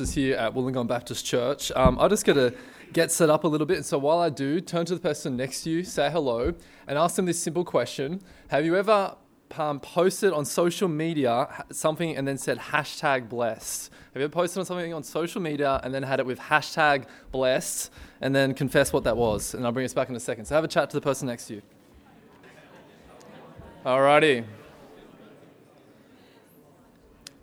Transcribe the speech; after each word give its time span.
is 0.00 0.14
here 0.14 0.38
at 0.38 0.54
Wollongong 0.54 0.86
Baptist 0.86 1.26
Church. 1.26 1.70
Um, 1.76 1.98
I'm 1.98 2.08
just 2.08 2.24
going 2.24 2.38
to 2.38 2.56
get 2.94 3.12
set 3.12 3.28
up 3.28 3.44
a 3.44 3.46
little 3.46 3.66
bit. 3.66 3.76
And 3.76 3.84
so 3.84 3.98
while 3.98 4.20
I 4.20 4.30
do, 4.30 4.58
turn 4.58 4.86
to 4.86 4.94
the 4.94 5.00
person 5.00 5.36
next 5.36 5.64
to 5.64 5.70
you, 5.70 5.84
say 5.84 6.10
hello, 6.10 6.54
and 6.86 6.96
ask 6.98 7.16
them 7.16 7.26
this 7.26 7.38
simple 7.38 7.62
question 7.62 8.22
Have 8.48 8.64
you 8.64 8.74
ever 8.74 9.14
um, 9.58 9.80
posted 9.80 10.32
on 10.32 10.46
social 10.46 10.88
media 10.88 11.66
something 11.70 12.16
and 12.16 12.26
then 12.26 12.38
said 12.38 12.58
hashtag 12.58 13.28
blessed? 13.28 13.92
Have 14.14 14.20
you 14.22 14.24
ever 14.24 14.32
posted 14.32 14.60
on 14.60 14.64
something 14.64 14.94
on 14.94 15.02
social 15.02 15.42
media 15.42 15.78
and 15.84 15.92
then 15.92 16.02
had 16.04 16.20
it 16.20 16.24
with 16.24 16.38
hashtag 16.38 17.04
blessed 17.30 17.90
and 18.22 18.34
then 18.34 18.54
confess 18.54 18.94
what 18.94 19.04
that 19.04 19.18
was? 19.18 19.52
And 19.52 19.66
I'll 19.66 19.72
bring 19.72 19.84
us 19.84 19.92
back 19.92 20.08
in 20.08 20.16
a 20.16 20.20
second. 20.20 20.46
So 20.46 20.54
have 20.54 20.64
a 20.64 20.68
chat 20.68 20.88
to 20.88 20.96
the 20.96 21.02
person 21.02 21.28
next 21.28 21.48
to 21.48 21.56
you. 21.56 21.62
Alrighty. 23.84 24.46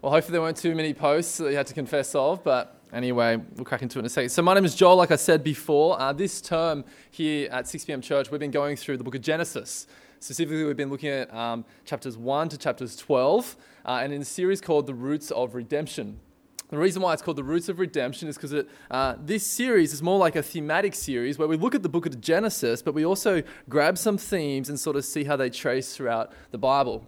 Well, 0.01 0.13
hopefully 0.13 0.31
there 0.31 0.41
weren't 0.41 0.55
too 0.55 0.75
many 0.75 0.93
posts 0.93 1.39
that 1.39 1.49
you 1.49 1.57
had 1.57 1.67
to 1.67 1.73
confess 1.73 2.15
of, 2.15 2.41
but 2.41 2.81
anyway, 2.93 3.35
we'll 3.55 3.65
crack 3.65 3.81
into 3.81 3.99
it 3.99 4.03
in 4.03 4.05
a 4.05 4.09
second. 4.09 4.29
So 4.29 4.41
my 4.41 4.53
name 4.53 4.63
is 4.63 4.73
Joel, 4.73 4.95
like 4.95 5.11
I 5.11 5.17
said 5.17 5.43
before. 5.43 5.99
Uh, 5.99 6.13
this 6.13 6.39
term 6.39 6.85
here 7.11 7.49
at 7.51 7.65
6pm 7.65 8.01
Church, 8.01 8.31
we've 8.31 8.39
been 8.39 8.49
going 8.49 8.77
through 8.77 8.95
the 8.95 9.03
book 9.03 9.15
of 9.15 9.21
Genesis. 9.21 9.87
Specifically, 10.21 10.63
we've 10.63 10.77
been 10.77 10.89
looking 10.89 11.09
at 11.09 11.33
um, 11.33 11.65
chapters 11.83 12.17
1 12.17 12.47
to 12.47 12.57
chapters 12.57 12.95
12, 12.95 13.57
uh, 13.85 13.99
and 14.01 14.13
in 14.13 14.21
a 14.21 14.25
series 14.25 14.61
called 14.61 14.87
The 14.87 14.93
Roots 14.93 15.31
of 15.31 15.53
Redemption. 15.53 16.21
The 16.69 16.77
reason 16.77 17.01
why 17.01 17.11
it's 17.11 17.21
called 17.21 17.35
The 17.35 17.43
Roots 17.43 17.67
of 17.67 17.77
Redemption 17.77 18.29
is 18.29 18.37
because 18.37 18.65
uh, 18.89 19.15
this 19.19 19.45
series 19.45 19.91
is 19.91 20.01
more 20.01 20.17
like 20.17 20.37
a 20.37 20.43
thematic 20.43 20.95
series 20.95 21.37
where 21.37 21.47
we 21.49 21.57
look 21.57 21.75
at 21.75 21.83
the 21.83 21.89
book 21.89 22.05
of 22.05 22.21
Genesis, 22.21 22.81
but 22.81 22.93
we 22.93 23.05
also 23.05 23.43
grab 23.67 23.97
some 23.97 24.17
themes 24.17 24.69
and 24.69 24.79
sort 24.79 24.95
of 24.95 25.03
see 25.03 25.25
how 25.25 25.35
they 25.35 25.49
trace 25.49 25.93
throughout 25.93 26.31
the 26.51 26.57
Bible. 26.57 27.05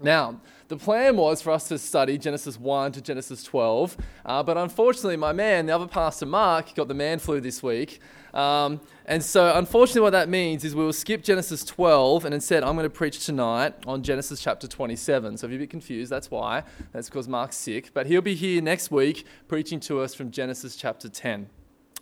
Now, 0.00 0.40
the 0.68 0.76
plan 0.76 1.16
was 1.16 1.40
for 1.40 1.50
us 1.50 1.66
to 1.68 1.78
study 1.78 2.18
Genesis 2.18 2.58
1 2.58 2.92
to 2.92 3.00
Genesis 3.00 3.42
12, 3.42 3.96
uh, 4.26 4.42
but 4.42 4.58
unfortunately, 4.58 5.16
my 5.16 5.32
man, 5.32 5.66
the 5.66 5.74
other 5.74 5.86
pastor 5.86 6.26
Mark, 6.26 6.74
got 6.74 6.88
the 6.88 6.94
man 6.94 7.18
flu 7.18 7.40
this 7.40 7.62
week. 7.62 8.00
Um, 8.34 8.82
and 9.06 9.24
so, 9.24 9.56
unfortunately, 9.56 10.02
what 10.02 10.10
that 10.10 10.28
means 10.28 10.64
is 10.64 10.74
we 10.74 10.84
will 10.84 10.92
skip 10.92 11.22
Genesis 11.22 11.64
12 11.64 12.26
and 12.26 12.34
instead 12.34 12.62
I'm 12.62 12.76
going 12.76 12.84
to 12.84 12.90
preach 12.90 13.24
tonight 13.24 13.74
on 13.86 14.02
Genesis 14.02 14.40
chapter 14.40 14.68
27. 14.68 15.38
So, 15.38 15.46
if 15.46 15.50
you're 15.50 15.58
a 15.58 15.62
bit 15.62 15.70
confused, 15.70 16.12
that's 16.12 16.30
why. 16.30 16.64
That's 16.92 17.08
because 17.08 17.26
Mark's 17.26 17.56
sick. 17.56 17.90
But 17.94 18.06
he'll 18.06 18.20
be 18.20 18.34
here 18.34 18.60
next 18.60 18.90
week 18.90 19.26
preaching 19.48 19.80
to 19.80 20.00
us 20.00 20.14
from 20.14 20.30
Genesis 20.30 20.76
chapter 20.76 21.08
10 21.08 21.48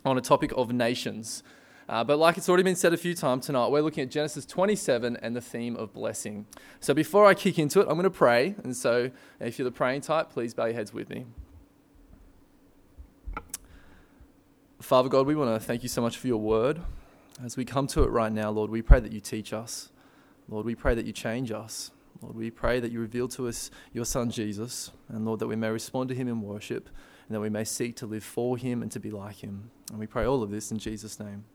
on 0.03 0.17
a 0.17 0.21
topic 0.21 0.51
of 0.57 0.73
nations. 0.73 1.43
Uh, 1.89 2.03
but 2.03 2.17
like 2.17 2.37
it's 2.37 2.49
already 2.49 2.63
been 2.63 2.75
said 2.75 2.93
a 2.93 2.97
few 2.97 3.13
times 3.13 3.45
tonight, 3.45 3.69
we're 3.69 3.81
looking 3.81 4.03
at 4.03 4.11
Genesis 4.11 4.45
27 4.45 5.17
and 5.21 5.35
the 5.35 5.41
theme 5.41 5.75
of 5.77 5.93
blessing. 5.93 6.45
So 6.81 6.93
before 6.93 7.25
I 7.25 7.33
kick 7.33 7.57
into 7.57 7.79
it, 7.79 7.83
I'm 7.83 7.93
going 7.93 8.03
to 8.03 8.09
pray. 8.09 8.55
And 8.63 8.75
so 8.75 9.09
if 9.39 9.57
you're 9.57 9.63
the 9.63 9.71
praying 9.71 10.01
type, 10.01 10.29
please 10.29 10.53
bow 10.53 10.65
your 10.65 10.73
heads 10.73 10.93
with 10.93 11.09
me. 11.09 11.25
Father 14.81 15.09
God, 15.09 15.25
we 15.25 15.35
want 15.35 15.59
to 15.59 15.65
thank 15.65 15.81
you 15.81 15.89
so 15.89 16.01
much 16.01 16.17
for 16.17 16.27
your 16.27 16.37
word. 16.37 16.81
As 17.43 17.55
we 17.55 17.65
come 17.65 17.87
to 17.87 18.03
it 18.03 18.09
right 18.09 18.31
now, 18.31 18.49
Lord, 18.49 18.69
we 18.69 18.81
pray 18.81 18.99
that 18.99 19.11
you 19.11 19.19
teach 19.19 19.53
us. 19.53 19.89
Lord, 20.49 20.65
we 20.65 20.75
pray 20.75 20.93
that 20.95 21.05
you 21.05 21.13
change 21.13 21.51
us. 21.51 21.91
Lord, 22.21 22.35
we 22.35 22.49
pray 22.49 22.79
that 22.79 22.91
you 22.91 22.99
reveal 22.99 23.27
to 23.29 23.47
us 23.47 23.69
your 23.93 24.05
Son 24.05 24.29
Jesus, 24.31 24.91
and 25.07 25.25
Lord, 25.25 25.39
that 25.39 25.47
we 25.47 25.55
may 25.55 25.69
respond 25.69 26.09
to 26.09 26.15
him 26.15 26.27
in 26.27 26.41
worship, 26.41 26.89
and 27.27 27.35
that 27.35 27.41
we 27.41 27.49
may 27.49 27.63
seek 27.63 27.95
to 27.97 28.05
live 28.05 28.23
for 28.23 28.57
him 28.57 28.81
and 28.81 28.91
to 28.91 28.99
be 28.99 29.11
like 29.11 29.43
him. 29.43 29.69
And 29.89 29.99
we 29.99 30.07
pray 30.07 30.25
all 30.25 30.41
of 30.41 30.49
this 30.49 30.71
in 30.71 30.79
Jesus' 30.79 31.19
name. 31.19 31.45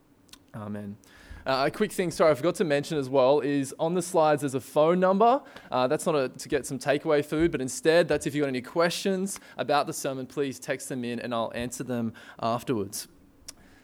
Amen. 0.54 0.96
Uh, 1.44 1.64
a 1.66 1.70
quick 1.70 1.90
thing, 1.90 2.10
sorry, 2.12 2.30
I 2.30 2.34
forgot 2.34 2.54
to 2.56 2.64
mention 2.64 2.98
as 2.98 3.08
well, 3.08 3.40
is 3.40 3.74
on 3.80 3.94
the 3.94 4.02
slides 4.02 4.42
there's 4.42 4.54
a 4.54 4.60
phone 4.60 5.00
number. 5.00 5.42
Uh, 5.72 5.88
that's 5.88 6.06
not 6.06 6.14
a, 6.14 6.28
to 6.28 6.48
get 6.48 6.66
some 6.66 6.78
takeaway 6.78 7.24
food, 7.24 7.50
but 7.50 7.60
instead, 7.60 8.06
that's 8.06 8.26
if 8.26 8.34
you've 8.34 8.42
got 8.42 8.48
any 8.48 8.60
questions 8.60 9.40
about 9.58 9.88
the 9.88 9.92
sermon, 9.92 10.26
please 10.26 10.60
text 10.60 10.88
them 10.88 11.04
in 11.04 11.18
and 11.18 11.34
I'll 11.34 11.50
answer 11.54 11.82
them 11.82 12.12
afterwards. 12.40 13.08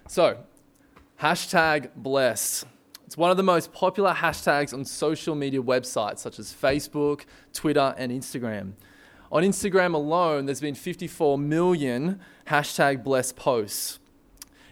So, 0.06 0.38
hashtag 1.20 1.90
blessed. 1.96 2.64
It's 3.06 3.16
one 3.16 3.30
of 3.30 3.36
the 3.36 3.42
most 3.42 3.72
popular 3.72 4.12
hashtags 4.12 4.72
on 4.72 4.84
social 4.84 5.34
media 5.34 5.62
websites 5.62 6.18
such 6.18 6.38
as 6.38 6.52
Facebook, 6.52 7.22
Twitter, 7.52 7.94
and 7.96 8.12
Instagram. 8.12 8.74
On 9.32 9.42
Instagram 9.42 9.94
alone, 9.94 10.46
there's 10.46 10.60
been 10.60 10.74
54 10.74 11.38
million 11.38 12.20
hashtag 12.46 13.02
blessed 13.02 13.34
posts. 13.34 13.98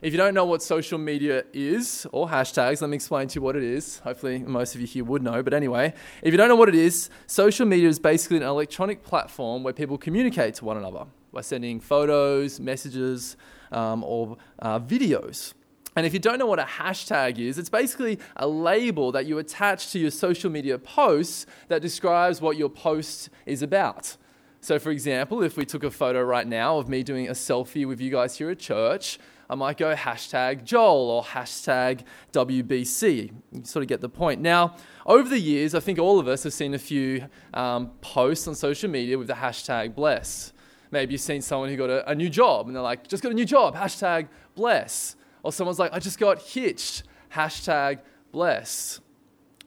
If 0.03 0.12
you 0.12 0.19
don't 0.19 0.34
know 0.34 0.45
what 0.45 0.62
social 0.62 0.99
media 0.99 1.45
is 1.55 2.07
or 2.12 2.29
hashtags, 2.29 2.83
let 2.83 2.91
me 2.91 2.97
explain 2.97 3.29
to 3.29 3.37
you 3.37 3.43
what 3.43 3.57
it 3.57 3.62
is. 3.62 4.01
Hopefully, 4.01 4.41
most 4.41 4.75
of 4.75 4.81
you 4.83 4.87
here 4.87 5.05
would 5.05 5.23
know. 5.23 5.43
But 5.43 5.55
anyway, 5.55 5.95
if 6.23 6.33
you 6.33 6.37
don't 6.37 6.49
know 6.49 6.57
what 6.57 6.69
it 6.69 6.75
is, 6.75 7.09
social 7.27 7.65
media 7.65 7.89
is 7.89 7.99
basically 7.99 8.37
an 8.37 8.43
electronic 8.43 9.03
platform 9.03 9.62
where 9.62 9.73
people 9.73 9.97
communicate 9.97 10.55
to 10.57 10.67
one 10.67 10.77
another 10.77 11.07
by 11.33 11.41
sending 11.41 11.81
photos, 11.81 12.61
messages, 12.61 13.39
um, 13.73 14.05
or 14.05 14.37
uh, 14.59 14.79
videos. 14.79 15.55
And 15.97 16.05
if 16.05 16.13
you 16.13 16.19
don't 16.19 16.39
know 16.39 16.47
what 16.47 16.59
a 16.59 16.65
hashtag 16.65 17.39
is, 17.39 17.57
it's 17.57 17.71
basically 17.71 18.19
a 18.37 18.47
label 18.47 19.13
that 19.13 19.25
you 19.25 19.39
attach 19.39 19.93
to 19.93 19.99
your 19.99 20.11
social 20.11 20.51
media 20.51 20.78
posts 20.78 21.47
that 21.69 21.81
describes 21.81 22.43
what 22.43 22.59
your 22.59 22.69
post 22.69 23.31
is 23.47 23.63
about. 23.63 24.19
So, 24.61 24.78
for 24.78 24.91
example, 24.91 25.43
if 25.43 25.57
we 25.57 25.65
took 25.65 25.84
a 25.84 25.91
photo 25.91 26.23
right 26.23 26.47
now 26.47 26.77
of 26.77 26.89
me 26.89 27.03
doing 27.03 27.28
a 27.28 27.33
selfie 27.33 27.87
with 27.87 28.01
you 28.01 28.11
guys 28.11 28.37
here 28.37 28.51
at 28.51 28.59
church, 28.59 29.19
I 29.49 29.55
might 29.55 29.77
go 29.77 29.95
hashtag 29.95 30.65
Joel 30.65 31.11
or 31.11 31.23
hashtag 31.23 32.03
WBC. 32.33 33.33
You 33.53 33.65
sort 33.65 33.83
of 33.83 33.89
get 33.89 34.01
the 34.01 34.09
point. 34.09 34.41
Now, 34.41 34.77
over 35.05 35.29
the 35.29 35.39
years, 35.39 35.75
I 35.75 35.81
think 35.81 35.99
all 35.99 36.19
of 36.19 36.27
us 36.27 36.43
have 36.43 36.53
seen 36.53 36.75
a 36.75 36.79
few 36.79 37.27
um, 37.55 37.91
posts 38.01 38.49
on 38.49 38.55
social 38.55 38.91
media 38.91 39.17
with 39.17 39.29
the 39.29 39.34
hashtag 39.34 39.95
bless. 39.95 40.53
Maybe 40.91 41.12
you've 41.12 41.21
seen 41.21 41.43
someone 41.43 41.69
who 41.69 41.77
got 41.77 41.91
a, 41.91 42.11
a 42.11 42.15
new 42.15 42.29
job 42.29 42.67
and 42.67 42.75
they're 42.75 42.83
like, 42.83 43.07
just 43.07 43.23
got 43.23 43.33
a 43.33 43.34
new 43.34 43.45
job, 43.45 43.77
hashtag 43.77 44.29
bless. 44.55 45.17
Or 45.43 45.53
someone's 45.53 45.78
like, 45.78 45.93
I 45.93 46.01
just 46.01 46.19
got 46.19 46.43
hitched, 46.43 47.05
hashtag 47.33 48.01
bless. 48.33 49.01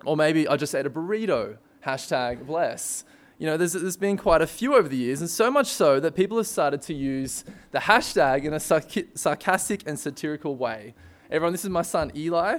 Or 0.05 0.17
maybe 0.17 0.47
I 0.47 0.57
just 0.57 0.75
ate 0.75 0.85
a 0.85 0.89
burrito, 0.89 1.57
hashtag 1.85 2.45
bless 2.45 3.05
you 3.39 3.45
know, 3.45 3.55
there's, 3.55 3.71
there's 3.71 3.95
been 3.95 4.17
quite 4.17 4.41
a 4.41 4.47
few 4.47 4.75
over 4.75 4.89
the 4.89 4.97
years, 4.97 5.21
and 5.21 5.29
so 5.29 5.49
much 5.49 5.67
so 5.67 6.01
that 6.01 6.13
people 6.13 6.35
have 6.35 6.45
started 6.45 6.81
to 6.83 6.93
use 6.93 7.45
the 7.71 7.79
hashtag 7.79 8.43
in 8.43 8.53
a 8.53 8.59
sarcastic 8.59 9.83
and 9.87 9.97
satirical 9.97 10.57
way. 10.57 10.93
Everyone, 11.31 11.53
this 11.53 11.63
is 11.63 11.69
my 11.69 11.81
son 11.81 12.11
Eli. 12.15 12.57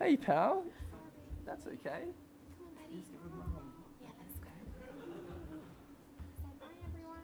hey, 0.00 0.16
pal. 0.16 0.64
That's 1.44 1.66
okay. 1.66 2.04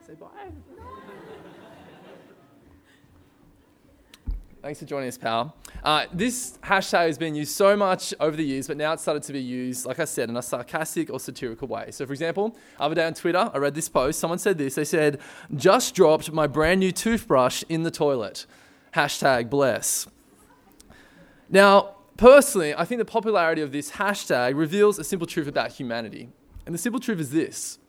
Say 0.05 0.13
bye. 0.15 0.27
Thanks 4.63 4.79
for 4.79 4.85
joining 4.85 5.09
us, 5.09 5.17
pal. 5.17 5.53
Uh, 5.83 6.05
this 6.13 6.57
hashtag 6.63 7.07
has 7.07 7.17
been 7.17 7.35
used 7.35 7.51
so 7.51 7.75
much 7.75 8.13
over 8.21 8.37
the 8.37 8.45
years, 8.45 8.65
but 8.65 8.77
now 8.77 8.93
it's 8.93 9.01
started 9.01 9.21
to 9.23 9.33
be 9.33 9.41
used, 9.41 9.85
like 9.85 9.99
I 9.99 10.05
said, 10.05 10.29
in 10.29 10.37
a 10.37 10.41
sarcastic 10.41 11.09
or 11.09 11.19
satirical 11.19 11.67
way. 11.67 11.91
So, 11.91 12.05
for 12.05 12.13
example, 12.13 12.55
other 12.79 12.95
day 12.95 13.05
on 13.05 13.13
Twitter, 13.13 13.51
I 13.53 13.57
read 13.57 13.75
this 13.75 13.89
post. 13.89 14.21
Someone 14.21 14.39
said 14.39 14.57
this. 14.57 14.75
They 14.75 14.85
said, 14.85 15.19
"Just 15.53 15.95
dropped 15.95 16.31
my 16.31 16.47
brand 16.47 16.79
new 16.79 16.93
toothbrush 16.93 17.65
in 17.67 17.83
the 17.83 17.91
toilet." 17.91 18.45
Hashtag 18.95 19.49
bless. 19.49 20.07
Now, 21.49 21.97
personally, 22.15 22.73
I 22.73 22.85
think 22.85 22.99
the 22.99 23.05
popularity 23.05 23.61
of 23.61 23.73
this 23.73 23.91
hashtag 23.91 24.55
reveals 24.55 24.97
a 24.97 25.03
simple 25.03 25.27
truth 25.27 25.49
about 25.49 25.73
humanity, 25.73 26.29
and 26.65 26.73
the 26.73 26.79
simple 26.79 27.01
truth 27.01 27.19
is 27.19 27.31
this: 27.31 27.79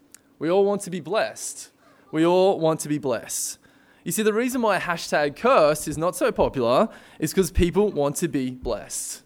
we 0.40 0.50
all 0.50 0.64
want 0.64 0.80
to 0.80 0.90
be 0.90 0.98
blessed. 0.98 1.70
We 2.10 2.26
all 2.26 2.58
want 2.58 2.80
to 2.80 2.88
be 2.88 2.98
blessed. 2.98 3.58
You 4.04 4.12
see, 4.12 4.22
the 4.22 4.34
reason 4.34 4.60
why 4.60 4.78
hashtag 4.78 5.34
curse 5.34 5.88
is 5.88 5.96
not 5.96 6.14
so 6.14 6.30
popular 6.30 6.88
is 7.18 7.32
because 7.32 7.50
people 7.50 7.90
want 7.90 8.16
to 8.16 8.28
be 8.28 8.50
blessed. 8.50 9.22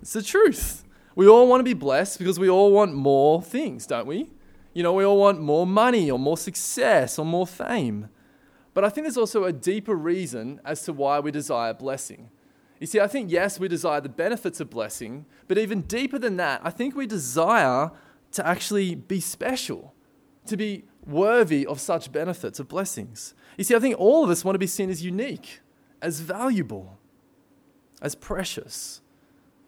It's 0.00 0.12
the 0.12 0.22
truth. 0.22 0.84
We 1.14 1.26
all 1.26 1.48
want 1.48 1.60
to 1.60 1.64
be 1.64 1.72
blessed 1.72 2.18
because 2.18 2.38
we 2.38 2.50
all 2.50 2.70
want 2.70 2.94
more 2.94 3.40
things, 3.40 3.86
don't 3.86 4.06
we? 4.06 4.30
You 4.74 4.82
know, 4.82 4.92
we 4.92 5.04
all 5.04 5.16
want 5.16 5.40
more 5.40 5.66
money 5.66 6.10
or 6.10 6.18
more 6.18 6.36
success 6.36 7.18
or 7.18 7.24
more 7.24 7.46
fame. 7.46 8.10
But 8.74 8.84
I 8.84 8.90
think 8.90 9.06
there's 9.06 9.16
also 9.16 9.44
a 9.44 9.52
deeper 9.52 9.94
reason 9.94 10.60
as 10.62 10.82
to 10.82 10.92
why 10.92 11.18
we 11.18 11.30
desire 11.30 11.72
blessing. 11.72 12.28
You 12.78 12.86
see, 12.86 13.00
I 13.00 13.06
think, 13.06 13.30
yes, 13.30 13.58
we 13.58 13.68
desire 13.68 14.02
the 14.02 14.10
benefits 14.10 14.60
of 14.60 14.68
blessing, 14.68 15.24
but 15.48 15.56
even 15.56 15.80
deeper 15.80 16.18
than 16.18 16.36
that, 16.36 16.60
I 16.62 16.68
think 16.68 16.94
we 16.94 17.06
desire 17.06 17.90
to 18.32 18.46
actually 18.46 18.94
be 18.94 19.18
special, 19.20 19.94
to 20.44 20.58
be 20.58 20.84
worthy 21.06 21.66
of 21.66 21.80
such 21.80 22.12
benefits, 22.12 22.58
of 22.58 22.68
blessings. 22.68 23.34
You 23.56 23.64
see, 23.64 23.74
I 23.74 23.78
think 23.78 23.96
all 23.98 24.24
of 24.24 24.30
us 24.30 24.44
want 24.44 24.54
to 24.54 24.58
be 24.58 24.66
seen 24.66 24.90
as 24.90 25.04
unique, 25.04 25.60
as 26.02 26.20
valuable, 26.20 26.98
as 28.02 28.14
precious. 28.14 29.00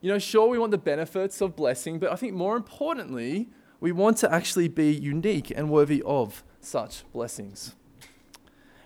You 0.01 0.13
know, 0.13 0.19
sure, 0.19 0.49
we 0.49 0.59
want 0.59 0.73
the 0.73 0.79
benefits 0.79 1.41
of 1.41 1.57
blessing, 1.57 1.99
but 1.99 2.13
I 2.13 2.17
think 2.17 2.35
more 2.35 2.57
importantly, 2.57 3.49
we 3.81 3.93
want 3.93 4.17
to 4.19 4.33
actually 4.33 4.69
be 4.69 4.93
unique 4.93 5.51
and 5.51 5.71
worthy 5.71 6.03
of 6.05 6.43
such 6.61 7.05
blessings. 7.13 7.75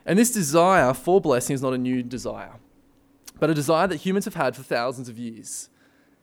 And 0.04 0.18
this 0.18 0.32
desire 0.32 0.92
for 0.94 1.20
blessing 1.20 1.54
is 1.54 1.62
not 1.62 1.72
a 1.72 1.78
new 1.78 2.02
desire, 2.02 2.54
but 3.38 3.50
a 3.50 3.54
desire 3.54 3.86
that 3.86 3.96
humans 3.96 4.24
have 4.26 4.34
had 4.34 4.56
for 4.56 4.62
thousands 4.62 5.08
of 5.08 5.18
years. 5.18 5.70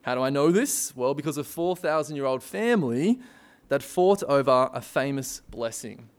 How 0.03 0.15
do 0.15 0.21
I 0.21 0.29
know 0.29 0.51
this? 0.51 0.95
Well, 0.95 1.13
because 1.13 1.37
a 1.37 1.43
4,000 1.43 2.15
year 2.15 2.25
old 2.25 2.43
family 2.43 3.19
that 3.67 3.83
fought 3.83 4.23
over 4.23 4.69
a 4.73 4.81
famous 4.81 5.41
blessing 5.49 6.09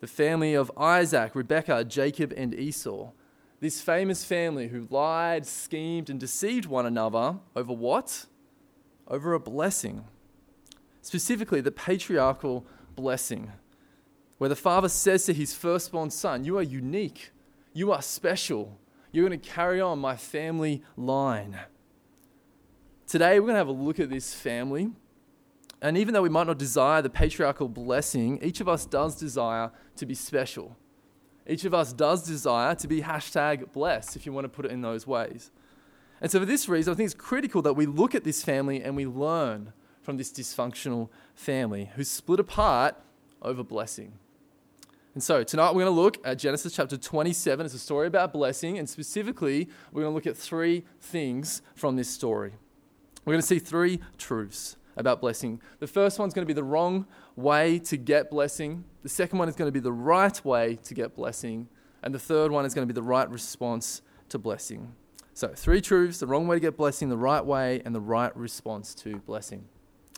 the 0.00 0.06
family 0.06 0.54
of 0.54 0.70
Isaac, 0.76 1.34
Rebekah, 1.34 1.84
Jacob, 1.84 2.32
and 2.36 2.54
Esau. 2.54 3.10
This 3.60 3.80
famous 3.80 4.24
family 4.24 4.68
who 4.68 4.86
lied, 4.90 5.44
schemed, 5.46 6.08
and 6.08 6.20
deceived 6.20 6.66
one 6.66 6.86
another 6.86 7.38
over 7.56 7.72
what? 7.72 8.26
Over 9.08 9.34
a 9.34 9.40
blessing. 9.40 10.04
Specifically, 11.02 11.60
the 11.60 11.72
patriarchal 11.72 12.64
blessing, 12.94 13.52
where 14.38 14.50
the 14.50 14.56
father 14.56 14.88
says 14.88 15.24
to 15.24 15.32
his 15.32 15.54
firstborn 15.54 16.10
son, 16.10 16.44
You 16.44 16.58
are 16.58 16.62
unique, 16.62 17.32
you 17.72 17.90
are 17.90 18.02
special, 18.02 18.78
you're 19.10 19.26
going 19.26 19.40
to 19.40 19.48
carry 19.48 19.80
on 19.80 19.98
my 19.98 20.16
family 20.16 20.82
line. 20.96 21.58
Today, 23.06 23.40
we're 23.40 23.46
going 23.46 23.54
to 23.54 23.58
have 23.58 23.68
a 23.68 23.72
look 23.72 23.98
at 23.98 24.10
this 24.10 24.34
family. 24.34 24.90
And 25.80 25.96
even 25.96 26.12
though 26.12 26.22
we 26.22 26.28
might 26.28 26.46
not 26.46 26.58
desire 26.58 27.02
the 27.02 27.10
patriarchal 27.10 27.68
blessing, 27.68 28.38
each 28.42 28.60
of 28.60 28.68
us 28.68 28.84
does 28.84 29.14
desire 29.14 29.70
to 29.96 30.06
be 30.06 30.14
special. 30.14 30.76
Each 31.46 31.64
of 31.64 31.72
us 31.72 31.92
does 31.92 32.24
desire 32.24 32.74
to 32.74 32.88
be 32.88 33.02
hashtag 33.02 33.72
blessed, 33.72 34.16
if 34.16 34.26
you 34.26 34.32
want 34.32 34.44
to 34.44 34.48
put 34.48 34.66
it 34.66 34.72
in 34.72 34.82
those 34.82 35.06
ways. 35.06 35.50
And 36.20 36.30
so, 36.30 36.40
for 36.40 36.46
this 36.46 36.68
reason, 36.68 36.92
I 36.92 36.96
think 36.96 37.06
it's 37.06 37.14
critical 37.14 37.62
that 37.62 37.74
we 37.74 37.86
look 37.86 38.14
at 38.14 38.24
this 38.24 38.42
family 38.42 38.82
and 38.82 38.96
we 38.96 39.06
learn 39.06 39.72
from 40.02 40.16
this 40.16 40.32
dysfunctional 40.32 41.08
family 41.34 41.90
who's 41.94 42.10
split 42.10 42.40
apart 42.40 42.96
over 43.40 43.62
blessing. 43.62 44.14
And 45.14 45.22
so, 45.22 45.44
tonight 45.44 45.70
we're 45.74 45.84
going 45.84 45.94
to 45.94 46.00
look 46.00 46.18
at 46.26 46.38
Genesis 46.38 46.74
chapter 46.74 46.96
27. 46.96 47.64
It's 47.64 47.74
a 47.74 47.78
story 47.78 48.08
about 48.08 48.32
blessing, 48.32 48.78
and 48.78 48.88
specifically, 48.88 49.68
we're 49.92 50.02
going 50.02 50.10
to 50.10 50.14
look 50.14 50.26
at 50.26 50.36
three 50.36 50.84
things 51.00 51.62
from 51.76 51.94
this 51.94 52.10
story. 52.10 52.54
We're 53.24 53.34
going 53.34 53.42
to 53.42 53.46
see 53.46 53.60
three 53.60 54.00
truths 54.16 54.76
about 54.98 55.20
blessing. 55.20 55.60
The 55.78 55.86
first 55.86 56.18
one's 56.18 56.34
going 56.34 56.44
to 56.44 56.46
be 56.46 56.52
the 56.52 56.64
wrong 56.64 57.06
way 57.36 57.78
to 57.80 57.96
get 57.96 58.30
blessing. 58.30 58.84
The 59.02 59.08
second 59.08 59.38
one 59.38 59.48
is 59.48 59.56
going 59.56 59.68
to 59.68 59.72
be 59.72 59.80
the 59.80 59.92
right 59.92 60.44
way 60.44 60.76
to 60.84 60.94
get 60.94 61.14
blessing. 61.14 61.68
And 62.02 62.14
the 62.14 62.18
third 62.18 62.50
one 62.50 62.64
is 62.64 62.74
going 62.74 62.86
to 62.86 62.92
be 62.92 62.96
the 62.96 63.02
right 63.06 63.28
response 63.30 64.02
to 64.28 64.38
blessing. 64.38 64.92
So, 65.34 65.48
three 65.54 65.80
truths 65.80 66.18
the 66.18 66.26
wrong 66.26 66.48
way 66.48 66.56
to 66.56 66.60
get 66.60 66.76
blessing, 66.76 67.08
the 67.08 67.16
right 67.16 67.44
way, 67.44 67.80
and 67.84 67.94
the 67.94 68.00
right 68.00 68.36
response 68.36 68.94
to 68.96 69.18
blessing. 69.18 69.64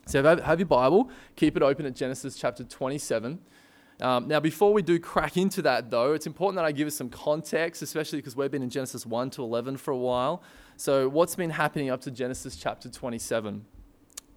So, 0.07 0.23
have 0.23 0.59
your 0.59 0.67
Bible, 0.67 1.11
keep 1.37 1.57
it 1.57 1.63
open 1.63 1.85
at 1.85 1.95
Genesis 1.95 2.37
chapter 2.37 2.65
27. 2.65 3.39
Um, 4.01 4.29
now, 4.29 4.41
before 4.41 4.73
we 4.73 4.81
do 4.81 4.99
crack 4.99 5.37
into 5.37 5.61
that, 5.63 5.91
though, 5.91 6.15
it's 6.15 6.27
important 6.27 6.57
that 6.57 6.65
I 6.65 6.73
give 6.73 6.87
us 6.87 6.95
some 6.95 7.11
context, 7.11 7.83
especially 7.83 8.19
because 8.19 8.35
we've 8.35 8.51
been 8.51 8.63
in 8.63 8.71
Genesis 8.71 9.05
1 9.05 9.31
to 9.31 9.43
11 9.43 9.77
for 9.77 9.91
a 9.91 9.97
while. 9.97 10.43
So, 10.77 11.07
what's 11.09 11.37
been 11.37 11.51
happening 11.51 11.91
up 11.91 12.01
to 12.03 12.11
Genesis 12.11 12.57
chapter 12.57 12.89
27? 12.89 13.67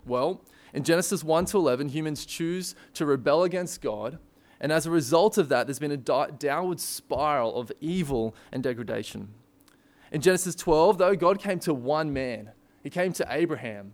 Well, 0.05 0.41
in 0.73 0.83
Genesis 0.83 1.23
1 1.23 1.45
to 1.45 1.57
11, 1.57 1.89
humans 1.89 2.25
choose 2.25 2.75
to 2.95 3.05
rebel 3.05 3.44
against 3.44 3.81
God. 3.81 4.19
And 4.59 4.71
as 4.71 4.85
a 4.85 4.91
result 4.91 5.38
of 5.38 5.50
that, 5.50 5.67
there's 5.67 5.79
been 5.79 5.91
a 5.91 5.97
downward 5.97 6.79
spiral 6.79 7.59
of 7.59 7.71
evil 7.81 8.35
and 8.51 8.63
degradation. 8.63 9.29
In 10.11 10.21
Genesis 10.21 10.55
12, 10.55 10.97
though, 10.97 11.15
God 11.15 11.39
came 11.39 11.59
to 11.59 11.73
one 11.73 12.13
man. 12.13 12.51
He 12.81 12.89
came 12.89 13.13
to 13.13 13.27
Abraham. 13.29 13.94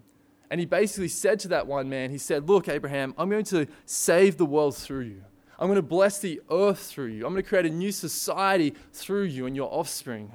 And 0.52 0.60
he 0.60 0.66
basically 0.66 1.08
said 1.08 1.40
to 1.42 1.48
that 1.50 1.68
one 1.68 1.90
man, 1.90 2.10
He 2.12 2.18
said, 2.18 2.50
Look, 2.50 2.68
Abraham, 2.68 3.14
I'm 3.18 3.30
going 3.30 3.46
to 3.46 3.68
save 3.86 4.38
the 4.38 4.46
world 4.46 4.76
through 4.76 5.02
you. 5.02 5.24
I'm 5.60 5.68
going 5.68 5.76
to 5.76 5.82
bless 5.82 6.20
the 6.20 6.42
earth 6.50 6.80
through 6.80 7.08
you. 7.08 7.26
I'm 7.26 7.34
going 7.34 7.44
to 7.44 7.48
create 7.50 7.66
a 7.66 7.70
new 7.70 7.92
society 7.92 8.74
through 8.94 9.24
you 9.24 9.46
and 9.46 9.56
your 9.56 9.72
offspring. 9.72 10.32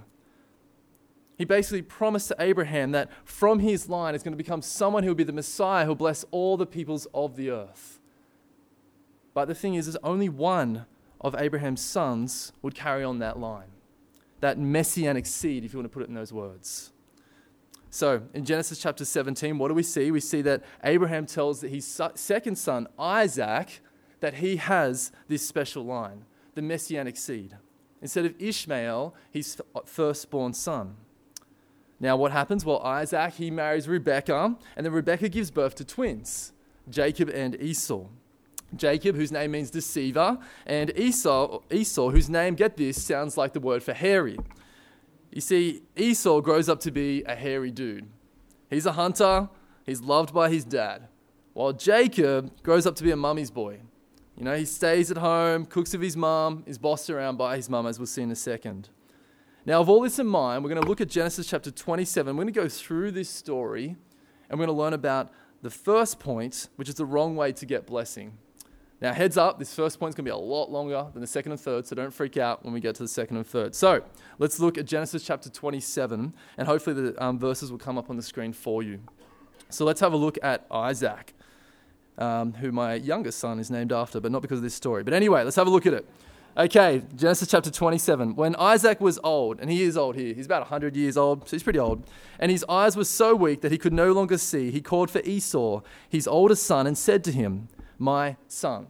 He 1.37 1.45
basically 1.45 1.83
promised 1.83 2.29
to 2.29 2.37
Abraham 2.39 2.93
that 2.93 3.11
from 3.25 3.59
his 3.59 3.89
line 3.89 4.15
is 4.15 4.23
going 4.23 4.33
to 4.33 4.37
become 4.37 4.63
someone 4.63 5.03
who 5.03 5.11
will 5.11 5.17
be 5.17 5.25
the 5.25 5.33
Messiah 5.33 5.85
who'll 5.85 5.95
bless 5.97 6.25
all 6.31 6.57
the 6.57 6.67
peoples 6.67 7.07
of 7.13 7.37
the 7.37 7.51
earth. 7.51 8.01
But 9.33 9.47
the 9.47 9.55
thing 9.55 9.75
is, 9.75 9.89
is 9.89 9.99
only 10.05 10.29
one 10.29 10.87
of 11.21 11.35
Abraham's 11.35 11.81
sons 11.81 12.53
would 12.63 12.75
carry 12.75 13.03
on 13.03 13.19
that 13.19 13.39
line, 13.39 13.73
that 14.41 14.59
messianic 14.59 15.27
seed, 15.27 15.65
if 15.65 15.73
you 15.73 15.79
want 15.79 15.91
to 15.91 15.93
put 15.93 16.03
it 16.03 16.09
in 16.09 16.15
those 16.15 16.33
words. 16.33 16.93
So, 17.91 18.23
in 18.33 18.45
Genesis 18.45 18.79
chapter 18.79 19.05
17, 19.05 19.57
what 19.59 19.69
do 19.69 19.75
we 19.75 19.83
see? 19.83 20.11
We 20.11 20.21
see 20.21 20.43
that 20.43 20.63
Abraham 20.83 21.27
tells 21.27 21.61
that 21.61 21.69
his 21.69 22.01
second 22.15 22.57
son, 22.57 22.89
Isaac, 22.99 23.81
that 24.21 24.35
he 24.35 24.57
has 24.57 25.13
this 25.29 25.47
special 25.47 25.85
line, 25.85 26.25
the 26.55 26.63
messianic 26.63 27.17
seed, 27.17 27.57
instead 28.03 28.25
of 28.25 28.35
Ishmael, 28.41 29.15
his 29.31 29.61
uh, 29.75 29.81
firstborn 29.85 30.55
son. 30.55 30.97
Now, 32.05 32.19
what 32.19 32.33
happens? 32.33 32.67
Well, 32.67 32.83
Isaac, 32.83 33.33
he 33.33 33.51
marries 33.51 33.89
Rebekah, 33.89 34.59
and 34.77 34.85
then 34.85 34.93
Rebekah 34.93 35.31
gives 35.31 35.51
birth 35.51 35.75
to 35.77 35.87
twins, 35.87 36.53
Jacob 36.87 37.31
and 37.31 37.59
Esau. 37.59 38.05
Jacob, 38.77 39.17
whose 39.17 39.33
name 39.33 39.53
means 39.53 39.71
deceiver, 39.71 40.37
and 40.67 40.93
Esau, 40.99 41.61
Esau, 41.71 42.11
whose 42.11 42.29
name, 42.29 42.57
get 42.57 42.77
this, 42.77 43.03
sounds 43.03 43.39
like 43.39 43.55
the 43.55 43.61
word 43.61 43.83
for 43.83 43.95
hairy. 43.95 44.37
You 45.33 45.41
see, 45.41 45.81
Esau 45.97 46.43
grows 46.43 46.69
up 46.69 46.79
to 46.81 46.91
be 46.91 47.23
a 47.23 47.35
hairy 47.35 47.71
dude. 47.71 48.07
He's 48.69 48.85
a 48.85 48.93
hunter, 48.93 49.49
he's 49.87 50.03
loved 50.03 50.35
by 50.35 50.51
his 50.51 50.67
dad, 50.67 51.09
while 51.55 51.73
Jacob 51.73 52.53
grows 52.63 52.87
up 52.87 52.97
to 52.97 53.03
be 53.03 53.13
a 53.13 53.17
mummy's 53.17 53.51
boy. 53.51 53.79
You 54.37 54.45
know, 54.45 54.55
he 54.55 54.67
stays 54.67 55.11
at 55.11 55.17
home, 55.17 55.65
cooks 55.65 55.95
with 55.95 56.03
his 56.03 56.19
mum, 56.19 56.65
is 56.67 56.77
bossed 56.77 57.09
around 57.09 57.39
by 57.39 57.57
his 57.57 57.71
mum, 57.71 57.87
as 57.87 57.99
we'll 57.99 58.05
see 58.05 58.21
in 58.21 58.31
a 58.31 58.37
second. 58.37 58.91
Now, 59.67 59.81
with 59.81 59.89
all 59.89 60.03
this 60.03 60.19
in 60.19 60.27
mind, 60.27 60.63
we're 60.63 60.69
going 60.69 60.83
to 60.83 60.87
look 60.87 61.01
at 61.01 61.09
Genesis 61.09 61.47
chapter 61.47 61.71
27. 61.71 62.37
We're 62.37 62.43
going 62.43 62.53
to 62.53 62.61
go 62.61 62.69
through 62.69 63.13
this 63.13 63.31
story 63.31 63.97
and 64.51 64.59
we're 64.59 64.67
going 64.67 64.77
to 64.77 64.83
learn 64.83 64.93
about 64.93 65.31
the 65.63 65.71
first 65.71 66.21
point, 66.21 66.69
which 66.77 66.91
is 66.91 66.97
the 66.97 67.07
wrong 67.07 67.35
way 67.35 67.51
to 67.53 67.65
get 67.65 67.87
blessing. 67.87 68.37
Now, 69.01 69.15
heads 69.15 69.39
up, 69.39 69.59
this 69.59 69.75
first 69.75 69.99
point 69.99 70.11
is 70.11 70.15
going 70.15 70.27
to 70.27 70.31
be 70.31 70.35
a 70.35 70.37
lot 70.37 70.71
longer 70.71 71.07
than 71.13 71.23
the 71.23 71.27
second 71.27 71.53
and 71.53 71.61
third, 71.61 71.87
so 71.87 71.97
don't 71.97 72.13
freak 72.13 72.37
out 72.37 72.63
when 72.63 72.75
we 72.75 72.81
get 72.81 72.95
to 72.97 73.03
the 73.03 73.09
second 73.09 73.39
and 73.39 73.47
third. 73.47 73.75
So, 73.75 74.03
let's 74.39 74.61
look 74.61 74.79
at 74.79 74.85
Genesis 74.85 75.25
chapter 75.25 75.51
27, 75.51 76.35
and 76.59 76.69
hopefully 76.69 77.11
the 77.11 77.25
um, 77.25 77.39
verses 77.39 77.71
will 77.71 77.79
come 77.79 77.99
up 77.99 78.09
on 78.09 78.17
the 78.17 78.23
screen 78.23 78.53
for 78.53 78.83
you. 78.83 79.01
So, 79.69 79.85
let's 79.85 80.01
have 80.01 80.13
a 80.13 80.17
look 80.17 80.39
at 80.43 80.65
Isaac, 80.71 81.35
um, 82.19 82.53
who 82.55 82.71
my 82.71 82.95
youngest 82.95 83.39
son 83.39 83.59
is 83.59 83.71
named 83.71 83.93
after, 83.93 84.21
but 84.21 84.31
not 84.31 84.43
because 84.43 84.59
of 84.59 84.65
this 84.65 84.75
story. 84.75 85.03
But 85.03 85.13
anyway, 85.13 85.43
let's 85.43 85.57
have 85.57 85.67
a 85.67 85.71
look 85.71 85.87
at 85.87 85.93
it. 85.93 86.07
Okay, 86.57 87.03
Genesis 87.17 87.49
chapter 87.49 87.69
27. 87.69 88.37
When 88.37 88.55
Isaac 88.55 89.01
was 89.01 89.19
old, 89.25 89.59
and 89.59 89.69
he 89.69 89.83
is 89.83 89.97
old 89.97 90.15
here, 90.15 90.33
he's 90.33 90.47
about 90.47 90.63
100 90.63 90.95
years 90.95 91.17
old, 91.17 91.49
so 91.49 91.57
he's 91.57 91.65
pretty 91.65 91.81
old, 91.81 92.09
and 92.39 92.49
his 92.49 92.65
eyes 92.69 92.97
were 92.97 93.05
so 93.05 93.35
weak 93.35 93.61
that 93.63 93.73
he 93.73 93.79
could 93.79 93.93
no 93.93 94.13
longer 94.13 94.39
see, 94.39 94.71
he 94.71 94.81
called 94.81 95.11
for 95.11 95.21
Esau, 95.23 95.81
his 96.09 96.29
oldest 96.29 96.65
son, 96.65 96.87
and 96.87 96.97
said 96.97 97.25
to 97.25 97.33
him, 97.33 97.67
My 97.99 98.37
son. 98.47 98.87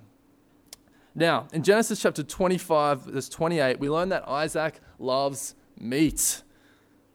Now, 1.15 1.47
in 1.55 1.63
Genesis 1.63 2.03
chapter 2.03 2.23
25, 2.23 3.05
verse 3.05 3.31
28, 3.31 3.81
we 3.81 3.89
learn 3.89 4.11
that 4.11 4.29
Isaac 4.29 4.81
loves 4.99 5.55
meat. 5.79 6.43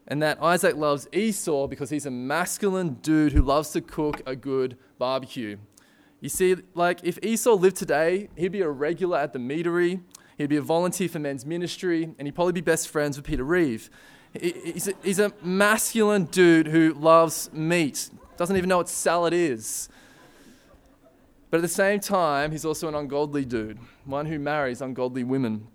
And 0.08 0.20
that 0.20 0.42
Isaac 0.42 0.74
loves 0.74 1.06
Esau 1.12 1.68
because 1.68 1.90
he's 1.90 2.06
a 2.06 2.10
masculine 2.10 2.94
dude 2.94 3.32
who 3.32 3.42
loves 3.42 3.70
to 3.70 3.80
cook 3.80 4.20
a 4.26 4.34
good 4.34 4.76
barbecue. 4.98 5.58
You 6.20 6.28
see, 6.28 6.56
like 6.74 7.04
if 7.04 7.20
Esau 7.22 7.54
lived 7.54 7.76
today, 7.76 8.30
he'd 8.34 8.50
be 8.50 8.62
a 8.62 8.68
regular 8.68 9.18
at 9.18 9.32
the 9.32 9.38
meatery. 9.38 10.00
He'd 10.40 10.48
be 10.48 10.56
a 10.56 10.62
volunteer 10.62 11.06
for 11.06 11.18
men's 11.18 11.44
ministry, 11.44 12.04
and 12.04 12.26
he'd 12.26 12.34
probably 12.34 12.54
be 12.54 12.62
best 12.62 12.88
friends 12.88 13.18
with 13.18 13.26
Peter 13.26 13.44
Reeve. 13.44 13.90
He's 14.32 14.88
a, 14.88 14.94
he's 15.02 15.18
a 15.18 15.34
masculine 15.42 16.24
dude 16.24 16.66
who 16.66 16.94
loves 16.94 17.52
meat, 17.52 18.08
doesn't 18.38 18.56
even 18.56 18.70
know 18.70 18.78
what 18.78 18.88
salad 18.88 19.34
is. 19.34 19.90
But 21.50 21.58
at 21.58 21.60
the 21.60 21.68
same 21.68 22.00
time, 22.00 22.52
he's 22.52 22.64
also 22.64 22.88
an 22.88 22.94
ungodly 22.94 23.44
dude, 23.44 23.80
one 24.06 24.24
who 24.24 24.38
marries 24.38 24.80
ungodly 24.80 25.24
women. 25.24 25.66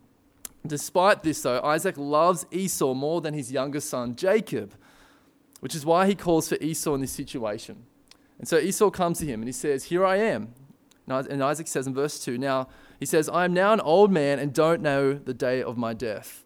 Despite 0.66 1.22
this, 1.22 1.44
though, 1.44 1.62
Isaac 1.62 1.96
loves 1.96 2.48
Esau 2.50 2.96
more 2.96 3.22
than 3.22 3.36
his 3.36 3.52
younger 3.52 3.80
son, 3.80 4.16
Jacob, 4.16 4.74
which 5.60 5.76
is 5.76 5.86
why 5.86 6.08
he 6.08 6.16
calls 6.16 6.50
for 6.50 6.56
Esau 6.56 6.96
in 6.96 7.02
this 7.02 7.12
situation. 7.12 7.86
And 8.40 8.48
so 8.48 8.58
Esau 8.58 8.90
comes 8.90 9.20
to 9.20 9.28
him 9.28 9.42
and 9.42 9.48
he 9.48 9.54
says, 9.54 9.84
Here 9.84 10.04
I 10.04 10.16
am. 10.16 10.56
And 11.08 11.44
Isaac 11.44 11.68
says 11.68 11.88
in 11.88 11.94
verse 11.94 12.20
2 12.24 12.38
Now, 12.38 12.68
he 13.00 13.06
says, 13.06 13.30
I 13.30 13.46
am 13.46 13.54
now 13.54 13.74
an 13.74 13.82
old 13.82 14.12
man 14.12 14.40
and 14.40 14.54
don't 14.54 14.82
know 14.82 15.14
the 15.14 15.34
day 15.34 15.62
of 15.62 15.78
my 15.78 15.94
death. 15.94 16.44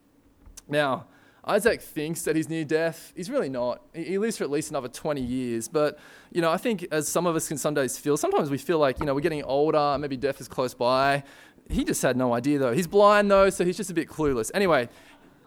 Now, 0.68 1.08
Isaac 1.46 1.82
thinks 1.82 2.24
that 2.24 2.36
he's 2.36 2.50
near 2.50 2.66
death. 2.66 3.13
He's 3.16 3.30
really 3.30 3.50
not. 3.50 3.82
He 3.94 4.18
lives 4.18 4.38
for 4.38 4.44
at 4.44 4.51
least 4.51 4.70
another 4.70 4.88
20 4.88 5.22
years. 5.22 5.68
But, 5.68 5.98
you 6.32 6.42
know, 6.42 6.51
I 6.51 6.58
think 6.58 6.86
as 6.92 7.08
some 7.08 7.25
of 7.25 7.36
us 7.36 7.48
can 7.48 7.58
some 7.58 7.74
days 7.74 7.98
feel, 7.98 8.18
sometimes 8.18 8.50
we 8.50 8.58
feel 8.58 8.78
like, 8.78 9.00
you 9.00 9.06
know, 9.06 9.16
we're 9.16 9.22
getting 9.22 9.44
older, 9.44 9.98
maybe 10.00 10.18
death 10.18 10.42
is 10.42 10.48
close 10.48 10.74
by. 10.74 11.24
He 11.70 11.84
just 11.84 12.01
had 12.01 12.18
no 12.18 12.34
idea, 12.34 12.60
though. 12.60 12.74
He's 12.74 12.88
blind, 12.88 13.32
though, 13.32 13.50
so 13.50 13.63
he's 13.63 13.78
just 13.78 13.89
a 13.89 13.94
bit 13.94 14.10
clueless. 14.10 14.51
Anyway, 14.54 14.89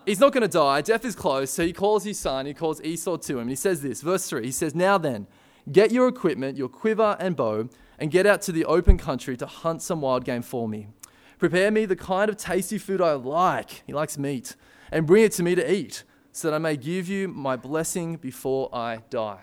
he's 0.06 0.20
not 0.20 0.32
going 0.32 0.42
to 0.42 0.48
die. 0.48 0.80
Death 0.80 1.04
is 1.04 1.14
close. 1.14 1.50
So 1.50 1.64
he 1.64 1.72
calls 1.72 2.04
his 2.04 2.18
son, 2.18 2.46
he 2.46 2.54
calls 2.54 2.82
Esau 2.82 3.16
to 3.18 3.34
him. 3.34 3.42
And 3.42 3.50
he 3.50 3.56
says 3.56 3.82
this, 3.82 4.02
verse 4.02 4.28
3 4.28 4.44
He 4.44 4.52
says, 4.52 4.74
Now 4.74 4.98
then, 4.98 5.26
get 5.70 5.92
your 5.92 6.08
equipment, 6.08 6.56
your 6.56 6.68
quiver 6.68 7.16
and 7.20 7.36
bow 7.36 7.68
and 8.02 8.10
get 8.10 8.26
out 8.26 8.42
to 8.42 8.50
the 8.50 8.64
open 8.64 8.98
country 8.98 9.36
to 9.36 9.46
hunt 9.46 9.80
some 9.80 10.00
wild 10.00 10.24
game 10.24 10.42
for 10.42 10.68
me. 10.68 10.88
Prepare 11.38 11.70
me 11.70 11.84
the 11.84 11.94
kind 11.94 12.28
of 12.28 12.36
tasty 12.36 12.76
food 12.76 13.00
I 13.00 13.12
like. 13.12 13.84
He 13.86 13.92
likes 13.92 14.18
meat. 14.18 14.56
And 14.90 15.06
bring 15.06 15.22
it 15.22 15.30
to 15.34 15.44
me 15.44 15.54
to 15.54 15.72
eat, 15.72 16.02
so 16.32 16.50
that 16.50 16.56
I 16.56 16.58
may 16.58 16.76
give 16.76 17.06
you 17.06 17.28
my 17.28 17.54
blessing 17.54 18.16
before 18.16 18.74
I 18.74 19.02
die. 19.08 19.42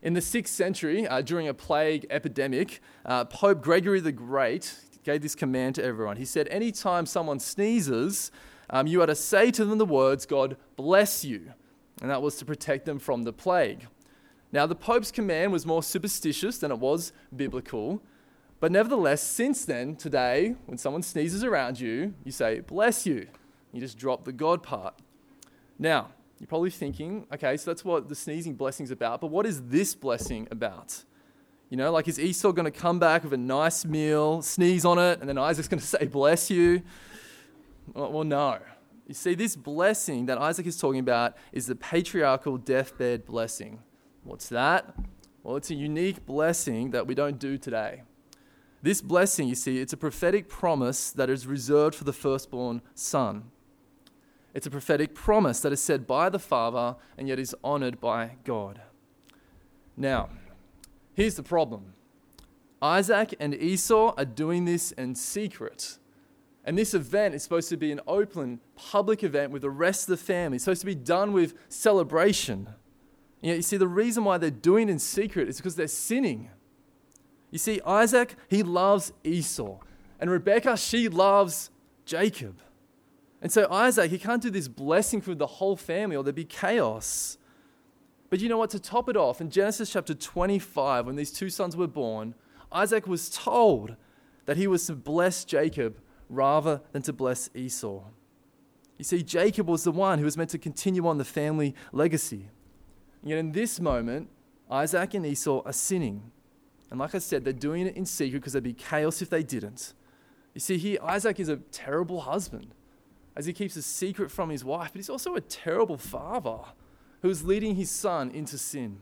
In 0.00 0.14
the 0.14 0.20
6th 0.20 0.48
century, 0.48 1.06
uh, 1.06 1.20
during 1.20 1.48
a 1.48 1.52
plague 1.52 2.06
epidemic, 2.08 2.80
uh, 3.04 3.26
Pope 3.26 3.60
Gregory 3.60 4.00
the 4.00 4.10
Great 4.10 4.74
gave 5.04 5.20
this 5.20 5.34
command 5.34 5.74
to 5.74 5.84
everyone. 5.84 6.16
He 6.16 6.24
said, 6.24 6.48
Anytime 6.48 7.04
someone 7.04 7.40
sneezes, 7.40 8.30
um, 8.70 8.86
you 8.86 9.02
are 9.02 9.06
to 9.06 9.14
say 9.14 9.50
to 9.50 9.66
them 9.66 9.76
the 9.76 9.84
words, 9.84 10.24
God 10.24 10.56
bless 10.76 11.26
you. 11.26 11.52
And 12.00 12.10
that 12.10 12.22
was 12.22 12.36
to 12.36 12.46
protect 12.46 12.86
them 12.86 12.98
from 12.98 13.24
the 13.24 13.34
plague. 13.34 13.86
Now, 14.52 14.66
the 14.66 14.74
Pope's 14.74 15.10
command 15.10 15.50
was 15.52 15.64
more 15.64 15.82
superstitious 15.82 16.58
than 16.58 16.70
it 16.70 16.78
was 16.78 17.12
biblical. 17.34 18.02
But 18.60 18.70
nevertheless, 18.70 19.22
since 19.22 19.64
then, 19.64 19.96
today, 19.96 20.54
when 20.66 20.78
someone 20.78 21.02
sneezes 21.02 21.42
around 21.42 21.80
you, 21.80 22.14
you 22.24 22.30
say, 22.30 22.60
bless 22.60 23.06
you. 23.06 23.26
You 23.72 23.80
just 23.80 23.98
drop 23.98 24.24
the 24.24 24.32
God 24.32 24.62
part. 24.62 24.94
Now, 25.78 26.10
you're 26.38 26.46
probably 26.46 26.70
thinking, 26.70 27.26
okay, 27.32 27.56
so 27.56 27.70
that's 27.70 27.84
what 27.84 28.08
the 28.08 28.14
sneezing 28.14 28.54
blessing 28.54 28.84
is 28.84 28.90
about, 28.90 29.20
but 29.20 29.28
what 29.28 29.46
is 29.46 29.62
this 29.62 29.94
blessing 29.94 30.46
about? 30.50 31.04
You 31.70 31.76
know, 31.76 31.90
like 31.90 32.06
is 32.06 32.20
Esau 32.20 32.52
going 32.52 32.70
to 32.70 32.78
come 32.78 32.98
back 32.98 33.24
with 33.24 33.32
a 33.32 33.38
nice 33.38 33.84
meal, 33.84 34.42
sneeze 34.42 34.84
on 34.84 34.98
it, 34.98 35.20
and 35.20 35.28
then 35.28 35.38
Isaac's 35.38 35.68
going 35.68 35.80
to 35.80 35.86
say, 35.86 36.06
bless 36.06 36.50
you? 36.50 36.82
Well, 37.94 38.24
no. 38.24 38.58
You 39.08 39.14
see, 39.14 39.34
this 39.34 39.56
blessing 39.56 40.26
that 40.26 40.38
Isaac 40.38 40.66
is 40.66 40.76
talking 40.76 41.00
about 41.00 41.36
is 41.52 41.66
the 41.66 41.74
patriarchal 41.74 42.58
deathbed 42.58 43.24
blessing. 43.24 43.80
What's 44.24 44.48
that? 44.50 44.94
Well, 45.42 45.56
it's 45.56 45.70
a 45.70 45.74
unique 45.74 46.24
blessing 46.24 46.90
that 46.92 47.06
we 47.06 47.14
don't 47.14 47.38
do 47.38 47.58
today. 47.58 48.02
This 48.82 49.00
blessing, 49.00 49.48
you 49.48 49.54
see, 49.54 49.78
it's 49.78 49.92
a 49.92 49.96
prophetic 49.96 50.48
promise 50.48 51.10
that 51.12 51.30
is 51.30 51.46
reserved 51.46 51.94
for 51.94 52.04
the 52.04 52.12
firstborn 52.12 52.82
son. 52.94 53.50
It's 54.54 54.66
a 54.66 54.70
prophetic 54.70 55.14
promise 55.14 55.60
that 55.60 55.72
is 55.72 55.82
said 55.82 56.06
by 56.06 56.28
the 56.28 56.38
Father 56.38 56.96
and 57.16 57.28
yet 57.28 57.38
is 57.38 57.54
honored 57.64 58.00
by 58.00 58.32
God. 58.44 58.82
Now, 59.96 60.30
here's 61.14 61.36
the 61.36 61.42
problem 61.42 61.94
Isaac 62.80 63.34
and 63.38 63.54
Esau 63.54 64.14
are 64.16 64.24
doing 64.24 64.64
this 64.64 64.92
in 64.92 65.14
secret. 65.14 65.98
And 66.64 66.78
this 66.78 66.94
event 66.94 67.34
is 67.34 67.42
supposed 67.42 67.68
to 67.70 67.76
be 67.76 67.90
an 67.90 68.00
open, 68.06 68.60
public 68.76 69.24
event 69.24 69.50
with 69.50 69.62
the 69.62 69.70
rest 69.70 70.08
of 70.08 70.16
the 70.16 70.24
family. 70.24 70.56
It's 70.56 70.64
supposed 70.64 70.82
to 70.82 70.86
be 70.86 70.94
done 70.94 71.32
with 71.32 71.54
celebration. 71.68 72.68
Know, 73.42 73.54
you 73.54 73.62
see, 73.62 73.76
the 73.76 73.88
reason 73.88 74.24
why 74.24 74.38
they're 74.38 74.50
doing 74.50 74.88
it 74.88 74.92
in 74.92 74.98
secret 74.98 75.48
is 75.48 75.56
because 75.56 75.74
they're 75.74 75.88
sinning. 75.88 76.50
You 77.50 77.58
see, 77.58 77.80
Isaac, 77.84 78.36
he 78.48 78.62
loves 78.62 79.12
Esau. 79.24 79.78
And 80.20 80.30
Rebecca, 80.30 80.76
she 80.76 81.08
loves 81.08 81.70
Jacob. 82.04 82.60
And 83.40 83.50
so 83.50 83.66
Isaac, 83.70 84.10
he 84.10 84.18
can't 84.18 84.40
do 84.40 84.50
this 84.50 84.68
blessing 84.68 85.20
for 85.20 85.34
the 85.34 85.46
whole 85.46 85.76
family 85.76 86.16
or 86.16 86.22
there'd 86.22 86.36
be 86.36 86.44
chaos. 86.44 87.38
But 88.30 88.40
you 88.40 88.48
know 88.48 88.56
what? 88.56 88.70
To 88.70 88.78
top 88.78 89.08
it 89.08 89.16
off, 89.16 89.40
in 89.40 89.50
Genesis 89.50 89.92
chapter 89.92 90.14
25, 90.14 91.06
when 91.06 91.16
these 91.16 91.32
two 91.32 91.50
sons 91.50 91.76
were 91.76 91.88
born, 91.88 92.34
Isaac 92.70 93.06
was 93.06 93.28
told 93.28 93.96
that 94.46 94.56
he 94.56 94.66
was 94.66 94.86
to 94.86 94.94
bless 94.94 95.44
Jacob 95.44 95.98
rather 96.30 96.80
than 96.92 97.02
to 97.02 97.12
bless 97.12 97.50
Esau. 97.54 98.04
You 98.96 99.04
see, 99.04 99.22
Jacob 99.22 99.68
was 99.68 99.84
the 99.84 99.92
one 99.92 100.18
who 100.18 100.24
was 100.24 100.36
meant 100.36 100.50
to 100.50 100.58
continue 100.58 101.06
on 101.06 101.18
the 101.18 101.24
family 101.24 101.74
legacy. 101.92 102.48
Yet 103.22 103.38
in 103.38 103.52
this 103.52 103.80
moment, 103.80 104.28
Isaac 104.70 105.14
and 105.14 105.24
Esau 105.24 105.62
are 105.64 105.72
sinning. 105.72 106.30
And 106.90 106.98
like 106.98 107.14
I 107.14 107.18
said, 107.18 107.44
they're 107.44 107.52
doing 107.52 107.86
it 107.86 107.96
in 107.96 108.04
secret 108.04 108.40
because 108.40 108.52
there'd 108.52 108.64
be 108.64 108.72
chaos 108.72 109.22
if 109.22 109.30
they 109.30 109.42
didn't. 109.42 109.94
You 110.54 110.60
see, 110.60 110.76
here, 110.76 110.98
Isaac 111.02 111.40
is 111.40 111.48
a 111.48 111.56
terrible 111.56 112.22
husband 112.22 112.74
as 113.34 113.46
he 113.46 113.52
keeps 113.52 113.76
a 113.76 113.82
secret 113.82 114.30
from 114.30 114.50
his 114.50 114.64
wife, 114.64 114.90
but 114.92 114.98
he's 114.98 115.08
also 115.08 115.34
a 115.34 115.40
terrible 115.40 115.96
father 115.96 116.58
who 117.22 117.30
is 117.30 117.44
leading 117.44 117.76
his 117.76 117.90
son 117.90 118.30
into 118.30 118.58
sin. 118.58 118.98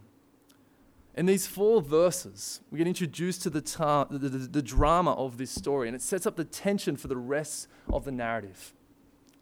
In 1.17 1.27
these 1.27 1.47
four 1.47 1.83
verses, 1.83 2.61
we 2.71 2.79
get 2.79 2.87
introduced 2.87 3.43
to 3.43 3.51
the, 3.51 3.61
ta- 3.61 4.05
the, 4.05 4.19
the, 4.19 4.39
the, 4.39 4.63
drama 4.63 5.13
of 5.15 5.39
this 5.39 5.51
story, 5.51 5.89
and 5.89 5.95
it 5.97 6.03
sets 6.03 6.25
up 6.25 6.37
the 6.37 6.45
tension 6.45 6.97
for 6.97 7.09
the 7.09 7.17
rest 7.17 7.67
of 7.93 8.05
the 8.05 8.13
narrative. 8.13 8.73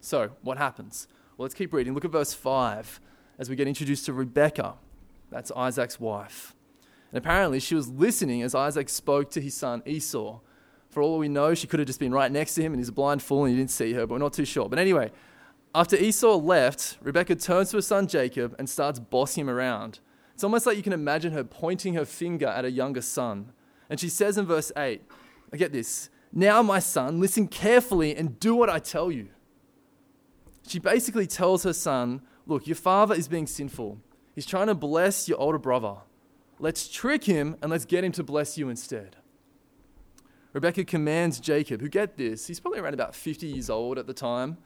So, 0.01 0.31
what 0.41 0.57
happens? 0.57 1.09
Well, 1.37 1.45
let's 1.45 1.55
keep 1.55 1.75
reading. 1.75 1.93
Look 1.93 2.07
at 2.07 2.11
verse 2.11 2.33
5 2.33 3.01
as 3.39 3.49
we 3.49 3.57
get 3.57 3.69
introduced 3.69 4.07
to 4.07 4.13
Rebecca. 4.13 4.75
That's 5.31 5.53
Isaac's 5.55 6.01
wife. 6.01 6.55
And 7.11 7.19
apparently, 7.19 7.61
she 7.61 7.75
was 7.75 7.89
listening 7.89 8.43
as 8.43 8.55
Isaac 8.55 8.89
spoke 8.89 9.31
to 9.33 9.41
his 9.41 9.55
son 9.55 9.83
Esau. 9.87 10.41
For 10.91 11.03
all 11.03 11.19
we 11.19 11.29
know, 11.29 11.55
she 11.55 11.67
could 11.67 11.81
have 11.81 11.87
just 11.87 12.01
been 12.01 12.13
right 12.13 12.33
next 12.33 12.55
to 12.55 12.63
him 12.63 12.73
and 12.73 12.81
he's 12.81 12.89
a 12.89 12.93
blind 12.93 13.23
fool 13.23 13.45
and 13.45 13.53
he 13.53 13.59
didn't 13.59 13.71
see 13.71 13.93
her, 13.93 14.07
but 14.07 14.15
we're 14.15 14.19
not 14.19 14.33
too 14.33 14.45
sure. 14.45 14.69
But 14.69 14.79
anyway, 14.79 15.11
after 15.75 15.97
Esau 15.97 16.37
left, 16.37 16.99
Rebecca 17.03 17.37
turns 17.37 17.71
to 17.71 17.77
her 17.77 17.83
son 17.83 18.07
Jacob 18.09 18.55
and 18.59 18.69
starts 18.69 18.99
bossing 18.99 19.43
him 19.43 19.51
around. 19.51 20.01
It's 20.35 20.45
almost 20.45 20.67
like 20.67 20.77
you 20.77 20.83
can 20.83 20.93
imagine 20.93 21.33
her 21.33 21.45
pointing 21.45 21.95
her 21.95 22.05
finger 22.05 22.47
at 22.47 22.65
her 22.65 22.71
younger 22.71 23.03
son. 23.03 23.53
And 23.91 24.01
she 24.01 24.09
says 24.09 24.39
in 24.39 24.47
verse 24.47 24.73
8, 24.77 25.03
I 25.53 25.57
get 25.57 25.73
this, 25.73 26.11
now 26.33 26.63
my 26.63 26.79
son, 26.79 27.21
listen 27.21 27.49
carefully 27.49 28.15
and 28.15 28.39
do 28.39 28.55
what 28.55 28.71
I 28.71 28.79
tell 28.79 29.11
you. 29.11 29.29
She 30.67 30.79
basically 30.79 31.27
tells 31.27 31.65
her 31.65 31.73
son, 31.73 32.23
Look, 32.49 32.67
your 32.67 32.77
father 32.77 33.15
is 33.15 33.29
being 33.29 33.47
sinful. 33.47 33.99
He's 34.35 34.47
trying 34.47 34.67
to 34.67 34.75
bless 34.75 35.29
your 35.29 35.39
older 35.39 35.59
brother. 35.59 35.97
Let's 36.59 36.89
trick 36.89 37.25
him 37.25 37.57
and 37.63 37.71
let's 37.71 37.85
get 37.85 38.03
him 38.03 38.11
to 38.13 38.25
bless 38.25 38.59
you 38.59 38.69
instead. 38.71 39.17
Rebecca 40.55 40.85
commands 40.85 41.39
Jacob, 41.39 41.83
who 41.83 41.89
get 41.89 42.17
this, 42.17 42.47
he's 42.47 42.59
probably 42.59 42.81
around 42.81 42.95
about 42.95 43.15
50 43.15 43.47
years 43.47 43.69
old 43.69 43.99
at 43.99 44.07
the 44.07 44.15
time, 44.15 44.57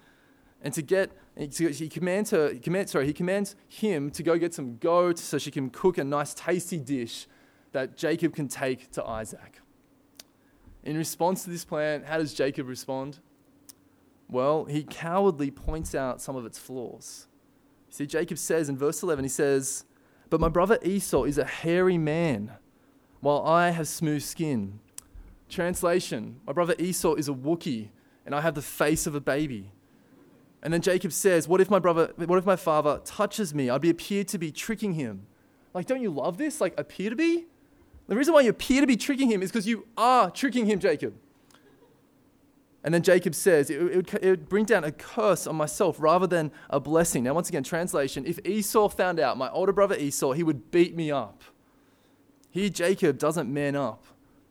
and 0.62 0.73
to 0.75 0.81
get, 0.81 1.11
he 1.37 1.89
commands 1.89 2.31
her, 2.31 2.53
he 2.53 2.61
commands, 2.61 2.93
sorry, 2.93 3.05
he 3.05 3.12
commands 3.12 3.57
him 3.69 4.11
to 4.12 4.23
go 4.23 4.39
get 4.39 4.55
some 4.55 4.77
goat 4.77 5.19
so 5.19 5.39
she 5.39 5.51
can 5.51 5.69
cook 5.69 5.99
a 5.99 6.05
nice 6.05 6.35
tasty 6.35 6.79
dish 6.79 7.27
that 7.73 7.97
Jacob 7.97 8.33
can 8.33 8.47
take 8.47 8.93
to 8.93 9.05
Isaac. 9.05 9.61
In 10.85 10.97
response 10.97 11.43
to 11.45 11.51
this 11.51 11.65
plan, 11.65 12.05
how 12.05 12.19
does 12.19 12.33
Jacob 12.33 12.69
respond? 12.69 13.19
Well, 14.29 14.67
he 14.67 14.85
cowardly 14.85 15.51
points 15.51 15.97
out 15.97 16.23
some 16.23 16.37
of 16.37 16.47
its 16.47 16.59
flaws. 16.59 17.27
See, 17.92 18.06
Jacob 18.06 18.38
says 18.38 18.70
in 18.70 18.78
verse 18.78 19.02
11, 19.02 19.22
he 19.22 19.28
says, 19.28 19.84
But 20.30 20.40
my 20.40 20.49
brother 20.49 20.78
Esau 20.82 21.25
is 21.25 21.37
a 21.37 21.44
hairy 21.44 21.99
man, 21.99 22.52
while 23.20 23.42
I 23.42 23.68
have 23.68 23.87
smooth 23.87 24.22
skin. 24.22 24.80
Translation 25.50 26.40
My 26.46 26.54
brother 26.54 26.75
Esau 26.78 27.12
is 27.16 27.28
a 27.28 27.32
Wookiee, 27.32 27.90
and 28.25 28.34
I 28.34 28.40
have 28.40 28.54
the 28.54 28.62
face 28.62 29.06
of 29.06 29.14
a 29.14 29.20
baby. 29.20 29.72
And 30.62 30.72
then 30.72 30.80
Jacob 30.80 31.12
says, 31.12 31.46
What 31.46 31.61
if 31.61 31.68
my 31.68 31.78
brother, 31.78 32.14
what 32.16 32.38
if 32.38 32.46
my 32.46 32.56
father 32.56 32.99
touches 33.04 33.54
me? 33.54 33.68
I'd 33.68 33.82
be 33.82 33.90
appeared 33.90 34.28
to 34.28 34.38
be 34.38 34.50
tricking 34.50 34.94
him. 34.94 35.26
Like, 35.75 35.84
don't 35.84 36.00
you 36.00 36.11
love 36.11 36.38
this? 36.38 36.62
Like, 36.62 36.72
appear 36.80 37.11
to 37.11 37.16
be? 37.16 37.44
The 38.08 38.16
reason 38.16 38.32
why 38.32 38.40
you 38.40 38.50
appear 38.50 38.80
to 38.80 38.87
be 38.87 38.96
tricking 38.96 39.30
him 39.30 39.42
is 39.42 39.50
because 39.52 39.66
you 39.66 39.87
are 39.99 40.30
tricking 40.30 40.64
him, 40.64 40.80
Jacob. 40.80 41.12
And 42.85 42.93
then 42.93 43.03
Jacob 43.03 43.35
says, 43.35 43.71
it, 43.71 43.81
would, 43.81 44.15
it, 44.15 44.29
would, 44.29 44.49
bring 44.49 44.65
down 44.65 44.83
a 44.83 44.91
curse 44.91 45.47
on 45.47 45.55
myself 45.55 45.97
rather 46.01 46.27
than 46.27 46.51
a 46.69 46.81
blessing. 46.81 47.23
Now, 47.25 47.35
once 47.35 47.49
again, 47.49 47.62
translation 47.62 48.27
if 48.27 48.45
Esau 48.45 48.89
found 48.89 49.21
out, 49.21 49.39
my 49.39 49.49
older 49.51 49.73
brother 49.73 49.97
Esau, 49.97 50.33
he 50.33 50.43
would 50.43 50.73
beat 50.73 50.97
me 50.97 51.11
up. 51.11 51.43
Here, 52.51 52.69
Jacob 52.69 53.19
doesn't 53.19 53.53
man 53.53 53.77
up. 53.77 54.05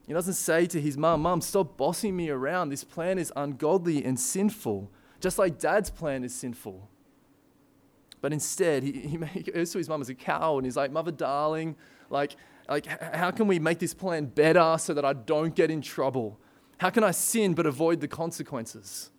He 0.07 0.13
doesn't 0.13 0.35
say 0.35 0.65
to 0.67 0.79
his 0.79 0.97
mom, 0.97 1.21
Mom, 1.21 1.41
stop 1.41 1.77
bossing 1.77 2.15
me 2.15 2.29
around. 2.29 2.69
This 2.69 2.83
plan 2.83 3.19
is 3.19 3.33
ungodly 3.35 4.03
and 4.03 4.19
sinful 4.19 4.89
just 5.21 5.37
like 5.39 5.59
dad's 5.59 5.89
plan 5.89 6.23
is 6.23 6.33
sinful. 6.33 6.89
But 8.19 8.33
instead, 8.33 8.83
he, 8.83 8.91
he 8.91 9.41
goes 9.43 9.71
to 9.71 9.77
his 9.77 9.87
mum 9.87 10.01
as 10.01 10.09
a 10.09 10.15
cow 10.15 10.57
and 10.57 10.65
he's 10.65 10.75
like, 10.75 10.91
Mother, 10.91 11.11
darling, 11.11 11.75
like, 12.09 12.35
like, 12.67 12.85
how 13.15 13.31
can 13.31 13.47
we 13.47 13.59
make 13.59 13.79
this 13.79 13.93
plan 13.93 14.25
better 14.25 14.75
so 14.79 14.93
that 14.93 15.05
I 15.05 15.13
don't 15.13 15.55
get 15.55 15.71
in 15.71 15.81
trouble? 15.81 16.39
How 16.81 16.89
can 16.89 17.03
I 17.03 17.11
sin 17.11 17.53
but 17.53 17.67
avoid 17.67 18.01
the 18.01 18.07
consequences? 18.07 19.11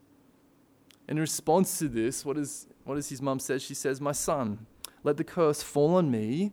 In 1.07 1.17
response 1.17 1.79
to 1.79 1.87
this, 1.87 2.25
what, 2.25 2.37
is, 2.37 2.67
what 2.83 2.97
does 2.97 3.09
his 3.09 3.23
mum 3.23 3.39
say? 3.39 3.59
She 3.59 3.73
says, 3.73 4.01
My 4.01 4.11
son, 4.11 4.67
let 5.05 5.17
the 5.17 5.23
curse 5.23 5.63
fall 5.63 5.95
on 5.95 6.11
me. 6.11 6.51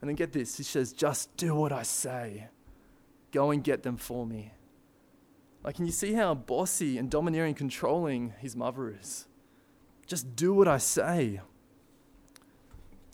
And 0.00 0.08
then 0.08 0.14
get 0.14 0.32
this, 0.32 0.56
she 0.56 0.62
says, 0.62 0.94
Just 0.94 1.36
do 1.36 1.54
what 1.54 1.70
I 1.70 1.82
say. 1.82 2.46
Go 3.30 3.50
and 3.50 3.62
get 3.62 3.82
them 3.82 3.98
for 3.98 4.24
me. 4.24 4.52
Like, 5.62 5.76
can 5.76 5.84
you 5.84 5.92
see 5.92 6.14
how 6.14 6.34
bossy 6.34 6.96
and 6.96 7.10
domineering, 7.10 7.52
controlling 7.54 8.32
his 8.38 8.56
mother 8.56 8.96
is? 8.98 9.26
Just 10.06 10.34
do 10.34 10.54
what 10.54 10.66
I 10.66 10.78
say. 10.78 11.42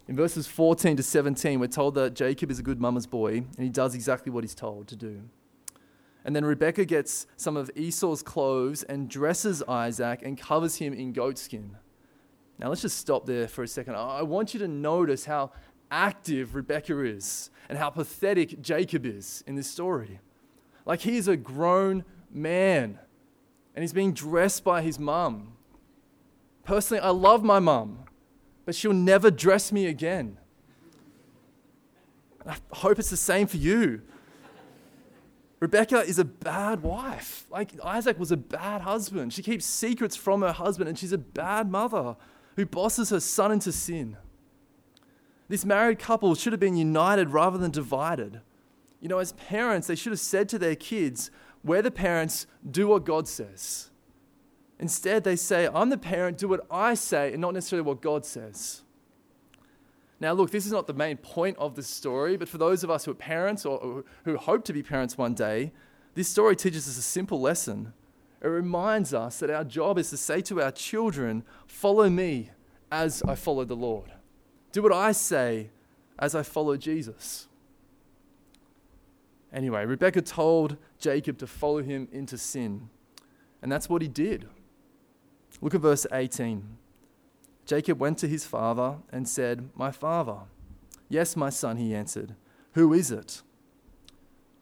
In 0.06 0.14
verses 0.14 0.46
14 0.46 0.98
to 0.98 1.02
17, 1.02 1.58
we're 1.58 1.66
told 1.66 1.96
that 1.96 2.14
Jacob 2.14 2.52
is 2.52 2.60
a 2.60 2.62
good 2.62 2.80
mama's 2.80 3.08
boy 3.08 3.38
and 3.38 3.58
he 3.58 3.70
does 3.70 3.96
exactly 3.96 4.30
what 4.30 4.44
he's 4.44 4.54
told 4.54 4.86
to 4.86 4.94
do. 4.94 5.22
And 6.24 6.34
then 6.34 6.44
Rebecca 6.44 6.84
gets 6.84 7.26
some 7.36 7.56
of 7.56 7.70
Esau's 7.76 8.22
clothes 8.22 8.82
and 8.82 9.08
dresses 9.10 9.62
Isaac 9.68 10.22
and 10.22 10.38
covers 10.38 10.76
him 10.76 10.94
in 10.94 11.12
goatskin. 11.12 11.72
Now, 12.58 12.68
let's 12.68 12.82
just 12.82 12.98
stop 12.98 13.26
there 13.26 13.46
for 13.48 13.62
a 13.62 13.68
second. 13.68 13.96
I 13.96 14.22
want 14.22 14.54
you 14.54 14.60
to 14.60 14.68
notice 14.68 15.24
how 15.26 15.52
active 15.90 16.54
Rebecca 16.54 16.98
is 17.04 17.50
and 17.68 17.76
how 17.76 17.90
pathetic 17.90 18.62
Jacob 18.62 19.04
is 19.04 19.44
in 19.46 19.54
this 19.54 19.68
story. 19.68 20.20
Like, 20.86 21.00
he's 21.00 21.28
a 21.28 21.36
grown 21.36 22.04
man. 22.30 22.98
And 23.74 23.82
he's 23.82 23.92
being 23.92 24.12
dressed 24.12 24.64
by 24.64 24.82
his 24.82 24.98
mum. 24.98 25.54
Personally, 26.64 27.02
I 27.02 27.10
love 27.10 27.42
my 27.42 27.58
mum, 27.58 28.04
but 28.64 28.74
she'll 28.74 28.92
never 28.92 29.30
dress 29.30 29.72
me 29.72 29.86
again. 29.86 30.38
I 32.46 32.56
hope 32.72 32.98
it's 32.98 33.10
the 33.10 33.16
same 33.16 33.46
for 33.46 33.56
you. 33.56 34.02
Rebecca 35.64 36.00
is 36.00 36.18
a 36.18 36.26
bad 36.26 36.82
wife. 36.82 37.46
Like 37.48 37.70
Isaac 37.82 38.18
was 38.18 38.30
a 38.30 38.36
bad 38.36 38.82
husband. 38.82 39.32
She 39.32 39.42
keeps 39.42 39.64
secrets 39.64 40.14
from 40.14 40.42
her 40.42 40.52
husband, 40.52 40.90
and 40.90 40.98
she's 40.98 41.14
a 41.14 41.16
bad 41.16 41.70
mother 41.70 42.16
who 42.56 42.66
bosses 42.66 43.08
her 43.08 43.18
son 43.18 43.50
into 43.50 43.72
sin. 43.72 44.18
This 45.48 45.64
married 45.64 45.98
couple 45.98 46.34
should 46.34 46.52
have 46.52 46.60
been 46.60 46.76
united 46.76 47.30
rather 47.30 47.56
than 47.56 47.70
divided. 47.70 48.42
You 49.00 49.08
know, 49.08 49.20
as 49.20 49.32
parents, 49.32 49.86
they 49.86 49.94
should 49.94 50.12
have 50.12 50.20
said 50.20 50.50
to 50.50 50.58
their 50.58 50.76
kids, 50.76 51.30
We're 51.64 51.80
the 51.80 51.90
parents, 51.90 52.46
do 52.70 52.88
what 52.88 53.06
God 53.06 53.26
says. 53.26 53.88
Instead, 54.78 55.24
they 55.24 55.34
say, 55.34 55.66
I'm 55.72 55.88
the 55.88 55.96
parent, 55.96 56.36
do 56.36 56.46
what 56.46 56.66
I 56.70 56.92
say, 56.92 57.32
and 57.32 57.40
not 57.40 57.54
necessarily 57.54 57.86
what 57.86 58.02
God 58.02 58.26
says. 58.26 58.82
Now, 60.24 60.32
look, 60.32 60.50
this 60.50 60.64
is 60.64 60.72
not 60.72 60.86
the 60.86 60.94
main 60.94 61.18
point 61.18 61.58
of 61.58 61.74
the 61.74 61.82
story, 61.82 62.38
but 62.38 62.48
for 62.48 62.56
those 62.56 62.82
of 62.82 62.90
us 62.90 63.04
who 63.04 63.10
are 63.10 63.14
parents 63.14 63.66
or, 63.66 64.04
who 64.24 64.38
hope 64.38 64.64
to 64.64 64.72
be 64.72 64.82
parents 64.82 65.18
one 65.18 65.34
day, 65.34 65.70
this 66.14 66.30
story 66.30 66.56
teaches 66.56 66.88
us 66.88 66.96
a 66.96 67.02
simple 67.02 67.42
lesson. 67.42 67.92
It 68.40 68.46
reminds 68.46 69.12
us 69.12 69.40
that 69.40 69.50
our 69.50 69.64
job 69.64 69.98
is 69.98 70.08
to 70.08 70.16
say 70.16 70.40
to 70.40 70.62
our 70.62 70.72
children, 70.72 71.44
Follow 71.66 72.08
me 72.08 72.52
as 72.90 73.22
I 73.28 73.34
follow 73.34 73.66
the 73.66 73.76
Lord. 73.76 74.12
Do 74.72 74.82
what 74.82 74.94
I 74.94 75.12
say 75.12 75.68
as 76.18 76.34
I 76.34 76.42
follow 76.42 76.78
Jesus. 76.78 77.46
Anyway, 79.52 79.84
Rebecca 79.84 80.22
told 80.22 80.78
Jacob 80.98 81.36
to 81.36 81.46
follow 81.46 81.82
him 81.82 82.08
into 82.10 82.38
sin, 82.38 82.88
and 83.60 83.70
that's 83.70 83.90
what 83.90 84.00
he 84.00 84.08
did. 84.08 84.48
Look 85.60 85.74
at 85.74 85.82
verse 85.82 86.06
18. 86.10 86.78
Jacob 87.66 87.98
went 87.98 88.18
to 88.18 88.28
his 88.28 88.44
father 88.44 88.96
and 89.10 89.28
said, 89.28 89.70
My 89.74 89.90
father. 89.90 90.40
Yes, 91.08 91.36
my 91.36 91.50
son, 91.50 91.76
he 91.76 91.94
answered. 91.94 92.34
Who 92.72 92.92
is 92.92 93.10
it? 93.10 93.42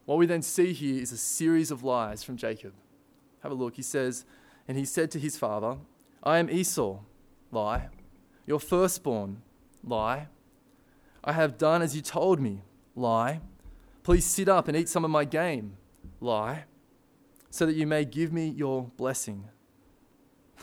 What 0.04 0.18
we 0.18 0.26
then 0.26 0.42
see 0.42 0.72
here 0.72 1.02
is 1.02 1.12
a 1.12 1.16
series 1.16 1.70
of 1.70 1.82
lies 1.82 2.22
from 2.22 2.36
Jacob. 2.36 2.74
Have 3.42 3.52
a 3.52 3.56
look. 3.56 3.76
He 3.76 3.82
says, 3.82 4.24
And 4.68 4.76
he 4.76 4.84
said 4.84 5.10
to 5.12 5.18
his 5.18 5.36
father, 5.36 5.78
I 6.22 6.38
am 6.38 6.50
Esau. 6.50 7.00
Lie. 7.50 7.88
Your 8.46 8.60
firstborn. 8.60 9.42
Lie. 9.84 10.28
I 11.24 11.32
have 11.32 11.58
done 11.58 11.82
as 11.82 11.94
you 11.96 12.02
told 12.02 12.40
me. 12.40 12.62
Lie. 12.94 13.40
Please 14.02 14.24
sit 14.24 14.48
up 14.48 14.68
and 14.68 14.76
eat 14.76 14.88
some 14.88 15.04
of 15.04 15.10
my 15.10 15.24
game. 15.24 15.76
Lie. 16.20 16.64
So 17.50 17.66
that 17.66 17.76
you 17.76 17.86
may 17.86 18.04
give 18.04 18.32
me 18.32 18.48
your 18.48 18.90
blessing. 18.96 19.48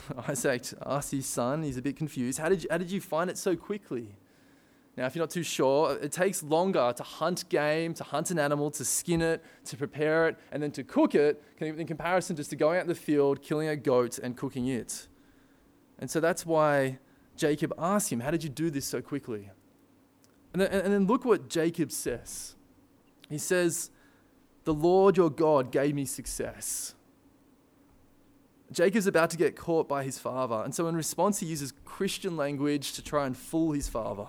Isaac 0.28 0.64
asks 0.84 1.10
his 1.10 1.26
son, 1.26 1.62
he's 1.62 1.76
a 1.76 1.82
bit 1.82 1.96
confused, 1.96 2.38
how 2.38 2.48
did, 2.48 2.62
you, 2.62 2.68
how 2.70 2.78
did 2.78 2.90
you 2.90 3.00
find 3.00 3.30
it 3.30 3.38
so 3.38 3.56
quickly? 3.56 4.16
Now, 4.96 5.06
if 5.06 5.14
you're 5.14 5.22
not 5.22 5.30
too 5.30 5.42
sure, 5.42 5.96
it 6.02 6.12
takes 6.12 6.42
longer 6.42 6.92
to 6.96 7.02
hunt 7.02 7.48
game, 7.48 7.94
to 7.94 8.04
hunt 8.04 8.30
an 8.30 8.38
animal, 8.38 8.70
to 8.72 8.84
skin 8.84 9.22
it, 9.22 9.42
to 9.66 9.76
prepare 9.76 10.28
it, 10.28 10.36
and 10.52 10.62
then 10.62 10.72
to 10.72 10.84
cook 10.84 11.14
it 11.14 11.42
in 11.60 11.86
comparison 11.86 12.36
just 12.36 12.50
to 12.50 12.56
going 12.56 12.76
out 12.78 12.82
in 12.82 12.88
the 12.88 12.94
field, 12.94 13.40
killing 13.40 13.68
a 13.68 13.76
goat, 13.76 14.18
and 14.18 14.36
cooking 14.36 14.66
it. 14.66 15.08
And 15.98 16.10
so 16.10 16.18
that's 16.20 16.44
why 16.44 16.98
Jacob 17.36 17.72
asks 17.78 18.10
him, 18.10 18.20
How 18.20 18.30
did 18.30 18.42
you 18.42 18.50
do 18.50 18.68
this 18.68 18.84
so 18.84 19.00
quickly? 19.00 19.50
And 20.52 20.60
then, 20.60 20.70
and 20.70 20.92
then 20.92 21.06
look 21.06 21.24
what 21.24 21.48
Jacob 21.48 21.92
says. 21.92 22.56
He 23.28 23.38
says, 23.38 23.90
The 24.64 24.74
Lord 24.74 25.16
your 25.16 25.30
God 25.30 25.70
gave 25.70 25.94
me 25.94 26.04
success. 26.04 26.94
Jacob's 28.72 29.06
about 29.06 29.30
to 29.30 29.36
get 29.36 29.56
caught 29.56 29.88
by 29.88 30.04
his 30.04 30.18
father, 30.18 30.62
and 30.64 30.74
so 30.74 30.86
in 30.86 30.94
response, 30.94 31.40
he 31.40 31.46
uses 31.46 31.72
Christian 31.84 32.36
language 32.36 32.92
to 32.92 33.02
try 33.02 33.26
and 33.26 33.36
fool 33.36 33.72
his 33.72 33.88
father. 33.88 34.26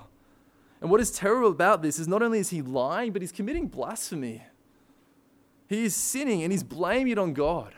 And 0.82 0.90
what 0.90 1.00
is 1.00 1.12
terrible 1.12 1.52
about 1.52 1.84
this 1.84 2.00
is 2.00 2.08
not 2.08 2.24
only 2.24 2.40
is 2.40 2.50
he 2.50 2.62
lying, 2.64 3.12
but 3.14 3.22
he's 3.22 3.32
committing 3.32 3.68
blasphemy. 3.68 4.44
He 5.70 5.86
is 5.86 5.96
sinning 5.96 6.42
and 6.44 6.52
he's 6.52 6.64
blaming 6.64 7.14
it 7.14 7.18
on 7.20 7.34
God. 7.34 7.74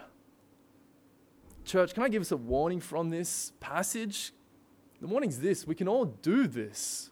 Church, 1.65 1.93
can 1.93 2.03
I 2.03 2.09
give 2.09 2.21
us 2.21 2.31
a 2.31 2.37
warning 2.37 2.79
from 2.79 3.09
this 3.09 3.51
passage? 3.59 4.31
The 5.01 5.07
warning's 5.07 5.39
this 5.39 5.67
we 5.67 5.75
can 5.75 5.87
all 5.87 6.05
do 6.05 6.47
this. 6.47 7.09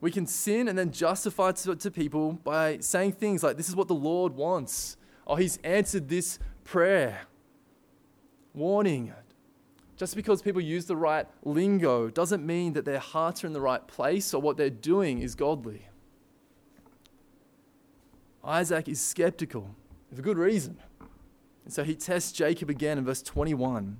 We 0.00 0.10
can 0.10 0.26
sin 0.26 0.66
and 0.66 0.76
then 0.76 0.90
justify 0.90 1.52
to, 1.52 1.76
to 1.76 1.90
people 1.90 2.32
by 2.32 2.78
saying 2.78 3.12
things 3.12 3.42
like, 3.42 3.56
This 3.56 3.68
is 3.68 3.76
what 3.76 3.88
the 3.88 3.94
Lord 3.94 4.34
wants. 4.34 4.96
Oh, 5.26 5.36
He's 5.36 5.58
answered 5.58 6.08
this 6.08 6.38
prayer. 6.64 7.20
Warning 8.54 9.12
just 10.02 10.16
because 10.16 10.42
people 10.42 10.60
use 10.60 10.86
the 10.86 10.96
right 10.96 11.28
lingo 11.44 12.10
doesn't 12.10 12.44
mean 12.44 12.72
that 12.72 12.84
their 12.84 12.98
hearts 12.98 13.44
are 13.44 13.46
in 13.46 13.52
the 13.52 13.60
right 13.60 13.86
place 13.86 14.34
or 14.34 14.42
what 14.42 14.56
they're 14.56 14.68
doing 14.68 15.20
is 15.20 15.36
godly. 15.36 15.86
Isaac 18.42 18.88
is 18.88 19.00
skeptical 19.00 19.76
for 20.12 20.22
good 20.22 20.38
reason. 20.38 20.78
And 21.64 21.72
so 21.72 21.84
he 21.84 21.94
tests 21.94 22.32
Jacob 22.32 22.68
again 22.68 22.98
in 22.98 23.04
verse 23.04 23.22
21. 23.22 23.98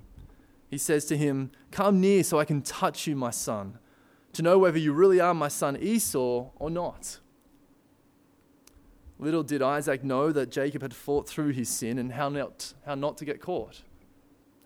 He 0.69 0.77
says 0.77 1.05
to 1.05 1.15
him, 1.15 1.51
Come 1.71 2.01
near 2.01 2.23
so 2.23 2.37
I 2.39 2.45
can 2.45 2.61
touch 2.61 3.07
you, 3.07 3.15
my 3.15 3.31
son, 3.31 3.77
to 4.33 4.41
know 4.41 4.59
whether 4.59 4.77
you 4.77 4.91
really 4.91 5.21
are 5.21 5.33
my 5.33 5.47
son 5.47 5.77
Esau 5.77 6.49
or 6.57 6.69
not. 6.69 7.19
Little 9.19 9.43
did 9.43 9.61
Isaac 9.61 10.03
know 10.03 10.33
that 10.33 10.51
Jacob 10.51 10.81
had 10.81 10.93
fought 10.93 11.29
through 11.29 11.51
his 11.51 11.69
sin 11.69 11.97
and 11.97 12.11
how 12.11 12.27
not, 12.27 12.73
how 12.85 12.95
not 12.95 13.17
to 13.19 13.25
get 13.25 13.39
caught. 13.39 13.83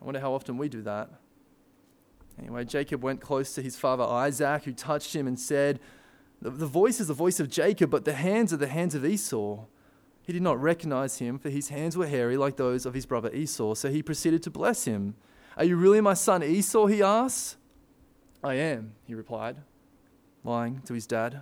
I 0.02 0.06
wonder 0.06 0.20
how 0.20 0.34
often 0.34 0.58
we 0.58 0.70
do 0.70 0.82
that. 0.84 1.10
Anyway, 2.40 2.66
Jacob 2.66 3.04
went 3.04 3.20
close 3.20 3.54
to 3.56 3.62
his 3.62 3.76
father 3.76 4.04
Isaac, 4.04 4.64
who 4.64 4.72
touched 4.72 5.16
him 5.16 5.28
and 5.28 5.40
said, 5.40 5.80
the, 6.42 6.52
the 6.52 6.68
voice 6.68 7.00
is 7.00 7.08
the 7.08 7.14
voice 7.14 7.40
of 7.40 7.50
Jacob, 7.50 7.90
but 7.90 8.06
the 8.06 8.14
hands 8.14 8.54
are 8.54 8.58
the 8.58 8.68
hands 8.68 8.94
of 8.94 9.06
Esau. 9.06 9.66
He 10.22 10.34
did 10.34 10.42
not 10.42 10.62
recognize 10.62 11.18
him, 11.18 11.40
for 11.40 11.50
his 11.50 11.70
hands 11.70 11.98
were 11.98 12.08
hairy 12.08 12.38
like 12.38 12.58
those 12.58 12.86
of 12.86 12.94
his 12.94 13.06
brother 13.06 13.34
Esau. 13.34 13.74
So 13.74 13.90
he 13.90 14.04
proceeded 14.04 14.44
to 14.44 14.52
bless 14.52 14.86
him. 14.86 15.16
Are 15.56 15.64
you 15.64 15.76
really 15.76 16.02
my 16.02 16.14
son 16.14 16.44
Esau? 16.44 16.86
he 16.88 17.02
asked. 17.02 17.58
I 18.44 18.56
am, 18.56 18.94
he 19.06 19.16
replied, 19.16 19.58
lying 20.44 20.82
to 20.86 20.94
his 20.94 21.08
dad. 21.08 21.42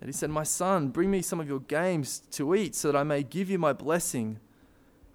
And 0.00 0.08
he 0.08 0.12
said, 0.12 0.30
My 0.30 0.44
son, 0.44 0.88
bring 0.88 1.10
me 1.10 1.20
some 1.20 1.40
of 1.40 1.48
your 1.48 1.60
games 1.60 2.20
to 2.30 2.54
eat 2.54 2.74
so 2.74 2.90
that 2.90 2.98
I 2.98 3.02
may 3.02 3.22
give 3.22 3.50
you 3.50 3.58
my 3.58 3.74
blessing. 3.74 4.38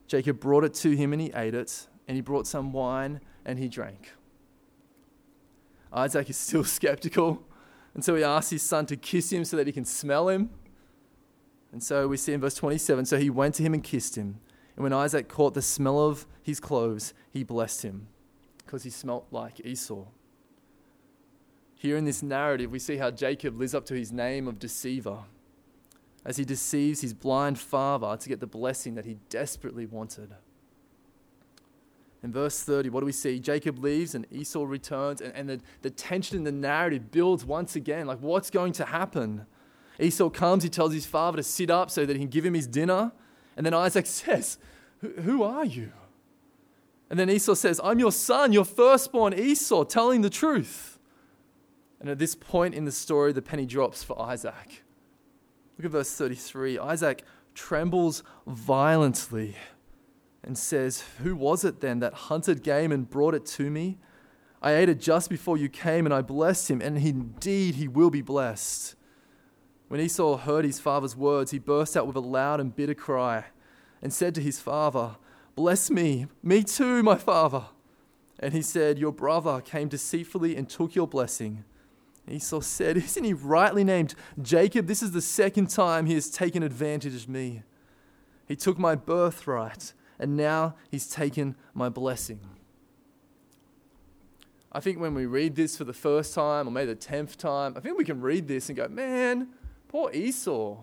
Jacob 0.05 0.39
brought 0.39 0.63
it 0.63 0.75
to 0.75 0.91
him 0.91 1.11
and 1.11 1.21
he 1.21 1.31
ate 1.33 1.55
it 1.55 1.87
and 2.07 2.15
he 2.15 2.21
brought 2.21 2.47
some 2.47 2.71
wine 2.71 3.21
and 3.45 3.59
he 3.59 3.67
drank. 3.67 4.11
Isaac 5.91 6.29
is 6.29 6.37
still 6.37 6.63
skeptical, 6.63 7.43
and 7.93 8.03
so 8.03 8.15
he 8.15 8.23
asks 8.23 8.51
his 8.51 8.63
son 8.63 8.85
to 8.87 8.95
kiss 8.95 9.31
him 9.31 9.45
so 9.45 9.57
that 9.57 9.67
he 9.67 9.73
can 9.73 9.85
smell 9.85 10.29
him. 10.29 10.49
And 11.71 11.83
so 11.83 12.07
we 12.07 12.17
see 12.17 12.33
in 12.33 12.41
verse 12.41 12.55
27 12.55 13.05
so 13.05 13.17
he 13.17 13.29
went 13.29 13.55
to 13.55 13.63
him 13.63 13.73
and 13.73 13.83
kissed 13.83 14.15
him. 14.15 14.39
And 14.75 14.83
when 14.83 14.93
Isaac 14.93 15.27
caught 15.27 15.53
the 15.53 15.61
smell 15.61 15.99
of 15.99 16.25
his 16.41 16.59
clothes, 16.59 17.13
he 17.31 17.43
blessed 17.43 17.83
him 17.83 18.07
because 18.65 18.83
he 18.83 18.89
smelt 18.89 19.27
like 19.31 19.63
Esau. 19.65 20.05
Here 21.75 21.97
in 21.97 22.05
this 22.05 22.23
narrative, 22.23 22.71
we 22.71 22.79
see 22.79 22.97
how 22.97 23.11
Jacob 23.11 23.59
lives 23.59 23.75
up 23.75 23.85
to 23.87 23.93
his 23.93 24.11
name 24.11 24.47
of 24.47 24.57
deceiver 24.57 25.19
as 26.25 26.37
he 26.37 26.45
deceives 26.45 27.01
his 27.01 27.13
blind 27.13 27.59
father 27.59 28.15
to 28.15 28.29
get 28.29 28.39
the 28.39 28.47
blessing 28.47 28.95
that 28.95 29.05
he 29.05 29.17
desperately 29.29 29.85
wanted. 29.85 30.33
In 32.23 32.31
verse 32.31 32.63
30, 32.63 32.89
what 32.89 33.01
do 33.01 33.05
we 33.05 33.11
see? 33.11 33.37
Jacob 33.39 33.79
leaves 33.79 34.15
and 34.15 34.25
Esau 34.31 34.63
returns, 34.63 35.19
and, 35.19 35.35
and 35.35 35.49
the, 35.49 35.59
the 35.81 35.89
tension 35.89 36.37
in 36.37 36.45
the 36.45 36.53
narrative 36.53 37.11
builds 37.11 37.43
once 37.43 37.75
again. 37.75 38.07
Like, 38.07 38.19
what's 38.19 38.49
going 38.49 38.71
to 38.73 38.85
happen? 38.85 39.45
Esau 39.99 40.29
comes, 40.29 40.63
he 40.63 40.69
tells 40.69 40.93
his 40.93 41.05
father 41.05 41.37
to 41.37 41.43
sit 41.43 41.69
up 41.69 41.91
so 41.91 42.05
that 42.05 42.13
he 42.13 42.19
can 42.19 42.29
give 42.29 42.45
him 42.45 42.53
his 42.53 42.65
dinner. 42.65 43.11
And 43.57 43.65
then 43.65 43.73
Isaac 43.73 44.05
says, 44.07 44.57
Who 45.01 45.43
are 45.43 45.65
you? 45.65 45.91
And 47.09 47.19
then 47.19 47.29
Esau 47.29 47.53
says, 47.53 47.79
I'm 47.83 47.99
your 47.99 48.11
son, 48.11 48.53
your 48.53 48.65
firstborn 48.65 49.33
Esau, 49.33 49.83
telling 49.83 50.21
the 50.21 50.29
truth. 50.29 50.97
And 51.99 52.09
at 52.09 52.19
this 52.19 52.35
point 52.35 52.73
in 52.73 52.85
the 52.85 52.91
story, 52.91 53.33
the 53.33 53.41
penny 53.41 53.65
drops 53.65 54.03
for 54.03 54.19
Isaac. 54.19 54.83
Look 55.77 55.85
at 55.85 55.91
verse 55.91 56.13
33. 56.15 56.79
Isaac 56.79 57.23
trembles 57.53 58.23
violently 58.47 59.55
and 60.43 60.57
says, 60.57 61.03
Who 61.21 61.35
was 61.35 61.63
it 61.63 61.81
then 61.81 61.99
that 61.99 62.13
hunted 62.13 62.63
game 62.63 62.91
and 62.91 63.09
brought 63.09 63.33
it 63.33 63.45
to 63.47 63.69
me? 63.69 63.97
I 64.61 64.75
ate 64.75 64.89
it 64.89 64.99
just 64.99 65.29
before 65.29 65.57
you 65.57 65.69
came, 65.69 66.05
and 66.05 66.13
I 66.13 66.21
blessed 66.21 66.71
him, 66.71 66.81
and 66.81 66.97
indeed 66.97 67.75
he 67.75 67.87
will 67.87 68.09
be 68.09 68.21
blessed. 68.21 68.95
When 69.89 69.99
Esau 69.99 70.37
heard 70.37 70.65
his 70.65 70.79
father's 70.79 71.15
words, 71.15 71.51
he 71.51 71.59
burst 71.59 71.95
out 71.97 72.07
with 72.07 72.15
a 72.15 72.21
loud 72.21 72.59
and 72.59 72.75
bitter 72.75 72.95
cry 72.95 73.45
and 74.01 74.13
said 74.13 74.33
to 74.35 74.41
his 74.41 74.59
father, 74.59 75.17
Bless 75.55 75.91
me, 75.91 76.27
me 76.41 76.63
too, 76.63 77.03
my 77.03 77.15
father. 77.15 77.65
And 78.39 78.53
he 78.53 78.61
said, 78.61 78.97
Your 78.97 79.11
brother 79.11 79.61
came 79.61 79.87
deceitfully 79.87 80.55
and 80.55 80.67
took 80.67 80.95
your 80.95 81.07
blessing. 81.07 81.63
Esau 82.27 82.61
said, 82.61 82.97
Isn't 82.97 83.23
he 83.23 83.33
rightly 83.33 83.83
named 83.83 84.15
Jacob? 84.41 84.87
This 84.87 85.03
is 85.03 85.11
the 85.11 85.21
second 85.21 85.69
time 85.69 86.05
he 86.05 86.15
has 86.15 86.29
taken 86.29 86.63
advantage 86.63 87.15
of 87.15 87.29
me. 87.29 87.63
He 88.47 88.55
took 88.55 88.79
my 88.79 88.95
birthright 88.95 89.93
and 90.23 90.37
now 90.37 90.75
he's 90.89 91.09
taken 91.09 91.53
my 91.73 91.89
blessing. 91.89 92.39
I 94.71 94.79
think 94.79 94.97
when 94.97 95.13
we 95.13 95.25
read 95.25 95.57
this 95.57 95.75
for 95.75 95.83
the 95.83 95.91
first 95.91 96.33
time, 96.33 96.65
or 96.65 96.71
maybe 96.71 96.93
the 96.93 96.95
tenth 96.95 97.37
time, 97.37 97.73
I 97.75 97.81
think 97.81 97.97
we 97.97 98.05
can 98.05 98.21
read 98.21 98.47
this 98.47 98.69
and 98.69 98.77
go, 98.77 98.87
man, 98.87 99.49
poor 99.89 100.09
Esau. 100.13 100.77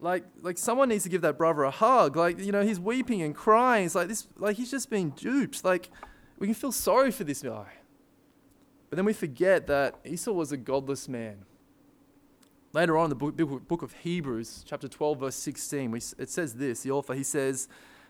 Like, 0.00 0.24
like 0.40 0.56
someone 0.56 0.88
needs 0.88 1.02
to 1.02 1.10
give 1.10 1.22
that 1.22 1.36
brother 1.36 1.64
a 1.64 1.72
hug. 1.72 2.16
Like, 2.16 2.38
you 2.38 2.52
know, 2.52 2.62
he's 2.62 2.78
weeping 2.78 3.22
and 3.22 3.34
crying. 3.34 3.86
It's 3.86 3.96
like 3.96 4.06
this, 4.06 4.28
like 4.36 4.56
he's 4.56 4.70
just 4.70 4.88
being 4.88 5.10
duped. 5.10 5.64
Like, 5.64 5.90
we 6.38 6.46
can 6.46 6.54
feel 6.54 6.70
sorry 6.70 7.10
for 7.10 7.24
this 7.24 7.42
guy. 7.42 7.66
But 8.88 8.96
then 8.96 9.04
we 9.04 9.14
forget 9.14 9.66
that 9.66 9.96
Esau 10.04 10.30
was 10.30 10.52
a 10.52 10.56
godless 10.56 11.08
man. 11.08 11.38
Later 12.72 12.96
on 12.96 13.10
in 13.10 13.10
the 13.10 13.16
book, 13.16 13.66
book 13.66 13.82
of 13.82 13.92
Hebrews, 13.94 14.64
chapter 14.64 14.86
12, 14.86 15.18
verse 15.18 15.34
16, 15.34 15.90
we, 15.90 15.98
it 16.18 16.30
says 16.30 16.54
this 16.54 16.82
the 16.82 16.92
author, 16.92 17.14
he 17.14 17.24
says, 17.24 17.66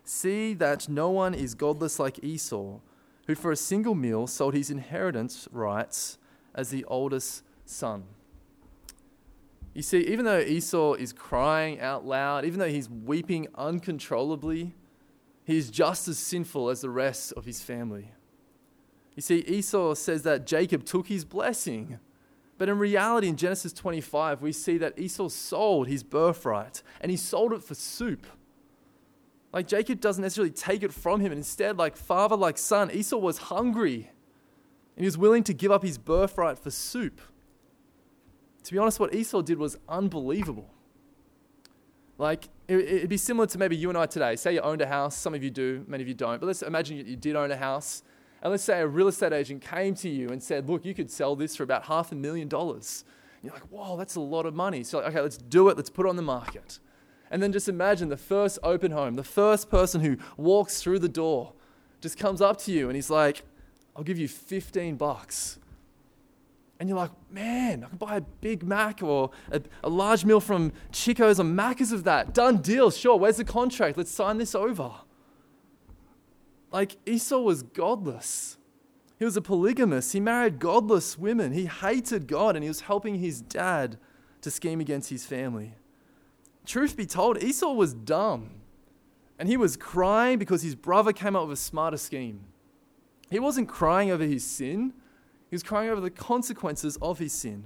See 0.09 0.55
that 0.55 0.88
no 0.88 1.11
one 1.11 1.35
is 1.35 1.55
godless 1.55 1.99
like 1.99 2.25
Esau, 2.25 2.79
who 3.27 3.35
for 3.35 3.53
a 3.53 3.57
single 3.57 3.94
meal 3.94 4.27
sold 4.27 4.55
his 4.55 4.71
inheritance 4.71 5.47
rights 5.53 6.16
as 6.55 6.71
the 6.71 6.83
oldest 6.87 7.42
son. 7.66 8.05
You 9.75 9.83
see, 9.83 9.99
even 9.99 10.25
though 10.25 10.38
Esau 10.38 10.94
is 10.94 11.12
crying 11.12 11.79
out 11.81 12.07
loud, 12.07 12.47
even 12.47 12.59
though 12.59 12.71
he's 12.71 12.88
weeping 12.88 13.49
uncontrollably, 13.55 14.75
he 15.44 15.59
is 15.59 15.68
just 15.68 16.09
as 16.09 16.18
sinful 16.18 16.71
as 16.71 16.81
the 16.81 16.88
rest 16.88 17.35
of 17.35 17.44
his 17.44 17.61
family. 17.61 18.12
You 19.14 19.21
see, 19.21 19.40
Esau 19.40 19.92
says 19.92 20.23
that 20.23 20.47
Jacob 20.47 20.87
took 20.87 21.09
his 21.09 21.27
blessing. 21.27 21.99
But 22.57 22.71
in 22.71 22.79
reality, 22.79 23.29
in 23.29 23.37
Genesis 23.37 23.75
25, 23.75 24.40
we 24.40 24.53
see 24.53 24.79
that 24.79 24.99
Esau 24.99 25.29
sold 25.29 25.87
his 25.87 26.03
birthright 26.03 26.83
and 27.03 27.11
he 27.11 27.18
sold 27.18 27.53
it 27.53 27.62
for 27.62 27.75
soup. 27.75 28.27
Like 29.59 29.66
Jacob 29.66 29.99
doesn't 29.99 30.23
necessarily 30.23 30.53
take 30.53 30.85
it 30.85 30.94
from 30.94 31.18
him, 31.18 31.33
and 31.33 31.38
instead, 31.38 31.79
like 31.79 31.97
father, 31.97 32.37
like 32.37 32.57
son, 32.57 32.92
Esau 32.92 33.16
was 33.16 33.38
hungry 33.38 34.09
and 34.94 35.03
he 35.03 35.05
was 35.05 35.18
willing 35.18 35.42
to 35.42 35.53
give 35.53 35.73
up 35.73 35.83
his 35.83 35.99
birthright 35.99 36.61
for 36.61 36.71
soup. 36.71 37.21
To 38.62 38.73
be 38.73 38.79
honest, 38.79 39.01
what 39.01 39.12
Esau 39.12 39.42
did 39.42 39.59
was 39.59 39.77
unbelievable. 39.88 40.71
Like, 42.18 42.51
it, 42.68 43.01
would 43.01 43.09
be 43.09 43.16
similar 43.16 43.49
to 43.49 43.59
maybe 43.59 43.75
you 43.75 43.88
and 43.88 43.99
I 43.99 44.07
today. 44.07 44.37
Say 44.37 44.55
you 44.55 44.61
owned 44.61 44.81
a 44.81 44.87
house, 44.87 45.16
some 45.16 45.35
of 45.35 45.42
you 45.42 45.51
do, 45.51 45.85
many 45.88 46.03
of 46.05 46.09
you 46.09 46.14
don't, 46.14 46.38
but 46.38 46.47
let's 46.47 46.62
imagine 46.62 46.97
you 46.97 47.16
did 47.16 47.35
own 47.35 47.51
a 47.51 47.57
house 47.57 48.05
and 48.40 48.53
let's 48.53 48.62
say 48.62 48.79
a 48.79 48.87
real 48.87 49.09
estate 49.09 49.33
agent 49.33 49.61
came 49.61 49.97
to 49.97 50.09
you 50.09 50.29
and 50.29 50.40
said, 50.40 50.68
Look, 50.68 50.85
you 50.85 50.94
could 50.94 51.11
sell 51.11 51.35
this 51.35 51.57
for 51.57 51.64
about 51.64 51.87
half 51.87 52.12
a 52.12 52.14
million 52.14 52.47
dollars. 52.47 53.05
You're 53.42 53.55
like, 53.55 53.66
Whoa, 53.73 53.97
that's 53.97 54.14
a 54.14 54.21
lot 54.21 54.47
of 54.47 54.55
money. 54.55 54.85
So, 54.85 54.99
like, 54.99 55.09
okay, 55.09 55.21
let's 55.21 55.37
do 55.37 55.68
it. 55.68 55.77
Let's 55.77 55.90
put 55.90 56.07
it 56.07 56.11
on 56.11 56.14
the 56.14 56.23
market. 56.23 56.79
And 57.31 57.43
then 57.43 57.53
just 57.53 57.69
imagine 57.69 58.09
the 58.09 58.17
first 58.17 58.59
open 58.62 58.93
home, 58.93 59.14
the 59.14 59.25
first 59.25 59.71
person 59.71 60.01
who 60.01 60.17
walks 60.37 60.83
through 60.83 61.01
the 61.01 61.09
door 61.09 61.53
just 62.01 62.19
comes 62.19 62.41
up 62.41 62.59
to 62.62 62.73
you 62.73 62.88
and 62.88 62.97
he's 62.97 63.11
like, 63.11 63.43
I'll 63.97 64.05
give 64.05 64.19
you 64.19 64.29
15 64.29 64.97
bucks. 64.97 65.59
And 66.81 66.88
you're 66.88 66.99
like, 66.99 67.11
man, 67.31 67.85
I 67.85 67.88
can 67.88 67.99
buy 67.99 68.17
a 68.19 68.21
Big 68.21 68.62
Mac 68.62 69.03
or 69.03 69.31
a, 69.51 69.61
a 69.83 69.88
large 69.88 70.25
meal 70.25 70.38
from 70.38 70.73
Chico's 70.93 71.41
or 71.41 71.45
Macca's 71.45 71.91
of 71.91 72.05
that. 72.05 72.33
Done 72.33 72.59
deal. 72.59 72.91
Sure, 72.91 73.17
where's 73.17 73.38
the 73.38 73.45
contract? 73.45 73.99
Let's 73.99 74.12
sign 74.12 74.38
this 74.38 74.55
over. 74.55 74.93
Like 76.71 76.97
Esau 77.05 77.41
was 77.41 77.62
godless. 77.62 78.59
He 79.19 79.25
was 79.25 79.37
a 79.37 79.43
polygamist. 79.43 80.12
He 80.12 80.21
married 80.21 80.61
godless 80.61 81.19
women. 81.19 81.53
He 81.53 81.67
hated 81.67 82.29
God 82.29 82.55
and 82.55 82.62
he 82.62 82.69
was 82.69 82.83
helping 82.83 83.17
his 83.17 83.41
dad 83.41 83.99
to 84.43 84.51
scheme 84.51 84.81
against 84.81 85.11
his 85.11 85.27
family. 85.27 85.75
Truth 86.68 86.98
be 86.98 87.07
told, 87.07 87.42
Esau 87.42 87.72
was 87.72 87.94
dumb. 87.94 88.50
And 89.38 89.48
he 89.48 89.57
was 89.57 89.74
crying 89.74 90.38
because 90.38 90.61
his 90.61 90.74
brother 90.74 91.14
came 91.14 91.35
up 91.35 91.48
with 91.48 91.59
a 91.59 91.61
smarter 91.61 91.96
scheme. 91.96 92.44
He 93.31 93.38
wasn't 93.38 93.68
crying 93.68 94.11
over 94.11 94.24
his 94.24 94.44
sin, 94.44 94.92
he 95.48 95.54
was 95.54 95.62
crying 95.62 95.88
over 95.88 96.00
the 96.00 96.11
consequences 96.11 96.98
of 97.00 97.18
his 97.18 97.33
sin. 97.33 97.64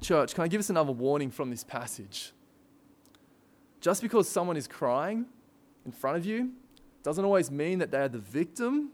Church, 0.00 0.34
can 0.34 0.42
I 0.42 0.48
give 0.48 0.58
us 0.58 0.68
another 0.68 0.90
warning 0.90 1.30
from 1.30 1.50
this 1.50 1.62
passage? 1.62 2.32
Just 3.80 4.02
because 4.02 4.28
someone 4.28 4.56
is 4.56 4.66
crying 4.66 5.26
in 5.86 5.92
front 5.92 6.16
of 6.16 6.26
you 6.26 6.50
doesn't 7.04 7.24
always 7.24 7.52
mean 7.52 7.78
that 7.78 7.92
they're 7.92 8.08
the 8.08 8.18
victim, 8.18 8.90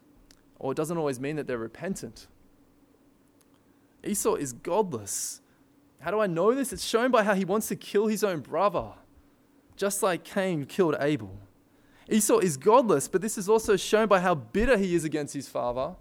or 0.59 0.73
it 0.73 0.75
doesn't 0.75 0.99
always 0.99 1.19
mean 1.19 1.37
that 1.37 1.47
they're 1.47 1.57
repentant. 1.57 2.27
Esau 4.05 4.35
is 4.35 4.53
godless. 4.53 5.41
How 6.01 6.11
do 6.11 6.21
I 6.21 6.27
know 6.27 6.55
this? 6.55 6.73
It's 6.73 6.85
shown 6.85 7.11
by 7.11 7.25
how 7.25 7.35
he 7.35 7.45
wants 7.45 7.69
to 7.69 7.77
kill 7.77 8.07
his 8.07 8.23
own 8.23 8.41
brother, 8.41 8.93
just 9.77 10.03
like 10.03 10.25
Cain 10.25 10.65
killed 10.65 10.97
Abel. 11.01 11.39
Esau 12.09 12.39
is 12.39 12.57
godless, 12.57 13.09
but 13.09 13.21
this 13.21 13.37
is 13.37 13.49
also 13.49 13.77
shown 13.77 14.09
by 14.09 14.21
how 14.21 14.35
bitter 14.35 14.77
he 14.79 14.95
is 14.95 15.05
against 15.05 15.35
his 15.35 15.49
father, 15.49 15.97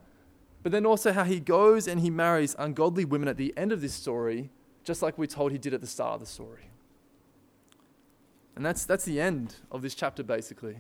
but 0.64 0.72
then 0.72 0.86
also 0.86 1.12
how 1.12 1.24
he 1.24 1.40
goes 1.40 1.88
and 1.88 2.00
he 2.00 2.10
marries 2.10 2.56
ungodly 2.58 3.06
women 3.06 3.28
at 3.28 3.38
the 3.38 3.54
end 3.58 3.72
of 3.72 3.82
this 3.82 3.94
story, 3.94 4.50
just 4.84 5.02
like 5.02 5.18
we're 5.18 5.26
told 5.26 5.52
he 5.52 5.58
did 5.58 5.74
at 5.74 5.82
the 5.82 5.88
start 5.88 6.16
of 6.16 6.20
the 6.22 6.26
story. 6.26 6.70
And 8.56 8.66
that's, 8.66 8.86
that's 8.86 9.06
the 9.06 9.20
end 9.20 9.56
of 9.72 9.82
this 9.82 9.94
chapter, 9.94 10.24
basically. 10.24 10.78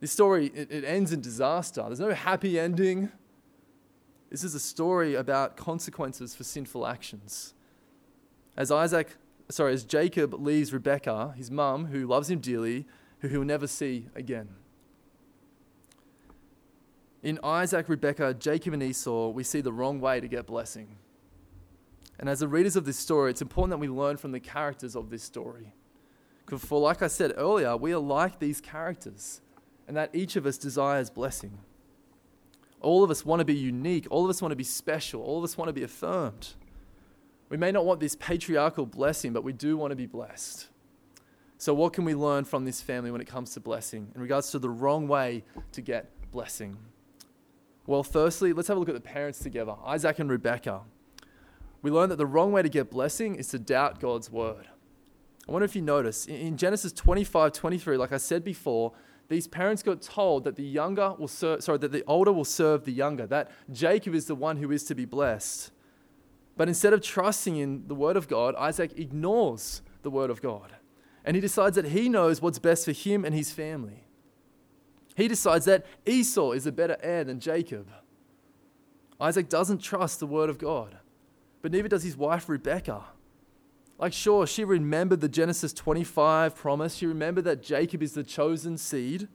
This 0.00 0.12
story, 0.12 0.52
it, 0.54 0.70
it 0.70 0.84
ends 0.84 1.12
in 1.12 1.20
disaster. 1.20 1.82
There's 1.82 2.00
no 2.00 2.14
happy 2.14 2.58
ending. 2.58 3.10
This 4.30 4.44
is 4.44 4.54
a 4.54 4.60
story 4.60 5.14
about 5.14 5.56
consequences 5.56 6.34
for 6.34 6.44
sinful 6.44 6.86
actions. 6.86 7.54
As 8.56 8.70
Isaac, 8.70 9.16
sorry, 9.48 9.72
as 9.72 9.84
Jacob 9.84 10.34
leaves 10.34 10.72
Rebekah, 10.72 11.34
his 11.36 11.50
mum, 11.50 11.86
who 11.86 12.06
loves 12.06 12.30
him 12.30 12.40
dearly, 12.40 12.86
who 13.20 13.28
he'll 13.28 13.44
never 13.44 13.66
see 13.66 14.08
again. 14.14 14.48
In 17.22 17.38
Isaac, 17.42 17.88
Rebekah, 17.88 18.34
Jacob, 18.34 18.72
and 18.72 18.82
Esau, 18.82 19.28
we 19.28 19.44
see 19.44 19.60
the 19.60 19.72
wrong 19.72 20.00
way 20.00 20.20
to 20.20 20.28
get 20.28 20.46
blessing. 20.46 20.96
And 22.18 22.28
as 22.28 22.40
the 22.40 22.48
readers 22.48 22.76
of 22.76 22.84
this 22.84 22.98
story, 22.98 23.30
it's 23.30 23.42
important 23.42 23.70
that 23.70 23.78
we 23.78 23.88
learn 23.88 24.16
from 24.16 24.32
the 24.32 24.40
characters 24.40 24.96
of 24.96 25.10
this 25.10 25.22
story. 25.22 25.74
For 26.58 26.80
like 26.80 27.02
I 27.02 27.06
said 27.06 27.34
earlier, 27.36 27.76
we 27.76 27.92
are 27.92 27.98
like 27.98 28.38
these 28.38 28.60
characters 28.60 29.40
and 29.86 29.96
that 29.96 30.14
each 30.14 30.36
of 30.36 30.46
us 30.46 30.56
desires 30.56 31.10
blessing. 31.10 31.58
All 32.80 33.02
of 33.02 33.10
us 33.10 33.24
want 33.24 33.40
to 33.40 33.44
be 33.44 33.54
unique. 33.54 34.06
All 34.10 34.24
of 34.24 34.30
us 34.30 34.40
want 34.40 34.52
to 34.52 34.56
be 34.56 34.64
special. 34.64 35.20
All 35.22 35.38
of 35.38 35.44
us 35.44 35.58
want 35.58 35.68
to 35.68 35.72
be 35.72 35.82
affirmed. 35.82 36.54
We 37.50 37.56
may 37.56 37.72
not 37.72 37.84
want 37.84 38.00
this 38.00 38.14
patriarchal 38.14 38.86
blessing, 38.86 39.32
but 39.32 39.44
we 39.44 39.52
do 39.52 39.76
want 39.76 39.90
to 39.90 39.96
be 39.96 40.06
blessed. 40.06 40.68
So, 41.58 41.74
what 41.74 41.92
can 41.92 42.04
we 42.04 42.14
learn 42.14 42.44
from 42.44 42.64
this 42.64 42.80
family 42.80 43.10
when 43.10 43.20
it 43.20 43.26
comes 43.26 43.52
to 43.52 43.60
blessing 43.60 44.10
in 44.14 44.20
regards 44.22 44.50
to 44.52 44.58
the 44.58 44.70
wrong 44.70 45.08
way 45.08 45.44
to 45.72 45.82
get 45.82 46.10
blessing? 46.32 46.78
Well, 47.86 48.02
firstly, 48.02 48.52
let's 48.52 48.68
have 48.68 48.76
a 48.76 48.80
look 48.80 48.88
at 48.88 48.94
the 48.94 49.00
parents 49.00 49.40
together 49.40 49.74
Isaac 49.84 50.20
and 50.20 50.30
Rebekah. 50.30 50.82
We 51.82 51.90
learn 51.90 52.08
that 52.10 52.16
the 52.16 52.26
wrong 52.26 52.52
way 52.52 52.62
to 52.62 52.68
get 52.68 52.90
blessing 52.90 53.34
is 53.34 53.48
to 53.48 53.58
doubt 53.58 54.00
God's 54.00 54.30
word. 54.30 54.68
I 55.48 55.52
wonder 55.52 55.64
if 55.64 55.74
you 55.74 55.82
notice 55.82 56.26
in 56.26 56.56
Genesis 56.56 56.92
25 56.92 57.52
23, 57.52 57.96
like 57.96 58.12
I 58.12 58.18
said 58.18 58.44
before, 58.44 58.92
these 59.28 59.48
parents 59.48 59.82
got 59.82 60.02
told 60.02 60.44
that 60.44 60.56
the 60.56 60.62
younger 60.62 61.14
will 61.18 61.28
serve, 61.28 61.62
sorry, 61.64 61.78
that 61.78 61.92
the 61.92 62.04
older 62.06 62.32
will 62.32 62.44
serve 62.44 62.84
the 62.84 62.92
younger, 62.92 63.26
that 63.26 63.50
Jacob 63.72 64.14
is 64.14 64.26
the 64.26 64.34
one 64.34 64.58
who 64.58 64.70
is 64.70 64.84
to 64.84 64.94
be 64.94 65.04
blessed. 65.04 65.72
But 66.60 66.68
instead 66.68 66.92
of 66.92 67.00
trusting 67.00 67.56
in 67.56 67.84
the 67.86 67.94
word 67.94 68.18
of 68.18 68.28
God, 68.28 68.54
Isaac 68.56 68.92
ignores 68.98 69.80
the 70.02 70.10
word 70.10 70.28
of 70.28 70.42
God. 70.42 70.74
And 71.24 71.34
he 71.34 71.40
decides 71.40 71.74
that 71.76 71.86
he 71.86 72.06
knows 72.10 72.42
what's 72.42 72.58
best 72.58 72.84
for 72.84 72.92
him 72.92 73.24
and 73.24 73.34
his 73.34 73.50
family. 73.50 74.04
He 75.16 75.26
decides 75.26 75.64
that 75.64 75.86
Esau 76.04 76.52
is 76.52 76.66
a 76.66 76.70
better 76.70 76.98
heir 77.02 77.24
than 77.24 77.40
Jacob. 77.40 77.88
Isaac 79.18 79.48
doesn't 79.48 79.78
trust 79.78 80.20
the 80.20 80.26
word 80.26 80.50
of 80.50 80.58
God, 80.58 80.98
but 81.62 81.72
neither 81.72 81.88
does 81.88 82.02
his 82.02 82.14
wife 82.14 82.46
Rebekah. 82.46 83.04
Like, 83.98 84.12
sure, 84.12 84.46
she 84.46 84.62
remembered 84.62 85.22
the 85.22 85.30
Genesis 85.30 85.72
25 85.72 86.54
promise. 86.54 86.94
She 86.94 87.06
remembered 87.06 87.44
that 87.44 87.62
Jacob 87.62 88.02
is 88.02 88.12
the 88.12 88.22
chosen 88.22 88.76
seed. 88.76 89.28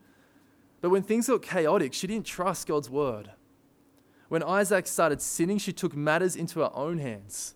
But 0.80 0.90
when 0.90 1.02
things 1.02 1.26
got 1.26 1.42
chaotic, 1.42 1.92
she 1.92 2.06
didn't 2.06 2.26
trust 2.26 2.68
God's 2.68 2.88
word. 2.88 3.32
When 4.28 4.42
Isaac 4.42 4.86
started 4.86 5.20
sinning, 5.20 5.58
she 5.58 5.72
took 5.72 5.94
matters 5.94 6.36
into 6.36 6.60
her 6.60 6.70
own 6.74 6.98
hands, 6.98 7.54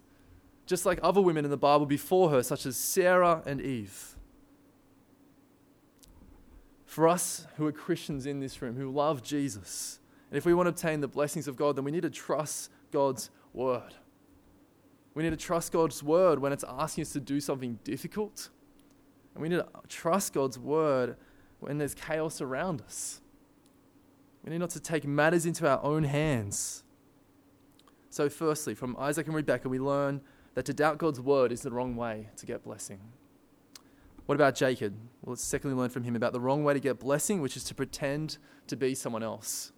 just 0.66 0.87
like 0.87 1.00
other 1.02 1.20
women 1.20 1.44
in 1.44 1.50
the 1.50 1.56
Bible 1.56 1.87
before 1.87 2.30
her, 2.30 2.42
such 2.42 2.64
as 2.66 2.76
Sarah 2.76 3.42
and 3.44 3.61
Eve. 3.61 4.16
For 6.85 7.09
us 7.09 7.46
who 7.56 7.66
are 7.66 7.72
Christians 7.72 8.26
in 8.26 8.40
this 8.40 8.61
room, 8.62 8.76
who 8.76 8.90
love 8.90 9.22
Jesus, 9.22 10.00
and 10.30 10.38
if 10.38 10.44
we 10.44 10.54
want 10.54 10.66
to 10.66 10.70
obtain 10.70 11.00
the 11.00 11.09
blessings 11.09 11.48
of 11.48 11.56
God, 11.56 11.76
then 11.76 11.85
we 11.85 11.90
need 11.90 12.02
to 12.02 12.11
trust 12.11 12.70
God's 12.92 13.30
word. 13.52 13.94
We 15.14 15.24
need 15.24 15.30
to 15.30 15.37
trust 15.37 15.72
God's 15.72 16.02
word 16.02 16.38
when 16.38 16.52
it's 16.52 16.64
asking 16.68 17.02
us 17.02 17.12
to 17.14 17.20
do 17.20 17.40
something 17.40 17.80
difficult. 17.83 18.48
And 19.35 19.42
we 19.42 19.48
need 19.48 19.56
to 19.56 19.68
trust 19.88 20.33
God's 20.33 20.59
word 20.59 21.16
when 21.59 21.78
there's 21.78 21.94
chaos 21.94 22.40
around 22.40 22.80
us. 22.83 23.20
We 24.44 24.50
need 24.50 24.59
not 24.59 24.70
to 24.70 24.81
take 24.81 25.07
matters 25.07 25.46
into 25.46 25.68
our 25.68 25.83
own 25.83 26.05
hands. 26.05 26.83
So, 28.09 28.29
firstly, 28.29 28.74
from 28.74 28.96
Isaac 28.98 29.26
and 29.26 29.37
Rebekah, 29.37 29.68
we 29.68 29.79
learn 29.79 30.20
that 30.55 30.64
to 30.64 30.72
doubt 30.72 30.98
God's 30.98 31.20
word 31.20 31.53
is 31.53 31.62
the 31.62 31.70
wrong 31.70 31.94
way 31.94 32.29
to 32.37 32.46
get 32.46 32.64
blessing. 32.64 33.00
What 34.26 34.35
about 34.35 34.55
Jacob? 34.55 34.94
Well, 35.22 35.33
let's 35.33 35.44
secondly 35.44 35.76
learn 35.76 35.90
from 35.90 36.05
him 36.05 36.16
about 36.16 36.33
the 36.33 36.40
wrong 36.40 36.64
way 36.64 36.74
to 36.74 36.81
get 36.81 36.98
blessing, 37.00 37.40
which 37.40 37.57
is 37.57 37.64
to 37.64 37.74
pretend 37.74 38.38
to 38.68 38.76
be 38.76 38.94
someone 38.94 39.22
else. 39.22 39.72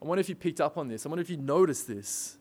I 0.00 0.06
wonder 0.06 0.20
if 0.20 0.28
you 0.28 0.34
picked 0.34 0.60
up 0.60 0.78
on 0.78 0.88
this. 0.88 1.04
I 1.04 1.08
wonder 1.08 1.22
if 1.22 1.30
you 1.30 1.36
noticed 1.36 1.88
this. 1.88 2.38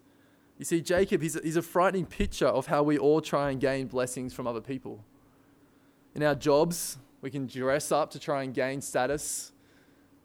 You 0.58 0.66
see, 0.66 0.82
Jacob, 0.82 1.22
he's 1.22 1.36
a, 1.36 1.42
he's 1.42 1.58
a 1.58 1.62
frightening 1.62 2.06
picture 2.06 2.48
of 2.48 2.68
how 2.68 2.84
we 2.84 2.98
all 2.98 3.22
try 3.22 3.52
and 3.52 3.60
gain 3.60 3.88
blessings 3.88 4.34
from 4.34 4.48
other 4.48 4.62
people. 4.62 5.04
In 6.16 6.24
our 6.24 6.36
jobs, 6.36 6.98
we 7.22 7.30
can 7.30 7.46
dress 7.46 7.92
up 7.92 8.10
to 8.12 8.20
try 8.20 8.44
and 8.44 8.54
gain 8.54 8.82
status. 8.82 9.52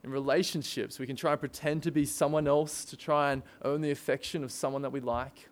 In 0.04 0.10
relationships, 0.10 0.98
we 0.98 1.06
can 1.06 1.14
try 1.14 1.32
and 1.32 1.40
pretend 1.40 1.84
to 1.84 1.90
be 1.90 2.04
someone 2.04 2.48
else 2.48 2.84
to 2.86 2.96
try 2.96 3.32
and 3.32 3.42
earn 3.64 3.80
the 3.80 3.90
affection 3.90 4.42
of 4.42 4.50
someone 4.50 4.82
that 4.82 4.90
we 4.90 5.00
like. 5.00 5.48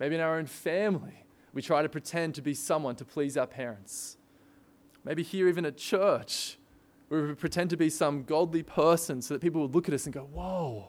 Maybe 0.00 0.16
in 0.16 0.20
our 0.20 0.36
own 0.36 0.46
family, 0.46 1.24
we 1.52 1.62
try 1.62 1.82
to 1.82 1.88
pretend 1.88 2.34
to 2.34 2.42
be 2.42 2.52
someone 2.52 2.96
to 2.96 3.04
please 3.04 3.36
our 3.36 3.46
parents. 3.46 4.16
Maybe 5.04 5.22
here, 5.22 5.48
even 5.48 5.64
at 5.64 5.76
church, 5.76 6.58
we 7.10 7.34
pretend 7.34 7.70
to 7.70 7.76
be 7.76 7.90
some 7.90 8.24
godly 8.24 8.64
person 8.64 9.22
so 9.22 9.34
that 9.34 9.40
people 9.40 9.60
will 9.60 9.68
look 9.68 9.86
at 9.86 9.94
us 9.94 10.06
and 10.06 10.12
go, 10.12 10.24
whoa, 10.24 10.88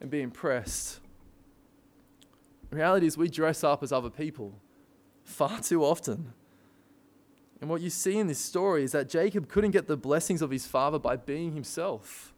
and 0.00 0.08
be 0.08 0.20
impressed. 0.20 1.00
The 2.70 2.76
reality 2.76 3.06
is, 3.06 3.16
we 3.16 3.28
dress 3.28 3.64
up 3.64 3.82
as 3.82 3.90
other 3.90 4.10
people 4.10 4.52
far 5.24 5.60
too 5.60 5.84
often. 5.84 6.32
And 7.60 7.68
what 7.68 7.80
you 7.80 7.90
see 7.90 8.18
in 8.18 8.28
this 8.28 8.38
story 8.38 8.84
is 8.84 8.92
that 8.92 9.08
Jacob 9.08 9.48
couldn't 9.48 9.72
get 9.72 9.88
the 9.88 9.96
blessings 9.96 10.42
of 10.42 10.50
his 10.50 10.66
father 10.66 10.98
by 10.98 11.16
being 11.16 11.52
himself. 11.52 12.32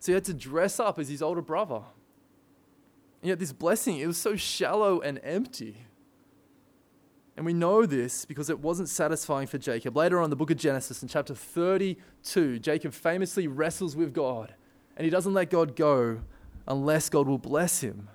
So 0.00 0.12
he 0.12 0.14
had 0.14 0.24
to 0.24 0.34
dress 0.34 0.80
up 0.80 0.98
as 0.98 1.08
his 1.08 1.22
older 1.22 1.42
brother. 1.42 1.82
And 3.22 3.28
yet, 3.28 3.38
this 3.38 3.52
blessing, 3.52 3.98
it 3.98 4.06
was 4.06 4.16
so 4.16 4.34
shallow 4.34 5.00
and 5.00 5.20
empty. 5.22 5.86
And 7.36 7.46
we 7.46 7.52
know 7.52 7.86
this 7.86 8.24
because 8.24 8.50
it 8.50 8.60
wasn't 8.60 8.88
satisfying 8.88 9.46
for 9.46 9.58
Jacob. 9.58 9.96
Later 9.96 10.20
on 10.20 10.30
the 10.30 10.36
book 10.36 10.50
of 10.50 10.56
Genesis, 10.56 11.02
in 11.02 11.08
chapter 11.08 11.34
32, 11.34 12.58
Jacob 12.58 12.92
famously 12.92 13.46
wrestles 13.46 13.94
with 13.94 14.12
God 14.12 14.54
and 14.96 15.04
he 15.06 15.10
doesn't 15.10 15.32
let 15.32 15.48
God 15.48 15.76
go 15.76 16.20
unless 16.68 17.08
God 17.08 17.26
will 17.26 17.38
bless 17.38 17.80
him. 17.80 18.10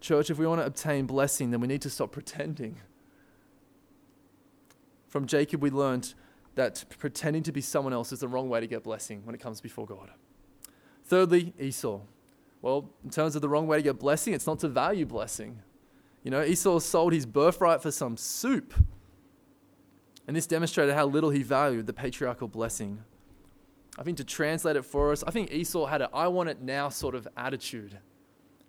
Church, 0.00 0.30
if 0.30 0.38
we 0.38 0.46
want 0.48 0.60
to 0.60 0.66
obtain 0.66 1.06
blessing, 1.06 1.52
then 1.52 1.60
we 1.60 1.68
need 1.68 1.82
to 1.82 1.90
stop 1.90 2.10
pretending. 2.10 2.80
From 5.12 5.26
Jacob, 5.26 5.60
we 5.60 5.68
learned 5.68 6.14
that 6.54 6.86
pretending 6.98 7.42
to 7.42 7.52
be 7.52 7.60
someone 7.60 7.92
else 7.92 8.12
is 8.12 8.20
the 8.20 8.28
wrong 8.28 8.48
way 8.48 8.60
to 8.60 8.66
get 8.66 8.82
blessing 8.82 9.20
when 9.26 9.34
it 9.34 9.42
comes 9.42 9.60
before 9.60 9.84
God. 9.84 10.10
Thirdly, 11.04 11.52
Esau. 11.60 12.00
Well, 12.62 12.88
in 13.04 13.10
terms 13.10 13.36
of 13.36 13.42
the 13.42 13.48
wrong 13.50 13.66
way 13.66 13.76
to 13.76 13.82
get 13.82 13.98
blessing, 13.98 14.32
it's 14.32 14.46
not 14.46 14.60
to 14.60 14.68
value 14.68 15.04
blessing. 15.04 15.60
You 16.24 16.30
know, 16.30 16.42
Esau 16.42 16.78
sold 16.78 17.12
his 17.12 17.26
birthright 17.26 17.82
for 17.82 17.90
some 17.90 18.16
soup. 18.16 18.72
And 20.26 20.34
this 20.34 20.46
demonstrated 20.46 20.94
how 20.94 21.04
little 21.04 21.28
he 21.28 21.42
valued 21.42 21.86
the 21.86 21.92
patriarchal 21.92 22.48
blessing. 22.48 23.04
I 23.98 24.04
think 24.04 24.16
to 24.16 24.24
translate 24.24 24.76
it 24.76 24.84
for 24.86 25.12
us, 25.12 25.22
I 25.26 25.30
think 25.30 25.52
Esau 25.52 25.84
had 25.84 26.00
a 26.00 26.08
I 26.14 26.28
want 26.28 26.48
it 26.48 26.62
now 26.62 26.88
sort 26.88 27.14
of 27.14 27.28
attitude. 27.36 27.98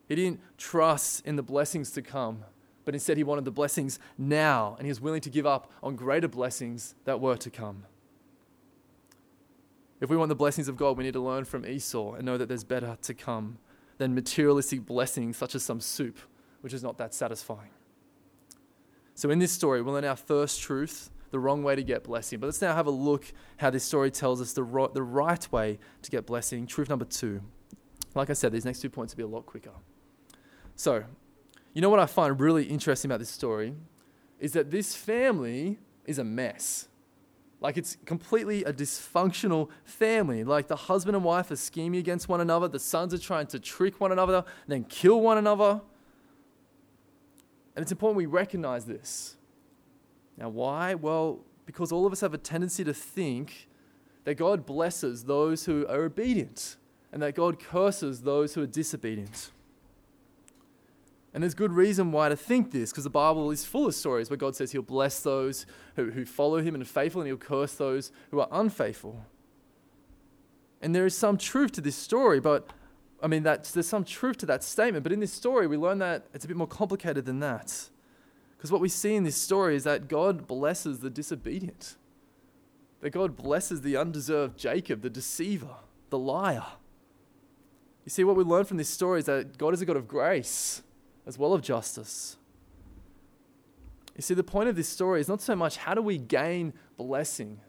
He 0.09 0.15
didn't 0.15 0.41
trust 0.57 1.25
in 1.25 1.37
the 1.37 1.43
blessings 1.43 1.91
to 1.91 2.01
come, 2.01 2.43
but 2.85 2.93
instead 2.93 3.17
he 3.17 3.23
wanted 3.23 3.45
the 3.45 3.51
blessings 3.51 3.99
now, 4.17 4.75
and 4.77 4.85
he 4.85 4.89
was 4.89 5.01
willing 5.01 5.21
to 5.21 5.29
give 5.29 5.45
up 5.45 5.71
on 5.81 5.95
greater 5.95 6.27
blessings 6.27 6.95
that 7.05 7.19
were 7.19 7.37
to 7.37 7.49
come. 7.49 7.85
If 10.01 10.09
we 10.09 10.17
want 10.17 10.29
the 10.29 10.35
blessings 10.35 10.67
of 10.67 10.75
God, 10.75 10.97
we 10.97 11.03
need 11.03 11.13
to 11.13 11.21
learn 11.21 11.45
from 11.45 11.65
Esau 11.65 12.13
and 12.13 12.25
know 12.25 12.37
that 12.37 12.47
there's 12.47 12.65
better 12.65 12.97
to 13.01 13.13
come 13.13 13.57
than 13.97 14.13
materialistic 14.13 14.85
blessings 14.85 15.37
such 15.37 15.55
as 15.55 15.63
some 15.63 15.79
soup 15.79 16.19
which 16.63 16.73
is 16.73 16.81
not 16.81 16.97
that 16.97 17.13
satisfying. 17.13 17.71
So, 19.15 19.29
in 19.29 19.37
this 19.37 19.51
story, 19.51 19.81
we 19.81 19.91
learn 19.91 20.05
our 20.05 20.15
first 20.15 20.61
truth, 20.61 21.11
the 21.29 21.37
wrong 21.37 21.61
way 21.61 21.75
to 21.75 21.83
get 21.83 22.05
blessing. 22.05 22.39
But 22.39 22.47
let's 22.47 22.61
now 22.61 22.73
have 22.73 22.87
a 22.87 22.91
look 22.91 23.33
how 23.57 23.69
this 23.69 23.83
story 23.83 24.09
tells 24.09 24.41
us 24.41 24.53
the, 24.53 24.63
the 24.93 25.03
right 25.03 25.51
way 25.51 25.77
to 26.03 26.09
get 26.09 26.25
blessing. 26.25 26.65
Truth 26.65 26.87
number 26.87 27.03
two. 27.03 27.41
Like 28.15 28.29
I 28.29 28.33
said, 28.33 28.53
these 28.53 28.63
next 28.63 28.79
two 28.79 28.89
points 28.89 29.13
will 29.13 29.17
be 29.17 29.23
a 29.23 29.35
lot 29.35 29.45
quicker. 29.45 29.73
So, 30.77 31.03
you 31.73 31.81
know 31.81 31.89
what 31.89 31.99
I 31.99 32.05
find 32.05 32.39
really 32.39 32.65
interesting 32.65 33.09
about 33.09 33.19
this 33.19 33.29
story 33.29 33.73
is 34.39 34.53
that 34.53 34.71
this 34.71 34.95
family 34.95 35.79
is 36.05 36.19
a 36.19 36.23
mess. 36.23 36.87
Like 37.61 37.77
it's 37.77 37.97
completely 38.05 38.63
a 38.65 38.73
dysfunctional 38.73 39.69
family. 39.85 40.43
Like 40.43 40.67
the 40.67 40.75
husband 40.75 41.15
and 41.15 41.23
wife 41.23 41.49
are 41.49 41.55
scheming 41.55 41.99
against 41.99 42.27
one 42.27 42.41
another, 42.41 42.67
the 42.67 42.77
sons 42.77 43.13
are 43.13 43.17
trying 43.17 43.47
to 43.47 43.59
trick 43.59 44.01
one 44.01 44.11
another, 44.11 44.37
and 44.37 44.67
then 44.67 44.83
kill 44.83 45.21
one 45.21 45.37
another. 45.37 45.81
And 47.75 47.81
it's 47.81 47.91
important 47.91 48.17
we 48.17 48.25
recognize 48.25 48.85
this. 48.85 49.37
Now, 50.37 50.49
why? 50.49 50.95
Well, 50.95 51.39
because 51.65 51.93
all 51.93 52.05
of 52.05 52.11
us 52.11 52.19
have 52.19 52.33
a 52.33 52.37
tendency 52.37 52.83
to 52.83 52.93
think 52.93 53.69
that 54.25 54.35
God 54.35 54.65
blesses 54.65 55.23
those 55.23 55.63
who 55.63 55.87
are 55.87 56.03
obedient 56.03 56.75
and 57.13 57.21
that 57.21 57.33
God 57.33 57.59
curses 57.59 58.23
those 58.23 58.55
who 58.55 58.61
are 58.63 58.67
disobedient. 58.67 59.51
And 61.33 61.41
there's 61.41 61.55
good 61.55 61.71
reason 61.71 62.11
why 62.11 62.29
to 62.29 62.35
think 62.35 62.71
this, 62.71 62.91
because 62.91 63.05
the 63.05 63.09
Bible 63.09 63.49
is 63.49 63.65
full 63.65 63.87
of 63.87 63.95
stories 63.95 64.29
where 64.29 64.37
God 64.37 64.55
says 64.55 64.71
He'll 64.71 64.83
bless 64.83 65.19
those 65.21 65.65
who, 65.95 66.11
who 66.11 66.25
follow 66.25 66.61
Him 66.61 66.75
and 66.75 66.83
are 66.83 66.87
faithful, 66.87 67.21
and 67.21 67.27
He'll 67.27 67.37
curse 67.37 67.73
those 67.73 68.11
who 68.29 68.39
are 68.39 68.47
unfaithful. 68.51 69.25
And 70.81 70.93
there 70.93 71.05
is 71.05 71.17
some 71.17 71.37
truth 71.37 71.71
to 71.73 71.81
this 71.81 71.95
story, 71.95 72.39
but 72.39 72.67
I 73.21 73.27
mean, 73.27 73.43
there's 73.43 73.87
some 73.87 74.03
truth 74.03 74.37
to 74.39 74.45
that 74.47 74.63
statement, 74.63 75.03
but 75.03 75.11
in 75.11 75.21
this 75.21 75.31
story, 75.31 75.65
we 75.65 75.77
learn 75.77 75.97
that 75.99 76.27
it's 76.33 76.45
a 76.45 76.47
bit 76.47 76.57
more 76.57 76.67
complicated 76.67 77.25
than 77.25 77.39
that. 77.39 77.89
Because 78.57 78.71
what 78.71 78.81
we 78.81 78.89
see 78.89 79.15
in 79.15 79.23
this 79.23 79.37
story 79.37 79.75
is 79.75 79.85
that 79.85 80.07
God 80.07 80.45
blesses 80.45 80.99
the 80.99 81.09
disobedient, 81.09 81.95
that 83.01 83.09
God 83.09 83.35
blesses 83.35 83.81
the 83.81 83.97
undeserved 83.97 84.57
Jacob, 84.57 85.01
the 85.01 85.09
deceiver, 85.09 85.75
the 86.09 86.19
liar. 86.19 86.65
You 88.05 88.09
see, 88.09 88.23
what 88.25 88.35
we 88.35 88.43
learn 88.43 88.65
from 88.65 88.77
this 88.77 88.89
story 88.89 89.19
is 89.19 89.25
that 89.25 89.57
God 89.57 89.73
is 89.73 89.81
a 89.81 89.85
God 89.85 89.95
of 89.95 90.07
grace 90.07 90.83
as 91.25 91.37
well 91.37 91.53
of 91.53 91.61
justice. 91.61 92.37
You 94.15 94.21
see, 94.21 94.33
the 94.33 94.43
point 94.43 94.69
of 94.69 94.75
this 94.75 94.89
story 94.89 95.19
is 95.19 95.27
not 95.27 95.41
so 95.41 95.55
much 95.55 95.77
how 95.77 95.93
do 95.93 96.01
we 96.01 96.17
gain 96.17 96.73
blessing, 96.97 97.59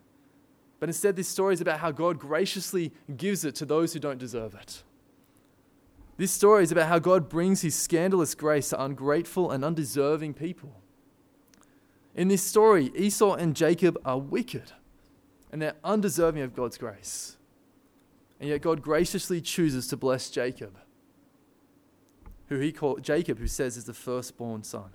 but 0.80 0.88
instead, 0.88 1.16
this 1.16 1.28
story 1.28 1.54
is 1.54 1.62
about 1.62 1.78
how 1.78 1.90
God 1.90 2.18
graciously 2.18 2.92
gives 3.16 3.44
it 3.44 3.54
to 3.54 3.64
those 3.64 3.94
who 3.94 4.00
don't 4.00 4.18
deserve 4.18 4.54
it. 4.54 4.82
This 6.16 6.30
story 6.30 6.62
is 6.62 6.70
about 6.70 6.88
how 6.88 6.98
God 6.98 7.28
brings 7.28 7.62
his 7.62 7.74
scandalous 7.74 8.34
grace 8.34 8.68
to 8.68 8.82
ungrateful 8.82 9.50
and 9.50 9.64
undeserving 9.64 10.34
people. 10.34 10.80
In 12.14 12.28
this 12.28 12.42
story, 12.42 12.92
Esau 12.94 13.34
and 13.34 13.56
Jacob 13.56 13.98
are 14.04 14.18
wicked 14.18 14.72
and 15.50 15.62
they're 15.62 15.76
undeserving 15.82 16.42
of 16.42 16.54
God's 16.54 16.78
grace. 16.78 17.36
And 18.38 18.48
yet 18.48 18.60
God 18.60 18.82
graciously 18.82 19.40
chooses 19.40 19.86
to 19.88 19.96
bless 19.96 20.28
Jacob, 20.30 20.76
who 22.54 22.60
he 22.60 22.72
called 22.72 23.02
Jacob, 23.02 23.38
who 23.38 23.46
says 23.46 23.76
is 23.76 23.84
the 23.84 23.94
firstborn 23.94 24.62
son. 24.62 24.90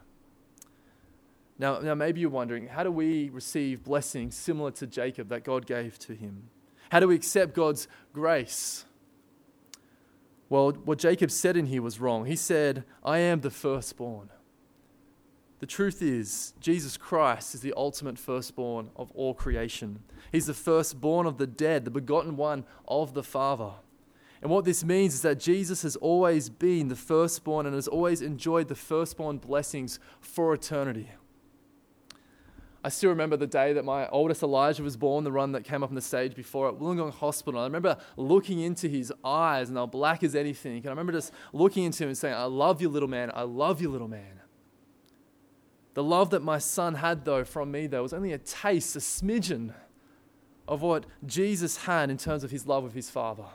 Now, 1.58 1.80
now 1.80 1.94
maybe 1.94 2.22
you're 2.22 2.30
wondering, 2.30 2.68
how 2.68 2.84
do 2.84 2.92
we 2.92 3.30
receive 3.30 3.84
blessings 3.84 4.36
similar 4.36 4.72
to 4.72 4.88
Jacob 4.88 5.30
that 5.30 5.44
God 5.44 5.66
gave 5.66 6.00
to 6.00 6.14
him? 6.14 6.50
How 6.90 7.00
do 7.00 7.08
we 7.08 7.16
accept 7.16 7.54
God's 7.54 7.88
grace? 8.14 8.86
Well, 10.50 10.72
what 10.72 10.98
Jacob 10.98 11.30
said 11.30 11.58
in 11.58 11.68
here 11.68 11.82
was 11.82 12.00
wrong. 12.00 12.26
He 12.26 12.36
said, 12.36 12.84
I 13.04 13.20
am 13.20 13.42
the 13.42 13.52
firstborn. 13.52 14.30
The 15.60 15.68
truth 15.68 16.02
is, 16.02 16.54
Jesus 16.62 16.96
Christ 16.96 17.54
is 17.54 17.62
the 17.62 17.74
ultimate 17.76 18.18
firstborn 18.18 18.90
of 18.96 19.12
all 19.12 19.34
creation. 19.34 20.00
He's 20.32 20.48
the 20.48 20.54
firstborn 20.54 21.28
of 21.28 21.38
the 21.38 21.46
dead, 21.46 21.84
the 21.84 21.92
begotten 21.92 22.38
one 22.38 22.64
of 22.88 23.14
the 23.14 23.24
Father. 23.24 23.74
And 24.42 24.50
what 24.50 24.64
this 24.64 24.84
means 24.86 25.14
is 25.16 25.22
that 25.24 25.40
Jesus 25.40 25.82
has 25.82 25.96
always 25.98 26.50
been 26.50 26.88
the 26.88 26.96
firstborn 26.96 27.66
and 27.66 27.76
has 27.76 27.88
always 27.88 28.22
enjoyed 28.22 28.70
the 28.70 28.76
firstborn 28.76 29.38
blessings 29.38 30.00
for 30.22 30.54
eternity. 30.54 31.10
I 32.82 32.88
still 32.88 33.10
remember 33.10 33.36
the 33.36 33.48
day 33.48 33.74
that 33.74 33.84
my 33.84 34.08
oldest 34.08 34.42
Elijah 34.42 34.84
was 34.84 34.96
born, 34.96 35.26
the 35.26 35.32
run 35.34 35.52
that 35.52 35.66
came 35.66 35.84
up 35.84 35.90
on 35.90 35.96
the 35.96 36.02
stage 36.02 36.34
before 36.34 36.70
at 36.70 36.76
Wollongong 36.76 37.12
Hospital. 37.12 37.60
I 37.60 37.66
remember 37.66 37.98
looking 38.16 38.62
into 38.62 38.88
his 38.88 39.12
eyes, 39.26 39.68
and 39.68 39.76
they 39.76 39.82
were 39.82 39.88
black 39.88 40.24
as 40.24 40.34
anything. 40.34 40.78
And 40.78 40.86
I 40.86 40.90
remember 40.92 41.12
just 41.12 41.34
looking 41.52 41.84
into 41.84 42.04
him 42.04 42.10
and 42.10 42.18
saying, 42.18 42.36
I 42.36 42.46
love 42.46 42.82
you, 42.82 42.88
little 42.88 43.10
man. 43.10 43.32
I 43.34 43.42
love 43.42 43.82
you, 43.82 43.90
little 43.90 44.08
man. 44.08 44.40
The 45.94 46.04
love 46.04 46.30
that 46.30 46.42
my 46.42 46.60
son 46.60 46.96
had, 46.96 47.26
though, 47.26 47.44
from 47.44 47.72
me, 47.72 47.88
though, 47.88 48.04
was 48.04 48.14
only 48.14 48.32
a 48.32 48.38
taste, 48.38 48.96
a 48.96 49.00
smidgen 49.00 49.74
of 50.66 50.82
what 50.82 51.06
Jesus 51.26 51.84
had 51.84 52.10
in 52.10 52.18
terms 52.18 52.46
of 52.46 52.52
his 52.52 52.66
love 52.66 52.86
of 52.86 52.94
his 52.94 53.10
Father. 53.10 53.46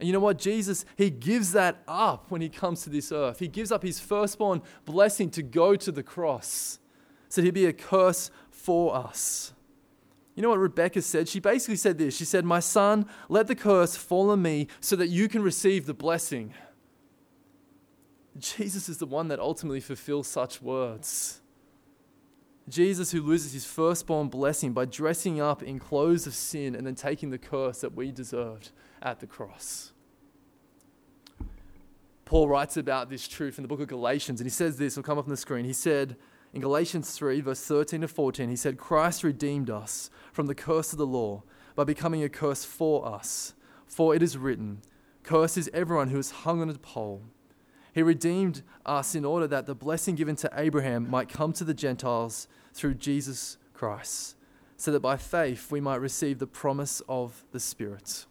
And 0.00 0.06
you 0.06 0.12
know 0.14 0.20
what? 0.20 0.38
Jesus, 0.38 0.86
he 0.96 1.10
gives 1.10 1.52
that 1.52 1.82
up 1.86 2.30
when 2.30 2.40
he 2.40 2.48
comes 2.48 2.82
to 2.82 2.90
this 2.90 3.12
earth. 3.12 3.38
He 3.38 3.48
gives 3.48 3.70
up 3.70 3.82
his 3.82 4.00
firstborn 4.00 4.62
blessing 4.86 5.30
to 5.32 5.42
go 5.42 5.76
to 5.76 5.92
the 5.92 6.02
cross 6.02 6.78
so 7.30 7.42
he'd 7.42 7.54
be 7.54 7.66
a 7.66 7.72
curse 7.72 8.30
for 8.50 8.94
us. 8.94 9.52
You 10.34 10.42
know 10.42 10.50
what 10.50 10.58
Rebecca 10.58 11.00
said? 11.00 11.28
She 11.28 11.38
basically 11.38 11.76
said 11.76 11.96
this 11.96 12.16
She 12.16 12.24
said, 12.24 12.44
My 12.44 12.60
son, 12.60 13.06
let 13.28 13.46
the 13.46 13.54
curse 13.54 13.96
fall 13.96 14.30
on 14.30 14.42
me 14.42 14.66
so 14.80 14.96
that 14.96 15.08
you 15.08 15.28
can 15.28 15.42
receive 15.42 15.86
the 15.86 15.94
blessing. 15.94 16.52
Jesus 18.38 18.88
is 18.88 18.98
the 18.98 19.06
one 19.06 19.28
that 19.28 19.38
ultimately 19.38 19.80
fulfills 19.80 20.26
such 20.26 20.62
words. 20.62 21.40
Jesus, 22.68 23.10
who 23.10 23.22
loses 23.22 23.52
his 23.52 23.64
firstborn 23.64 24.28
blessing 24.28 24.72
by 24.72 24.84
dressing 24.84 25.40
up 25.40 25.62
in 25.62 25.78
clothes 25.78 26.26
of 26.26 26.34
sin 26.34 26.74
and 26.74 26.86
then 26.86 26.94
taking 26.94 27.30
the 27.30 27.38
curse 27.38 27.80
that 27.80 27.94
we 27.94 28.12
deserved 28.12 28.70
at 29.02 29.20
the 29.20 29.26
cross. 29.26 29.92
Paul 32.24 32.48
writes 32.48 32.76
about 32.76 33.10
this 33.10 33.26
truth 33.26 33.58
in 33.58 33.62
the 33.62 33.68
book 33.68 33.80
of 33.80 33.88
Galatians, 33.88 34.40
and 34.40 34.46
he 34.46 34.52
says 34.52 34.76
this, 34.76 34.94
will 34.94 35.02
come 35.02 35.18
up 35.18 35.24
on 35.24 35.30
the 35.30 35.36
screen. 35.36 35.64
He 35.64 35.72
said, 35.72 36.16
In 36.52 36.60
Galatians 36.60 37.10
3, 37.10 37.40
verse 37.40 37.60
13 37.60 38.02
to 38.02 38.08
14, 38.08 38.48
he 38.48 38.54
said, 38.54 38.78
Christ 38.78 39.24
redeemed 39.24 39.68
us 39.68 40.10
from 40.32 40.46
the 40.46 40.54
curse 40.54 40.92
of 40.92 40.98
the 40.98 41.06
law 41.06 41.42
by 41.74 41.82
becoming 41.82 42.22
a 42.22 42.28
curse 42.28 42.64
for 42.64 43.04
us. 43.04 43.54
For 43.86 44.14
it 44.14 44.22
is 44.22 44.38
written, 44.38 44.82
Cursed 45.24 45.58
is 45.58 45.70
everyone 45.74 46.10
who 46.10 46.18
is 46.18 46.30
hung 46.30 46.60
on 46.60 46.70
a 46.70 46.74
pole. 46.74 47.22
He 47.92 48.02
redeemed 48.02 48.62
us 48.86 49.16
in 49.16 49.24
order 49.24 49.48
that 49.48 49.66
the 49.66 49.74
blessing 49.74 50.14
given 50.14 50.36
to 50.36 50.50
Abraham 50.54 51.10
might 51.10 51.28
come 51.28 51.52
to 51.54 51.64
the 51.64 51.74
Gentiles 51.74 52.46
through 52.72 52.94
Jesus 52.94 53.58
Christ, 53.74 54.36
so 54.76 54.92
that 54.92 55.00
by 55.00 55.16
faith 55.16 55.72
we 55.72 55.80
might 55.80 55.96
receive 55.96 56.38
the 56.38 56.46
promise 56.46 57.02
of 57.08 57.44
the 57.50 57.58
Spirit. 57.58 58.26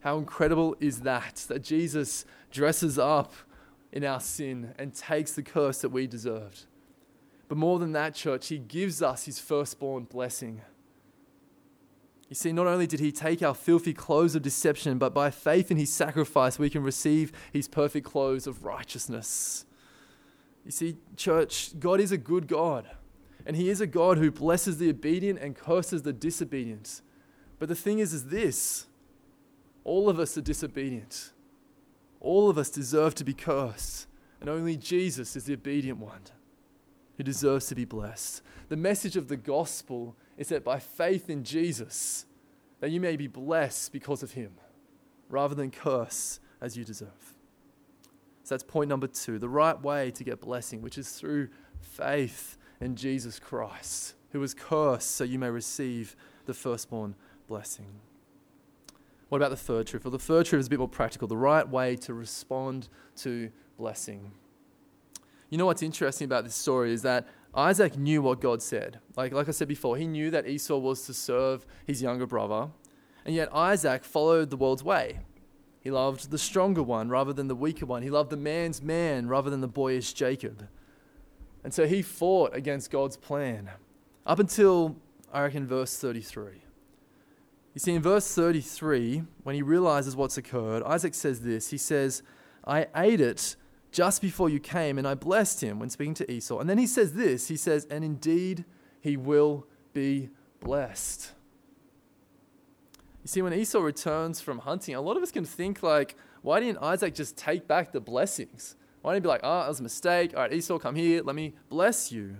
How 0.00 0.18
incredible 0.18 0.76
is 0.80 1.00
that? 1.00 1.36
That 1.48 1.62
Jesus 1.62 2.24
dresses 2.50 2.98
up 2.98 3.32
in 3.92 4.04
our 4.04 4.20
sin 4.20 4.74
and 4.78 4.94
takes 4.94 5.32
the 5.32 5.42
curse 5.42 5.80
that 5.82 5.90
we 5.90 6.06
deserved. 6.06 6.64
But 7.48 7.58
more 7.58 7.78
than 7.78 7.92
that, 7.92 8.14
church, 8.14 8.48
he 8.48 8.58
gives 8.58 9.02
us 9.02 9.24
his 9.24 9.38
firstborn 9.38 10.04
blessing. 10.04 10.62
You 12.28 12.36
see, 12.36 12.52
not 12.52 12.68
only 12.68 12.86
did 12.86 13.00
he 13.00 13.10
take 13.10 13.42
our 13.42 13.56
filthy 13.56 13.92
clothes 13.92 14.36
of 14.36 14.42
deception, 14.42 14.98
but 14.98 15.12
by 15.12 15.32
faith 15.32 15.70
in 15.72 15.76
his 15.76 15.92
sacrifice, 15.92 16.60
we 16.60 16.70
can 16.70 16.84
receive 16.84 17.32
his 17.52 17.66
perfect 17.66 18.06
clothes 18.06 18.46
of 18.46 18.64
righteousness. 18.64 19.66
You 20.64 20.70
see, 20.70 20.98
church, 21.16 21.78
God 21.80 22.00
is 22.00 22.12
a 22.12 22.16
good 22.16 22.46
God, 22.46 22.88
and 23.44 23.56
he 23.56 23.68
is 23.68 23.80
a 23.80 23.86
God 23.86 24.18
who 24.18 24.30
blesses 24.30 24.78
the 24.78 24.90
obedient 24.90 25.40
and 25.40 25.56
curses 25.56 26.02
the 26.02 26.12
disobedient. 26.12 27.02
But 27.58 27.68
the 27.68 27.74
thing 27.74 27.98
is, 27.98 28.12
is 28.12 28.26
this 28.26 28.86
all 29.90 30.08
of 30.08 30.20
us 30.20 30.38
are 30.38 30.40
disobedient. 30.40 31.32
All 32.20 32.48
of 32.48 32.56
us 32.58 32.70
deserve 32.70 33.16
to 33.16 33.24
be 33.24 33.34
cursed, 33.34 34.06
and 34.40 34.48
only 34.48 34.76
Jesus 34.76 35.34
is 35.34 35.46
the 35.46 35.54
obedient 35.54 35.98
one 35.98 36.22
who 37.16 37.24
deserves 37.24 37.66
to 37.66 37.74
be 37.74 37.84
blessed. 37.84 38.40
The 38.68 38.76
message 38.76 39.16
of 39.16 39.26
the 39.26 39.36
gospel 39.36 40.14
is 40.36 40.48
that 40.50 40.62
by 40.62 40.78
faith 40.78 41.28
in 41.28 41.42
Jesus, 41.42 42.24
that 42.78 42.92
you 42.92 43.00
may 43.00 43.16
be 43.16 43.26
blessed 43.26 43.92
because 43.92 44.22
of 44.22 44.30
him, 44.30 44.52
rather 45.28 45.56
than 45.56 45.72
curse 45.72 46.38
as 46.60 46.76
you 46.76 46.84
deserve. 46.84 47.34
So 48.44 48.54
that's 48.54 48.62
point 48.62 48.88
number 48.88 49.08
two 49.08 49.40
the 49.40 49.48
right 49.48 49.82
way 49.82 50.12
to 50.12 50.22
get 50.22 50.40
blessing, 50.40 50.82
which 50.82 50.98
is 50.98 51.10
through 51.10 51.48
faith 51.80 52.56
in 52.80 52.94
Jesus 52.94 53.40
Christ, 53.40 54.14
who 54.30 54.38
was 54.38 54.54
cursed 54.54 55.10
so 55.10 55.24
you 55.24 55.40
may 55.40 55.50
receive 55.50 56.14
the 56.46 56.54
firstborn 56.54 57.16
blessing. 57.48 57.88
What 59.30 59.38
about 59.38 59.50
the 59.50 59.56
third 59.56 59.86
truth? 59.86 60.04
Well, 60.04 60.10
the 60.10 60.18
third 60.18 60.46
truth 60.46 60.60
is 60.60 60.66
a 60.66 60.70
bit 60.70 60.80
more 60.80 60.88
practical 60.88 61.28
the 61.28 61.36
right 61.36 61.66
way 61.66 61.94
to 61.96 62.12
respond 62.12 62.88
to 63.18 63.50
blessing. 63.78 64.32
You 65.48 65.56
know 65.56 65.66
what's 65.66 65.82
interesting 65.82 66.24
about 66.24 66.42
this 66.42 66.56
story 66.56 66.92
is 66.92 67.02
that 67.02 67.28
Isaac 67.54 67.96
knew 67.96 68.22
what 68.22 68.40
God 68.40 68.60
said. 68.60 68.98
Like, 69.16 69.32
like 69.32 69.48
I 69.48 69.52
said 69.52 69.68
before, 69.68 69.96
he 69.96 70.06
knew 70.06 70.32
that 70.32 70.48
Esau 70.48 70.78
was 70.78 71.06
to 71.06 71.14
serve 71.14 71.64
his 71.86 72.02
younger 72.02 72.26
brother. 72.26 72.70
And 73.24 73.34
yet 73.34 73.54
Isaac 73.54 74.04
followed 74.04 74.50
the 74.50 74.56
world's 74.56 74.82
way. 74.82 75.20
He 75.80 75.92
loved 75.92 76.32
the 76.32 76.38
stronger 76.38 76.82
one 76.82 77.08
rather 77.08 77.32
than 77.32 77.46
the 77.46 77.54
weaker 77.54 77.86
one. 77.86 78.02
He 78.02 78.10
loved 78.10 78.30
the 78.30 78.36
man's 78.36 78.82
man 78.82 79.28
rather 79.28 79.48
than 79.48 79.60
the 79.60 79.68
boyish 79.68 80.12
Jacob. 80.12 80.66
And 81.62 81.72
so 81.72 81.86
he 81.86 82.02
fought 82.02 82.54
against 82.54 82.90
God's 82.90 83.16
plan 83.16 83.70
up 84.26 84.40
until, 84.40 84.96
I 85.32 85.42
reckon, 85.42 85.68
verse 85.68 85.96
33. 85.96 86.62
You 87.74 87.78
see, 87.78 87.94
in 87.94 88.02
verse 88.02 88.34
33, 88.34 89.22
when 89.44 89.54
he 89.54 89.62
realizes 89.62 90.16
what's 90.16 90.36
occurred, 90.36 90.82
Isaac 90.82 91.14
says 91.14 91.40
this 91.40 91.70
He 91.70 91.78
says, 91.78 92.22
I 92.66 92.86
ate 92.96 93.20
it 93.20 93.56
just 93.92 94.20
before 94.20 94.48
you 94.48 94.60
came, 94.60 94.98
and 94.98 95.06
I 95.06 95.14
blessed 95.14 95.62
him 95.62 95.78
when 95.78 95.90
speaking 95.90 96.14
to 96.14 96.30
Esau. 96.30 96.58
And 96.58 96.68
then 96.68 96.78
he 96.78 96.86
says 96.86 97.14
this 97.14 97.48
He 97.48 97.56
says, 97.56 97.86
And 97.90 98.04
indeed 98.04 98.64
he 99.00 99.16
will 99.16 99.66
be 99.92 100.30
blessed. 100.60 101.32
You 103.22 103.28
see, 103.28 103.42
when 103.42 103.52
Esau 103.52 103.80
returns 103.80 104.40
from 104.40 104.58
hunting, 104.60 104.94
a 104.94 105.00
lot 105.00 105.16
of 105.16 105.22
us 105.22 105.30
can 105.30 105.44
think, 105.44 105.82
like, 105.82 106.16
why 106.42 106.58
didn't 106.58 106.78
Isaac 106.78 107.14
just 107.14 107.36
take 107.36 107.68
back 107.68 107.92
the 107.92 108.00
blessings? 108.00 108.76
Why 109.02 109.12
didn't 109.12 109.24
he 109.24 109.26
be 109.26 109.28
like, 109.28 109.40
oh, 109.42 109.60
that 109.60 109.68
was 109.68 109.80
a 109.80 109.82
mistake. 109.82 110.32
All 110.34 110.42
right, 110.42 110.52
Esau, 110.52 110.78
come 110.78 110.94
here. 110.94 111.22
Let 111.22 111.36
me 111.36 111.54
bless 111.68 112.10
you. 112.10 112.36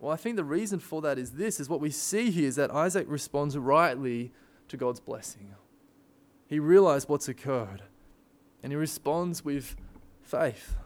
Well, 0.00 0.12
I 0.12 0.16
think 0.16 0.36
the 0.36 0.44
reason 0.44 0.78
for 0.78 1.00
that 1.02 1.18
is 1.18 1.32
this, 1.32 1.58
is 1.58 1.68
what 1.68 1.80
we 1.80 1.90
see 1.90 2.30
here 2.30 2.48
is 2.48 2.56
that 2.56 2.70
Isaac 2.70 3.06
responds 3.08 3.56
rightly 3.58 4.32
to 4.68 4.76
God's 4.76 5.00
blessing. 5.00 5.54
He 6.46 6.58
realized 6.58 7.08
what's 7.08 7.28
occurred, 7.28 7.82
and 8.62 8.72
he 8.72 8.76
responds 8.76 9.44
with 9.44 9.76
faith. 10.22 10.76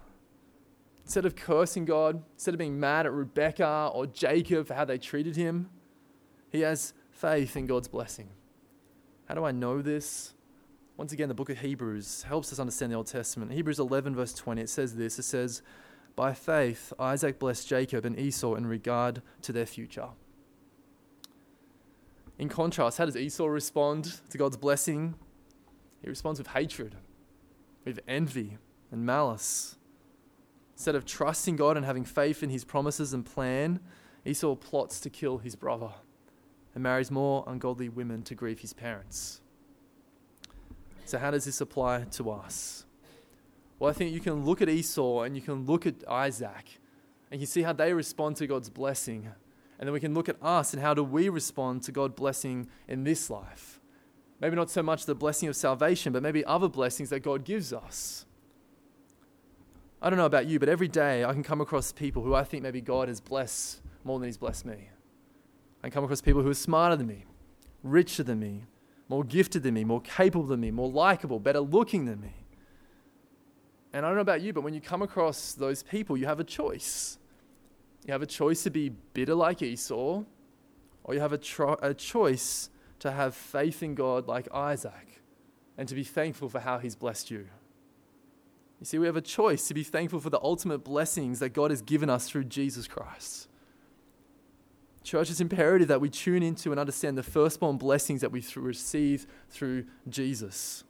Instead 1.05 1.27
of 1.27 1.37
cursing 1.37 1.85
God, 1.85 2.23
instead 2.35 2.55
of 2.55 2.59
being 2.59 2.81
mad 2.81 3.07
at 3.07 3.13
Rebecca 3.13 3.91
or 3.93 4.07
Jacob 4.07 4.67
for 4.67 4.75
how 4.75 4.85
they 4.85 4.99
treated 4.99 5.37
him, 5.37 5.69
he 6.51 6.61
has 6.61 6.95
faith 7.11 7.57
in 7.57 7.67
God's 7.67 7.89
blessing. 7.89 8.31
How 9.27 9.35
do 9.35 9.45
I 9.45 9.53
know 9.53 9.83
this? 9.83 10.35
Once 10.97 11.13
again, 11.13 11.29
the 11.29 11.35
book 11.35 11.51
of 11.51 11.59
Hebrews 11.59 12.25
helps 12.25 12.53
us 12.53 12.59
understand 12.59 12.93
the 12.93 12.97
Old 12.97 13.07
Testament. 13.07 13.53
Hebrews 13.53 13.79
11, 13.79 14.15
verse 14.15 14.33
20, 14.33 14.63
it 14.63 14.69
says 14.69 14.95
this 14.95 15.19
It 15.19 15.25
says, 15.25 15.63
By 16.15 16.35
faith, 16.35 16.93
Isaac 16.99 17.39
blessed 17.39 17.69
Jacob 17.69 18.05
and 18.05 18.19
Esau 18.19 18.55
in 18.55 18.67
regard 18.67 19.23
to 19.43 19.53
their 19.53 19.67
future. 19.67 20.09
In 22.39 22.49
contrast, 22.49 22.99
how 22.99 23.07
does 23.07 23.17
Esau 23.17 23.47
respond 23.47 24.21
to 24.31 24.39
God's 24.39 24.57
blessing? 24.57 25.15
He 26.03 26.09
responds 26.09 26.39
with 26.39 26.49
hatred, 26.49 26.97
with 27.85 28.01
envy, 28.09 28.59
and 28.91 29.07
malice. 29.07 29.77
Instead 30.75 30.95
of 30.95 31.07
trusting 31.07 31.57
God 31.57 31.77
and 31.77 31.87
having 31.87 32.05
faith 32.05 32.43
in 32.43 32.51
his 32.51 32.65
promises 32.65 33.13
and 33.13 33.25
plan, 33.25 33.81
Esau 34.25 34.55
plots 34.55 35.01
to 35.01 35.11
kill 35.11 35.39
his 35.39 35.55
brother 35.55 35.91
and 36.75 36.83
marries 36.83 37.11
more 37.11 37.45
ungodly 37.47 37.89
women 37.89 38.23
to 38.23 38.35
grieve 38.35 38.61
his 38.61 38.73
parents. 38.73 39.41
So, 41.05 41.19
how 41.19 41.31
does 41.31 41.45
this 41.45 41.61
apply 41.61 42.05
to 42.13 42.31
us? 42.31 42.85
Well, 43.83 43.91
I 43.91 43.95
think 43.95 44.13
you 44.13 44.21
can 44.21 44.45
look 44.45 44.63
at 44.63 44.69
Esau 44.69 45.23
and 45.23 45.35
you 45.35 45.43
can 45.43 45.67
look 45.67 45.87
at 45.87 46.09
Isaac 46.09 46.79
and 47.33 47.41
you 47.41 47.49
see 47.49 47.63
how 47.63 47.73
they 47.73 47.93
respond 47.93 48.37
to 48.37 48.47
God's 48.47 48.71
blessing. 48.71 49.29
And 49.77 49.89
then 49.89 49.93
we 49.93 49.99
can 49.99 50.15
look 50.15 50.29
at 50.29 50.37
us 50.41 50.73
and 50.73 50.81
how 50.81 50.95
do 50.95 51.03
we 51.03 51.29
respond 51.29 51.83
to 51.83 51.91
God's 51.91 52.15
blessing 52.15 52.69
in 52.87 53.03
this 53.03 53.29
life. 53.29 53.81
Maybe 54.41 54.55
not 54.55 54.71
so 54.71 54.85
much 54.85 55.05
the 55.05 55.17
blessing 55.17 55.49
of 55.49 55.57
salvation, 55.57 56.13
but 56.13 56.23
maybe 56.23 56.45
other 56.45 56.69
blessings 56.69 57.11
that 57.11 57.25
God 57.25 57.45
gives 57.45 57.73
us. 57.73 58.25
I 60.01 60.11
don't 60.11 60.17
know 60.17 60.27
about 60.27 60.47
you, 60.47 60.61
but 60.61 60.69
every 60.69 60.87
day 60.87 61.25
I 61.25 61.33
can 61.33 61.43
come 61.43 61.61
across 61.61 61.91
people 61.91 62.23
who 62.23 62.37
I 62.37 62.45
think 62.45 62.63
maybe 62.63 62.81
God 62.81 63.09
has 63.09 63.21
blessed 63.21 63.81
more 64.05 64.21
than 64.21 64.29
He's 64.29 64.39
blessed 64.39 64.65
me. 64.65 64.91
I 65.83 65.91
come 65.91 66.05
across 66.05 66.21
people 66.21 66.43
who 66.43 66.51
are 66.51 66.55
smarter 66.55 66.95
than 66.95 67.09
me, 67.09 67.25
richer 67.83 68.23
than 68.23 68.39
me, 68.39 68.63
more 69.09 69.25
gifted 69.25 69.65
than 69.65 69.75
me, 69.75 69.83
more 69.83 70.03
capable 70.03 70.47
than 70.47 70.61
me, 70.61 70.71
more 70.71 70.89
likable, 70.89 71.41
better 71.41 71.59
looking 71.59 72.05
than 72.05 72.21
me. 72.21 72.42
And 73.93 74.07
I 74.07 74.09
don't 74.09 74.17
know 74.17 74.23
about 74.23 74.41
you, 74.41 74.53
but 74.53 74.63
when 74.63 74.75
you 74.75 74.81
come 74.81 75.03
across 75.03 75.53
those 75.53 75.83
people, 75.83 76.17
you 76.17 76.27
have 76.27 76.41
a 76.41 76.45
choice. 76.45 77.19
You 78.07 78.13
have 78.13 78.23
a 78.23 78.27
choice 78.27 78.63
to 78.65 78.71
be 78.71 78.89
bitter 78.89 79.35
like 79.35 79.63
Esau, 79.63 80.25
or 81.05 81.15
you 81.15 81.21
have 81.21 81.33
a, 81.33 81.39
tro- 81.39 81.79
a 81.83 81.93
choice 81.95 82.71
to 83.01 83.11
have 83.11 83.35
faith 83.35 83.83
in 83.83 83.95
God 83.95 84.29
like 84.29 84.49
Isaac 84.53 85.23
and 85.77 85.89
to 85.89 85.95
be 85.95 86.05
thankful 86.05 86.49
for 86.49 86.61
how 86.61 86.79
He's 86.79 86.95
blessed 86.95 87.31
you. 87.31 87.49
You 88.81 88.87
see, 88.87 88.99
we 88.99 89.07
have 89.07 89.17
a 89.17 89.21
choice 89.23 89.69
to 89.69 89.75
be 89.75 89.85
thankful 89.85 90.21
for 90.21 90.31
the 90.31 90.41
ultimate 90.43 90.79
blessings 90.79 91.39
that 91.39 91.51
God 91.51 91.71
has 91.71 91.83
given 91.83 92.11
us 92.11 92.29
through 92.29 92.45
Jesus 92.45 92.89
Christ. 92.89 93.49
Church, 95.05 95.31
it's 95.31 95.41
imperative 95.41 95.89
that 95.89 96.01
we 96.01 96.09
tune 96.09 96.43
into 96.43 96.71
and 96.71 96.81
understand 96.81 97.19
the 97.19 97.23
firstborn 97.23 97.77
blessings 97.77 98.21
that 98.21 98.31
we 98.31 98.45
receive 98.57 99.27
through 99.51 99.85
Jesus. 100.09 100.85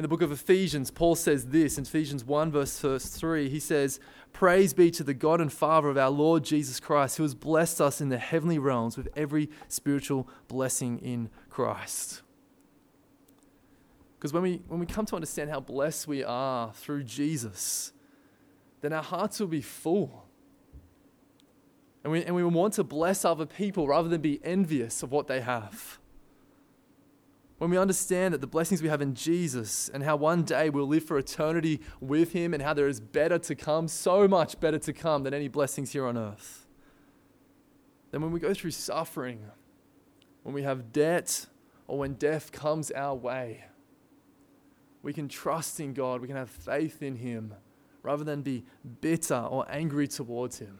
In 0.00 0.02
the 0.02 0.08
book 0.08 0.22
of 0.22 0.32
Ephesians, 0.32 0.90
Paul 0.90 1.14
says 1.14 1.48
this 1.48 1.76
in 1.76 1.84
Ephesians 1.84 2.24
1, 2.24 2.50
verse 2.50 2.78
3. 2.78 3.50
He 3.50 3.60
says, 3.60 4.00
Praise 4.32 4.72
be 4.72 4.90
to 4.92 5.04
the 5.04 5.12
God 5.12 5.42
and 5.42 5.52
Father 5.52 5.90
of 5.90 5.98
our 5.98 6.08
Lord 6.08 6.42
Jesus 6.42 6.80
Christ, 6.80 7.18
who 7.18 7.22
has 7.22 7.34
blessed 7.34 7.82
us 7.82 8.00
in 8.00 8.08
the 8.08 8.16
heavenly 8.16 8.58
realms 8.58 8.96
with 8.96 9.08
every 9.14 9.50
spiritual 9.68 10.26
blessing 10.48 11.00
in 11.00 11.28
Christ. 11.50 12.22
Because 14.18 14.32
when 14.32 14.42
we, 14.42 14.62
when 14.68 14.80
we 14.80 14.86
come 14.86 15.04
to 15.04 15.16
understand 15.16 15.50
how 15.50 15.60
blessed 15.60 16.08
we 16.08 16.24
are 16.24 16.72
through 16.72 17.04
Jesus, 17.04 17.92
then 18.80 18.94
our 18.94 19.02
hearts 19.02 19.38
will 19.38 19.48
be 19.48 19.60
full. 19.60 20.24
And 22.04 22.10
we, 22.10 22.24
and 22.24 22.34
we 22.34 22.42
want 22.42 22.72
to 22.72 22.84
bless 22.84 23.26
other 23.26 23.44
people 23.44 23.86
rather 23.86 24.08
than 24.08 24.22
be 24.22 24.40
envious 24.42 25.02
of 25.02 25.12
what 25.12 25.26
they 25.26 25.42
have. 25.42 25.99
When 27.60 27.68
we 27.68 27.76
understand 27.76 28.32
that 28.32 28.40
the 28.40 28.46
blessings 28.46 28.80
we 28.80 28.88
have 28.88 29.02
in 29.02 29.14
Jesus 29.14 29.90
and 29.92 30.02
how 30.02 30.16
one 30.16 30.44
day 30.44 30.70
we'll 30.70 30.88
live 30.88 31.04
for 31.04 31.18
eternity 31.18 31.82
with 32.00 32.32
Him 32.32 32.54
and 32.54 32.62
how 32.62 32.72
there 32.72 32.88
is 32.88 33.00
better 33.00 33.38
to 33.38 33.54
come, 33.54 33.86
so 33.86 34.26
much 34.26 34.58
better 34.58 34.78
to 34.78 34.94
come 34.94 35.24
than 35.24 35.34
any 35.34 35.46
blessings 35.48 35.92
here 35.92 36.06
on 36.06 36.16
earth. 36.16 36.66
Then 38.12 38.22
when 38.22 38.32
we 38.32 38.40
go 38.40 38.54
through 38.54 38.70
suffering, 38.70 39.44
when 40.42 40.54
we 40.54 40.62
have 40.62 40.90
debt, 40.90 41.44
or 41.86 41.98
when 41.98 42.14
death 42.14 42.50
comes 42.50 42.90
our 42.92 43.14
way, 43.14 43.64
we 45.02 45.12
can 45.12 45.28
trust 45.28 45.80
in 45.80 45.92
God, 45.92 46.22
we 46.22 46.28
can 46.28 46.36
have 46.36 46.48
faith 46.48 47.02
in 47.02 47.16
Him 47.16 47.52
rather 48.02 48.24
than 48.24 48.40
be 48.40 48.64
bitter 49.02 49.36
or 49.36 49.66
angry 49.68 50.08
towards 50.08 50.58
him. 50.58 50.78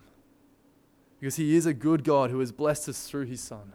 Because 1.18 1.36
he 1.36 1.54
is 1.54 1.66
a 1.66 1.74
good 1.74 2.04
God 2.04 2.30
who 2.30 2.40
has 2.40 2.50
blessed 2.50 2.88
us 2.88 3.06
through 3.06 3.26
his 3.26 3.42
Son. 3.42 3.74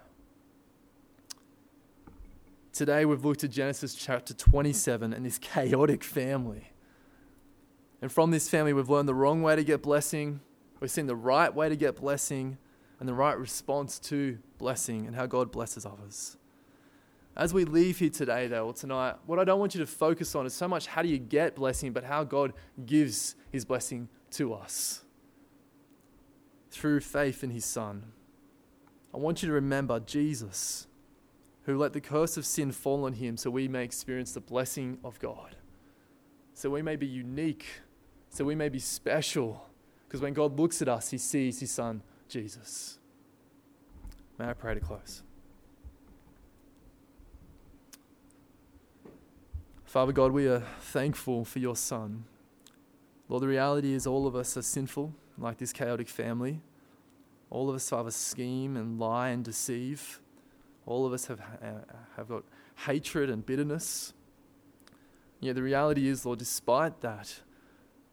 Today 2.76 3.06
we've 3.06 3.24
looked 3.24 3.46
at 3.46 3.52
Genesis 3.52 3.96
chapter 3.96 4.34
27 4.34 5.14
and 5.14 5.26
this 5.26 5.38
chaotic 5.38 6.04
family. 6.04 6.74
And 8.02 8.12
from 8.12 8.32
this 8.32 8.50
family, 8.50 8.74
we've 8.74 8.90
learned 8.90 9.08
the 9.08 9.16
wrong 9.16 9.42
way 9.42 9.56
to 9.56 9.64
get 9.64 9.82
blessing, 9.82 10.42
we've 10.82 10.92
seen 10.92 11.06
the 11.06 11.16
right 11.16 11.56
way 11.56 11.70
to 11.70 11.78
get 11.78 11.96
blessing, 11.96 12.58
and 13.00 13.08
the 13.08 13.14
right 13.14 13.40
response 13.40 13.98
to 14.00 14.40
blessing 14.58 15.08
and 15.08 15.16
how 15.16 15.26
God 15.26 15.54
blesses 15.54 15.86
others. 15.86 16.36
As 17.38 17.54
we 17.54 17.64
leave 17.64 18.00
here 18.00 18.10
today, 18.10 18.48
though, 18.48 18.66
or 18.66 18.74
tonight, 18.74 19.16
what 19.26 19.40
I 19.40 19.46
don't 19.46 19.62
want 19.62 19.74
you 19.74 19.80
to 19.80 19.88
focus 19.88 20.36
on 20.36 20.46
is 20.46 20.54
so 20.54 20.68
much 20.68 20.88
how 20.88 21.02
do 21.02 21.08
you 21.08 21.18
get 21.18 21.56
blessing, 21.56 21.94
but 21.94 22.04
how 22.04 22.26
God 22.26 22.52
gives 22.86 23.36
his 23.54 23.64
blessing 23.64 24.10
to 24.32 24.54
us 24.54 25.02
through 26.72 27.00
faith 27.00 27.42
in 27.42 27.52
his 27.52 27.64
Son. 27.64 28.12
I 29.14 29.18
want 29.18 29.42
you 29.42 29.48
to 29.48 29.54
remember 29.54 30.02
Jesus, 30.02 30.88
who 31.66 31.78
let 31.78 31.94
the 31.94 32.02
curse 32.02 32.38
of 32.38 32.46
sin 32.46 32.72
fall 32.72 33.06
on 33.06 33.14
him 33.14 33.38
so 33.38 33.50
we 33.50 33.68
may 33.68 33.84
experience 33.84 34.32
the 34.32 34.40
blessing 34.40 34.98
of 35.04 35.20
God, 35.20 35.56
so 36.54 36.70
we 36.70 36.82
may 36.82 36.96
be 36.96 37.08
unique, 37.08 37.66
so 38.30 38.46
we 38.46 38.56
may 38.56 38.70
be 38.70 38.80
special, 38.80 39.68
because 40.08 40.22
when 40.22 40.34
God 40.34 40.60
looks 40.60 40.82
at 40.82 40.88
us, 40.88 41.10
he 41.10 41.18
sees 41.18 41.60
his 41.60 41.72
Son, 41.72 42.02
Jesus. 42.30 43.00
May 44.38 44.50
I 44.50 44.54
pray 44.54 44.76
to 44.76 44.80
close? 44.80 45.24
Father 49.86 50.12
God, 50.12 50.34
we 50.34 50.48
are 50.48 50.64
thankful 50.80 51.46
for 51.46 51.60
your 51.60 51.76
Son. 51.76 52.26
Lord, 53.30 53.42
the 53.42 53.48
reality 53.48 53.94
is 53.94 54.06
all 54.06 54.28
of 54.28 54.36
us 54.36 54.58
are 54.58 54.62
sinful, 54.62 55.14
like 55.38 55.58
this 55.58 55.72
chaotic 55.74 56.10
family. 56.10 56.60
All 57.50 57.70
of 57.70 57.76
us, 57.76 57.90
Father, 57.90 58.12
scheme 58.12 58.76
and 58.76 59.00
lie 59.00 59.30
and 59.30 59.44
deceive. 59.44 60.20
All 60.86 61.06
of 61.06 61.14
us 61.14 61.26
have, 61.28 61.40
uh, 61.40 61.94
have 62.16 62.28
got 62.28 62.44
hatred 62.86 63.30
and 63.30 63.46
bitterness. 63.46 64.14
Yet 65.40 65.56
the 65.56 65.64
reality 65.64 66.08
is, 66.08 66.26
Lord, 66.26 66.40
despite 66.40 67.02
that, 67.02 67.42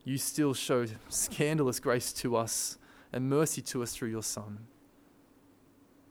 you 0.04 0.18
still 0.18 0.54
show 0.54 0.86
scandalous 1.08 1.78
grace 1.80 2.12
to 2.14 2.36
us 2.36 2.78
and 3.12 3.28
mercy 3.28 3.62
to 3.62 3.82
us 3.82 3.94
through 3.94 4.08
your 4.08 4.22
Son. 4.22 4.66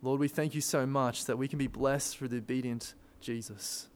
Lord, 0.01 0.19
we 0.19 0.27
thank 0.27 0.55
you 0.55 0.61
so 0.61 0.85
much 0.85 1.25
that 1.25 1.37
we 1.37 1.47
can 1.47 1.59
be 1.59 1.67
blessed 1.67 2.17
through 2.17 2.29
the 2.29 2.37
obedient 2.37 2.93
Jesus. 3.19 3.87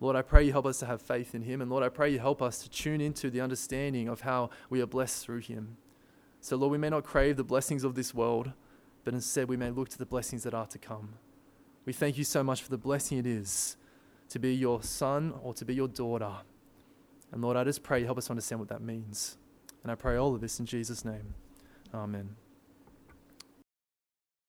Lord, 0.00 0.16
I 0.16 0.22
pray 0.22 0.44
you 0.44 0.52
help 0.52 0.66
us 0.66 0.78
to 0.80 0.86
have 0.86 1.02
faith 1.02 1.34
in 1.34 1.42
him. 1.42 1.60
And 1.60 1.70
Lord, 1.70 1.82
I 1.82 1.88
pray 1.88 2.10
you 2.10 2.18
help 2.18 2.42
us 2.42 2.58
to 2.58 2.70
tune 2.70 3.00
into 3.00 3.30
the 3.30 3.40
understanding 3.40 4.08
of 4.08 4.22
how 4.22 4.50
we 4.70 4.80
are 4.80 4.86
blessed 4.86 5.24
through 5.24 5.40
him. 5.40 5.76
So, 6.40 6.56
Lord, 6.56 6.72
we 6.72 6.78
may 6.78 6.90
not 6.90 7.04
crave 7.04 7.36
the 7.36 7.44
blessings 7.44 7.84
of 7.84 7.94
this 7.94 8.14
world, 8.14 8.52
but 9.04 9.14
instead 9.14 9.48
we 9.48 9.56
may 9.56 9.70
look 9.70 9.88
to 9.90 9.98
the 9.98 10.06
blessings 10.06 10.42
that 10.42 10.54
are 10.54 10.66
to 10.66 10.78
come. 10.78 11.14
We 11.84 11.92
thank 11.92 12.16
you 12.16 12.24
so 12.24 12.42
much 12.42 12.62
for 12.62 12.70
the 12.70 12.78
blessing 12.78 13.18
it 13.18 13.26
is 13.26 13.76
to 14.30 14.38
be 14.38 14.54
your 14.54 14.82
son 14.82 15.34
or 15.42 15.54
to 15.54 15.64
be 15.64 15.74
your 15.74 15.88
daughter. 15.88 16.32
And 17.32 17.42
Lord, 17.42 17.56
I 17.56 17.64
just 17.64 17.82
pray 17.82 18.00
you 18.00 18.06
help 18.06 18.18
us 18.18 18.30
understand 18.30 18.60
what 18.60 18.68
that 18.68 18.80
means. 18.80 19.36
And 19.82 19.92
I 19.92 19.94
pray 19.94 20.16
all 20.16 20.34
of 20.34 20.40
this 20.40 20.60
in 20.60 20.66
Jesus' 20.66 21.04
name. 21.04 21.34
Amen. 21.92 22.36